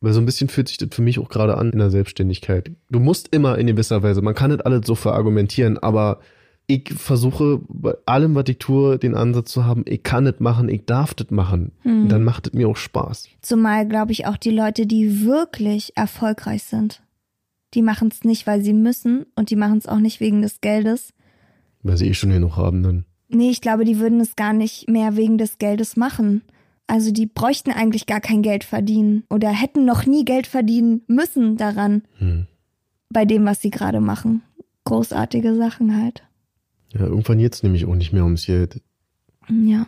[0.00, 2.70] Weil so ein bisschen fühlt sich das für mich auch gerade an in der Selbstständigkeit.
[2.88, 6.20] Du musst immer in gewisser Weise, man kann nicht alles so verargumentieren, aber
[6.70, 10.68] ich versuche bei allem, was ich tue, den Ansatz zu haben, ich kann das machen,
[10.68, 11.72] ich darf das machen.
[11.82, 12.08] Hm.
[12.08, 13.28] Dann macht es mir auch Spaß.
[13.42, 17.02] Zumal, glaube ich, auch die Leute, die wirklich erfolgreich sind,
[17.74, 20.60] die machen es nicht, weil sie müssen und die machen es auch nicht wegen des
[20.60, 21.12] Geldes.
[21.82, 23.04] Weil sie eh schon genug haben dann.
[23.28, 26.42] Nee, ich glaube, die würden es gar nicht mehr wegen des Geldes machen.
[26.86, 31.56] Also die bräuchten eigentlich gar kein Geld verdienen oder hätten noch nie Geld verdienen müssen
[31.56, 32.46] daran, Hm.
[33.10, 34.42] bei dem, was sie gerade machen.
[34.84, 36.24] Großartige Sachen halt.
[36.92, 38.80] Ja, irgendwann jetzt nämlich auch nicht mehr ums Geld.
[39.48, 39.86] Ja.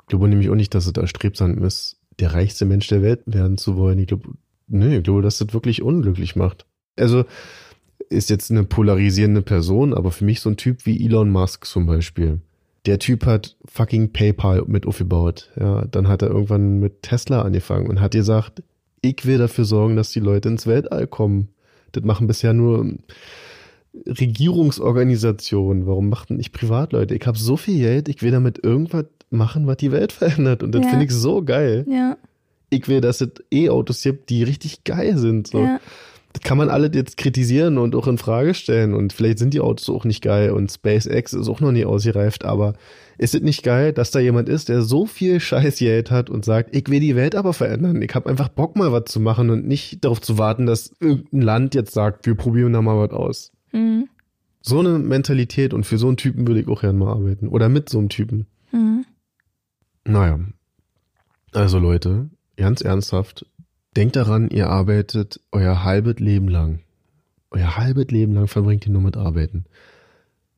[0.00, 3.58] Ich glaube nämlich auch nicht, dass es erstrebsam ist, der reichste Mensch der Welt werden
[3.58, 3.98] zu wollen.
[3.98, 4.28] Ich glaube,
[4.68, 6.66] nee, ich glaube, dass das wirklich unglücklich macht.
[6.96, 7.24] Also
[8.08, 11.86] ist jetzt eine polarisierende Person, aber für mich so ein Typ wie Elon Musk zum
[11.86, 12.40] Beispiel.
[12.86, 15.50] Der Typ hat fucking PayPal mit aufgebaut.
[15.58, 18.62] Ja, dann hat er irgendwann mit Tesla angefangen und hat gesagt,
[19.02, 21.48] ich will dafür sorgen, dass die Leute ins Weltall kommen.
[21.92, 22.94] Das machen bisher nur
[24.06, 25.86] Regierungsorganisationen.
[25.86, 27.14] Warum macht denn nicht Privatleute?
[27.14, 30.62] Ich habe so viel Geld, ich will damit irgendwas machen, was die Welt verändert.
[30.62, 30.90] Und das Ja.
[30.90, 31.84] finde ich so geil.
[31.88, 32.16] Ja.
[32.70, 35.46] Ich will, dass es E-Autos gibt, die richtig geil sind.
[35.48, 35.60] So.
[35.60, 35.80] Ja.
[36.32, 38.92] Das kann man alle jetzt kritisieren und auch in Frage stellen.
[38.92, 42.44] Und vielleicht sind die Autos auch nicht geil und SpaceX ist auch noch nie ausgereift.
[42.44, 42.74] Aber
[43.16, 46.76] ist es nicht geil, dass da jemand ist, der so viel Scheißgeld hat und sagt,
[46.76, 48.02] ich will die Welt aber verändern.
[48.02, 51.40] Ich habe einfach Bock mal was zu machen und nicht darauf zu warten, dass irgendein
[51.40, 53.52] Land jetzt sagt, wir probieren da mal was aus.
[53.76, 54.08] Mhm.
[54.62, 57.48] So eine Mentalität und für so einen Typen würde ich auch gerne mal arbeiten.
[57.48, 58.46] Oder mit so einem Typen.
[58.72, 59.04] Mhm.
[60.04, 60.40] Naja.
[61.52, 63.46] Also Leute, ganz ernsthaft,
[63.96, 66.80] denkt daran, ihr arbeitet euer halbes Leben lang.
[67.50, 69.64] Euer halbes Leben lang verbringt ihr nur mit Arbeiten.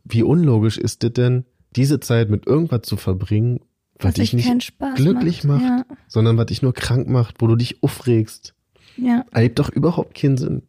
[0.05, 1.45] Wie unlogisch ist es denn,
[1.77, 3.61] diese Zeit mit irgendwas zu verbringen,
[3.99, 5.85] was, Was dich nicht glücklich macht, Ja.
[6.07, 8.55] sondern was dich nur krank macht, wo du dich aufregst.
[8.97, 9.25] Ja.
[9.33, 10.63] Ergibt doch überhaupt keinen Sinn.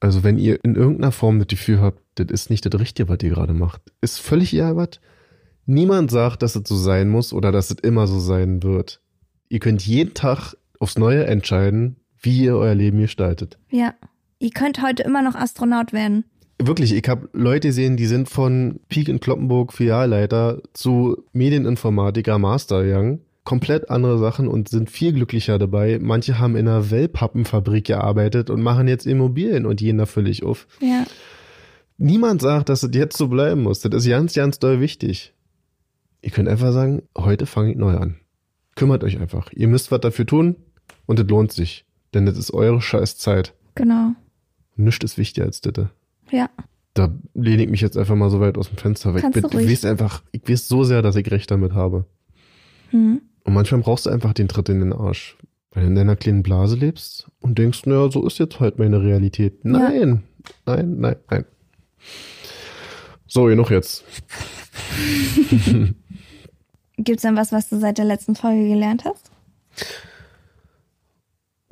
[0.00, 3.18] Also wenn ihr in irgendeiner Form das Gefühl habt, das ist nicht das Richtige, was
[3.22, 5.00] ihr gerade macht, ist völlig egal was.
[5.64, 9.00] Niemand sagt, dass es so sein muss oder dass es immer so sein wird.
[9.48, 13.58] Ihr könnt jeden Tag aufs Neue entscheiden, wie ihr euer Leben gestaltet.
[13.70, 13.94] Ja.
[14.38, 16.24] Ihr könnt heute immer noch Astronaut werden.
[16.58, 22.82] Wirklich, ich habe Leute gesehen, die sind von Peak in Kloppenburg Filialleiter zu Medieninformatiker Master
[22.82, 23.20] gegangen.
[23.46, 26.00] Komplett andere Sachen und sind viel glücklicher dabei.
[26.02, 30.66] Manche haben in einer Wellpappenfabrik gearbeitet und machen jetzt Immobilien und gehen da völlig auf.
[30.80, 31.04] Ja.
[31.96, 33.80] Niemand sagt, dass es jetzt so bleiben muss.
[33.80, 35.32] Das ist ganz, ganz doll wichtig.
[36.22, 38.16] Ihr könnt einfach sagen, heute fange ich neu an.
[38.74, 39.52] Kümmert euch einfach.
[39.52, 40.56] Ihr müsst was dafür tun
[41.06, 41.86] und es lohnt sich.
[42.14, 43.54] Denn das ist eure scheiß Zeit.
[43.76, 44.10] Genau.
[44.74, 45.86] Nichts ist wichtiger als das.
[46.32, 46.50] Ja.
[46.94, 49.22] Da lehne ich mich jetzt einfach mal so weit aus dem Fenster weg.
[49.22, 51.74] Kannst Ich, du bin, ich weiß einfach, ich weiß so sehr, dass ich recht damit
[51.74, 52.06] habe.
[52.90, 53.20] Hm.
[53.46, 55.38] Und manchmal brauchst du einfach den Tritt in den Arsch.
[55.70, 59.02] Weil du in deiner kleinen Blase lebst und denkst, naja, so ist jetzt halt meine
[59.02, 59.64] Realität.
[59.64, 60.24] Nein,
[60.64, 61.44] nein, nein, nein.
[63.26, 64.04] So, genug jetzt.
[66.98, 69.30] Gibt's denn was, was du seit der letzten Folge gelernt hast?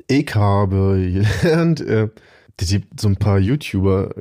[0.07, 2.09] Ich habe gelernt, äh,
[2.57, 4.13] es gibt so ein paar YouTuber,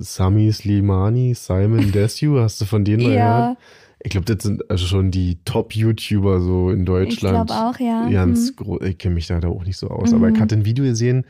[0.00, 3.58] Sami Slimani, Simon Desue, hast du von denen mal gehört?
[4.02, 7.12] Ich glaube, das sind also schon die Top-YouTuber so in Deutschland.
[7.12, 8.08] Ich glaube auch, ja.
[8.10, 8.56] Ganz Mhm.
[8.56, 8.82] groß.
[8.86, 10.12] Ich kenne mich da, da auch nicht so aus.
[10.14, 11.26] Aber ich hatte ein Video gesehen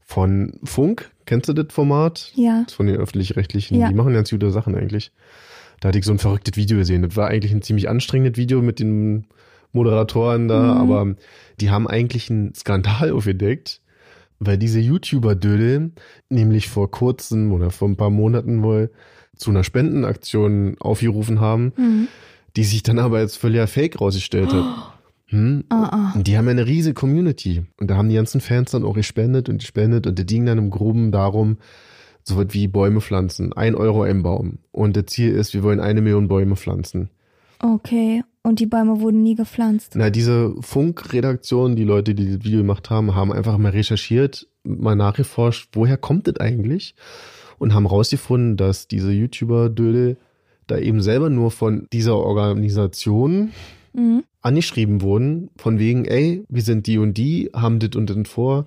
[0.00, 1.10] von Funk.
[1.26, 2.30] Kennst du das Format?
[2.36, 2.62] Ja.
[2.64, 3.78] Das von den öffentlich-rechtlichen.
[3.80, 3.88] Ja.
[3.88, 5.10] Die machen ganz gute Sachen eigentlich.
[5.80, 7.02] Da hatte ich so ein verrücktes Video gesehen.
[7.02, 9.26] Das war eigentlich ein ziemlich anstrengendes Video mit den
[9.72, 10.80] Moderatoren da, Mhm.
[10.80, 11.14] aber
[11.60, 13.80] die haben eigentlich einen Skandal aufgedeckt,
[14.38, 15.90] weil diese YouTuber-Dödel
[16.28, 18.92] nämlich vor kurzem oder vor ein paar Monaten wohl
[19.36, 22.08] zu einer Spendenaktion aufgerufen haben, Mhm.
[22.56, 24.64] die sich dann aber als völliger Fake rausgestellt hat.
[25.28, 25.64] Hm?
[25.70, 26.12] Ah, ah.
[26.14, 27.64] Und die haben ja eine riesige Community.
[27.80, 30.58] Und da haben die ganzen Fans dann auch gespendet und gespendet und die ging dann
[30.58, 31.56] im Groben darum,
[32.22, 33.52] so was wie Bäume pflanzen.
[33.54, 34.58] Ein Euro ein Baum.
[34.70, 37.08] Und das Ziel ist, wir wollen eine Million Bäume pflanzen.
[37.58, 38.22] Okay.
[38.42, 39.94] Und die Bäume wurden nie gepflanzt.
[39.96, 44.94] Na, diese Funkredaktion, die Leute, die das Video gemacht haben, haben einfach mal recherchiert, mal
[44.94, 46.94] nachgeforscht, woher kommt das eigentlich?
[47.58, 50.16] Und haben rausgefunden, dass diese YouTuber-Dödel
[50.66, 53.50] da eben selber nur von dieser Organisation
[53.92, 54.24] Mhm.
[54.42, 58.66] angeschrieben wurden, von wegen, ey, wir sind die und die, haben dit und dit vor,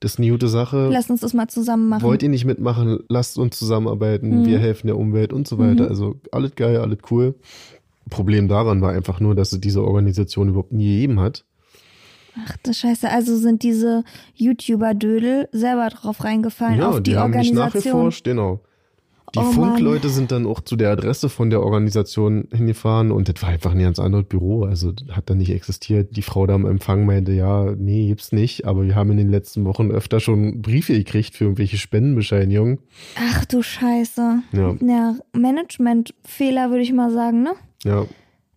[0.00, 0.90] das ist eine gute Sache.
[0.92, 2.02] Lass uns das mal zusammen machen.
[2.02, 4.46] Wollt ihr nicht mitmachen, lasst uns zusammenarbeiten, Mhm.
[4.46, 5.84] wir helfen der Umwelt und so weiter.
[5.84, 5.88] Mhm.
[5.88, 7.34] Also alles geil, alles cool.
[8.10, 11.44] Problem daran war einfach nur, dass es diese Organisation überhaupt nie gegeben hat.
[12.44, 14.04] Ach du Scheiße, also sind diese
[14.34, 17.94] YouTuber-Dödel selber drauf reingefallen auf die, haben nicht Organisation.
[17.94, 18.60] nachgeforscht, genau.
[19.34, 23.42] Die Oh Funkleute sind dann auch zu der Adresse von der Organisation hingefahren und das
[23.42, 24.64] war einfach ein ganz anderes Büro.
[24.64, 26.16] Also hat da nicht existiert.
[26.16, 29.28] Die Frau da am Empfang meinte, ja, nee, gibt's nicht, aber wir haben in den
[29.28, 32.78] letzten Wochen öfter schon Briefe gekriegt für irgendwelche Spendenbescheinigungen.
[33.18, 34.42] Ach du Scheiße.
[34.52, 34.74] Ja.
[34.80, 37.52] Ja, Managementfehler würde ich mal sagen, ne?
[37.84, 38.06] Ja,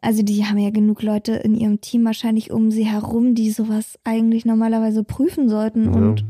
[0.02, 4.00] Also die haben ja genug Leute in ihrem Team wahrscheinlich um sie herum, die sowas
[4.04, 5.92] eigentlich normalerweise prüfen sollten ja.
[5.92, 6.26] und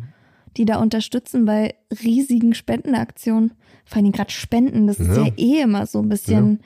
[0.57, 3.53] die da unterstützen bei riesigen Spendenaktionen.
[3.85, 5.25] Vor allem gerade Spenden, das ist Ja.
[5.27, 6.59] ja eh immer so ein bisschen,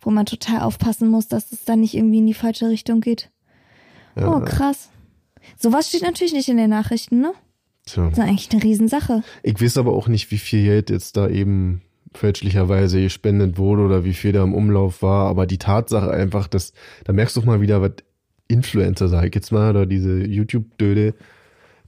[0.00, 3.30] wo man total aufpassen muss, dass es dann nicht irgendwie in die falsche Richtung geht.
[4.16, 4.32] ja.
[4.32, 4.90] Oh, krass.
[5.58, 7.32] Sowas steht natürlich nicht in den Nachrichten, ne?
[7.86, 8.08] Tja.
[8.08, 9.22] Das ist eigentlich eine Riesensache.
[9.44, 11.82] Ich weiß aber auch nicht, wie viel Geld jetzt da eben
[12.16, 15.28] fälschlicherweise gespendet wurde oder wie viel da im Umlauf war.
[15.28, 16.72] Aber die Tatsache einfach, dass,
[17.04, 17.92] da merkst du mal wieder, was
[18.48, 21.14] Influencer, sag ich jetzt mal, oder diese YouTube-Döde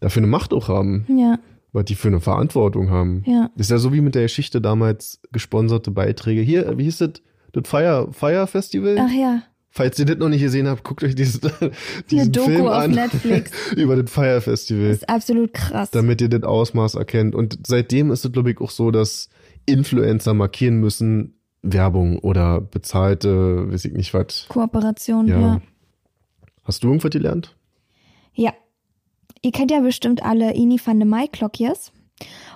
[0.01, 1.39] dafür eine Macht auch haben, Ja,
[1.73, 3.23] was die für eine Verantwortung haben.
[3.27, 3.51] ja.
[3.57, 6.41] Das ist ja so wie mit der Geschichte damals gesponserte Beiträge.
[6.41, 7.11] Hier, wie hieß das?
[7.53, 8.97] Das Fire, Fire Festival?
[9.01, 11.71] Ach ja, Falls ihr das noch nicht gesehen habt, guckt euch dieses, eine
[12.11, 13.53] diesen Doku Film auf an Netflix.
[13.77, 15.91] über das Fire Festival Das ist absolut krass.
[15.91, 17.35] damit ihr das Ausmaß erkennt.
[17.35, 19.29] Und seitdem ist es, glaube ich, auch so, dass
[19.69, 24.47] Influencer markieren müssen, Werbung oder bezahlte, weiß ich nicht was.
[24.49, 25.41] Kooperation, Ja.
[25.41, 25.61] ja.
[26.65, 27.57] Hast du irgendwas gelernt?
[28.35, 28.53] Ja.
[29.43, 31.93] Ihr kennt ja bestimmt alle Ini van de Maiklokjes.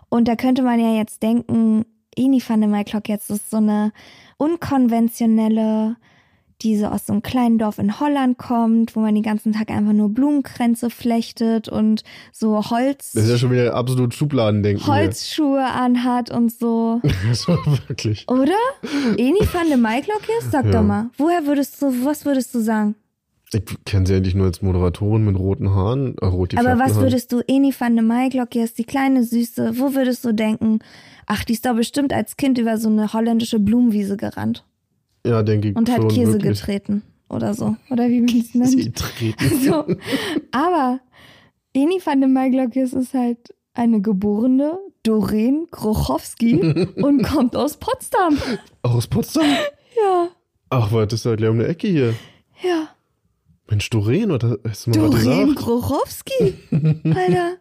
[0.09, 1.84] Und da könnte man ja jetzt denken,
[2.14, 3.93] Ini van de Maiklokjes ist so eine
[4.36, 5.97] unkonventionelle,
[6.62, 9.70] die so aus so einem kleinen Dorf in Holland kommt, wo man den ganzen Tag
[9.70, 12.02] einfach nur Blumenkränze flechtet und
[12.32, 14.86] so Holz, Das ist ja schon wieder absolut Schubladendenken.
[14.86, 17.01] Holzschuhe anhat und so.
[17.02, 17.12] Hier.
[17.34, 17.52] so,
[17.89, 18.26] wirklich.
[18.28, 18.52] Oder?
[19.16, 20.51] Eni van de Maiklokjes?
[20.51, 20.72] Sag Ja.
[20.72, 21.10] doch mal.
[21.18, 22.94] Woher würdest du, was würdest du sagen?
[23.55, 26.16] Ich kenne sie eigentlich nur als Moderatorin mit roten Haaren.
[26.22, 27.02] Äh, rot Aber was Haaren.
[27.02, 30.78] würdest du, Eni van de Maiklokjes, die kleine Süße, wo würdest du denken,
[31.26, 34.64] ach, die ist doch bestimmt als Kind über so eine holländische Blumenwiese gerannt
[35.26, 36.58] Ja, denke ich und hat Käse wirklich.
[36.60, 37.76] getreten oder so.
[37.90, 38.70] Oder wie man es nennt.
[38.70, 39.60] Sie treten.
[39.64, 39.86] So.
[40.50, 41.00] Aber
[41.74, 46.60] Eni van de Maiklokjes ist halt eine geborene Doreen Grochowski
[46.96, 48.36] und kommt aus Potsdam.
[48.82, 49.44] Aus Potsdam?
[49.96, 50.28] Ja,
[50.70, 52.14] Ach, was, das ist ja gleich um die Ecke hier.
[52.62, 52.88] ja.
[53.70, 55.14] Mensch, Doreen, oder hast du mal Doreen
[55.48, 55.56] gesagt?
[55.56, 56.54] Grochowski.
[57.04, 57.56] Alter,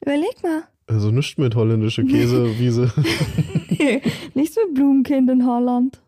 [0.00, 0.64] überleg mal.
[0.86, 2.92] Also nichts mit holländische Käsewiese.
[4.34, 6.00] Nichts mit Blumenkind in Holland.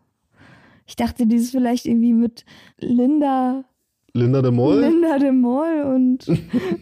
[0.87, 2.45] Ich dachte, die ist vielleicht irgendwie mit
[2.79, 3.65] Linda,
[4.13, 6.25] Linda de Mol, Linda de Mol und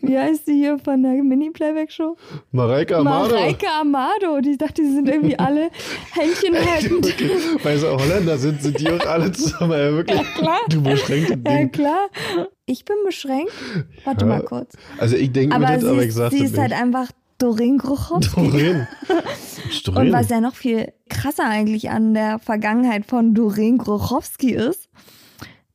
[0.01, 2.15] wie heißt die hier von der Mini-Playback-Show?
[2.51, 3.33] Mareike Amado.
[3.35, 4.35] Mareike Amado.
[4.35, 5.69] Und ich dachte, die sind irgendwie alle
[6.13, 7.07] Händchen haltend.
[7.63, 9.71] Weil sie Holländer sind, sind die auch alle zusammen.
[9.73, 10.21] Ja, wirklich.
[10.35, 10.59] klar.
[10.69, 11.71] Du beschränktes Ja, Ding.
[11.71, 12.07] klar.
[12.67, 13.51] Ich bin beschränkt.
[14.05, 14.29] Warte Ja.
[14.29, 14.75] mal kurz.
[14.97, 16.81] Also ich denke mir das, aber ich ist, sagte sie ist halt nicht.
[16.81, 18.35] einfach Doreen Grochowski.
[18.35, 18.87] Doreen.
[19.95, 24.89] Und was ja noch viel krasser eigentlich an der Vergangenheit von Doreen Grochowski ist,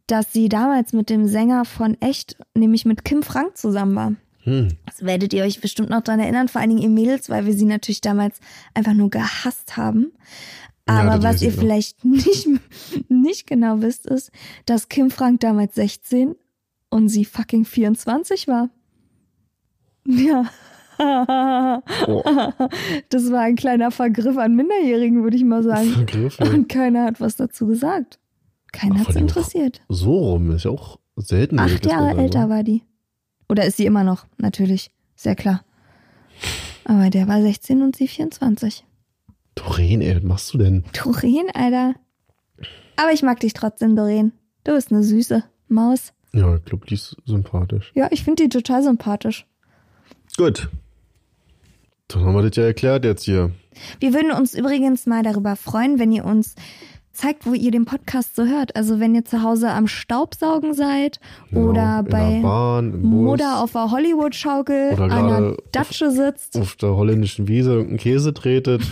[0.07, 4.15] dass sie damals mit dem Sänger von Echt, nämlich mit Kim Frank zusammen war.
[4.43, 4.69] Hm.
[4.87, 7.53] Das werdet ihr euch bestimmt noch dran erinnern, vor allen Dingen ihr Mädels, weil wir
[7.53, 8.41] sie natürlich damals
[8.75, 10.13] einfach nur gehasst haben.
[10.89, 11.59] Ja, Aber das was ihr noch.
[11.59, 12.49] vielleicht nicht,
[13.09, 14.33] nicht genau wisst, ist,
[14.67, 16.35] dass Kim Frank damals 16
[16.89, 18.71] und sie fucking 24 war.
[20.07, 20.47] Ja.
[21.01, 22.23] Oh,
[23.09, 25.89] Das war ein kleiner Vergriff an Minderjährigen, würde ich mal sagen.
[25.91, 26.39] Vergriff.
[26.39, 26.47] Ja.
[26.51, 28.19] Und keiner hat was dazu gesagt.
[28.73, 29.81] Keiner von dem- interessiert.
[29.89, 31.59] So rum ist ja auch selten.
[31.59, 32.83] Acht Jahre älter war die.
[33.49, 34.91] Oder ist sie immer noch, natürlich.
[35.17, 35.65] Sehr klar.
[36.85, 38.85] Aber der war 16 und sie 24.
[39.57, 40.85] Doreen, ey, was machst du denn?
[41.03, 41.95] Doreen, Alter.
[42.97, 44.33] Aber ich mag dich trotzdem, Doreen.
[44.65, 46.13] Du bist eine süße Maus.
[46.33, 47.91] Ja, ich glaube, die ist sympathisch.
[47.95, 49.47] Ja, ich finde die total sympathisch.
[50.37, 50.69] Gut.
[52.13, 53.51] Dann haben wir das ja erklärt jetzt hier.
[54.01, 56.55] Wir würden uns übrigens mal darüber freuen, wenn ihr uns
[57.13, 58.77] zeigt, wo ihr den Podcast so hört.
[58.77, 61.21] Also wenn ihr zu Hause am Staubsaugen seid
[61.53, 66.77] oder Genau, in bei Bahn, Mutter auf der Hollywood-Schaukel Oder an einer Datsche sitzt, auf
[66.77, 68.83] der holländischen Wiese irgendeinen Käse tretet.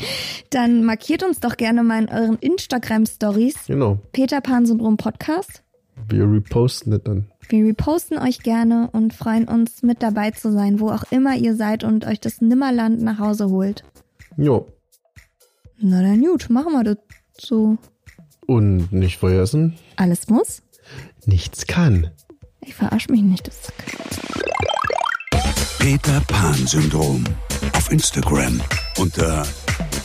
[0.50, 3.98] dann markiert uns doch gerne mal in euren Instagram-Stories genau.
[4.12, 5.62] Peter Pan Syndrom Podcast.
[6.08, 7.26] Wir reposten das dann.
[7.48, 11.56] Wir reposten euch gerne und freuen uns, mit dabei zu sein, wo auch immer ihr
[11.56, 13.84] seid und euch das Nimmerland nach Hause holt.
[14.36, 14.66] Jo.
[15.78, 16.96] Na dann gut, machen wir das
[17.38, 17.76] so.
[18.46, 20.62] Und nicht vergessen, Alles muss?
[21.26, 22.10] nichts kann.
[22.60, 23.46] Ich verarsch mich nicht.
[23.46, 23.72] Das
[25.78, 27.24] Peter Pan Syndrom.
[27.74, 28.60] Auf Instagram
[28.98, 29.46] unter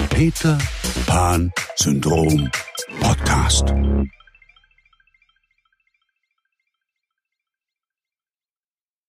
[0.09, 0.57] Peter
[1.05, 2.49] Pan Syndrom
[2.99, 3.73] Podcast.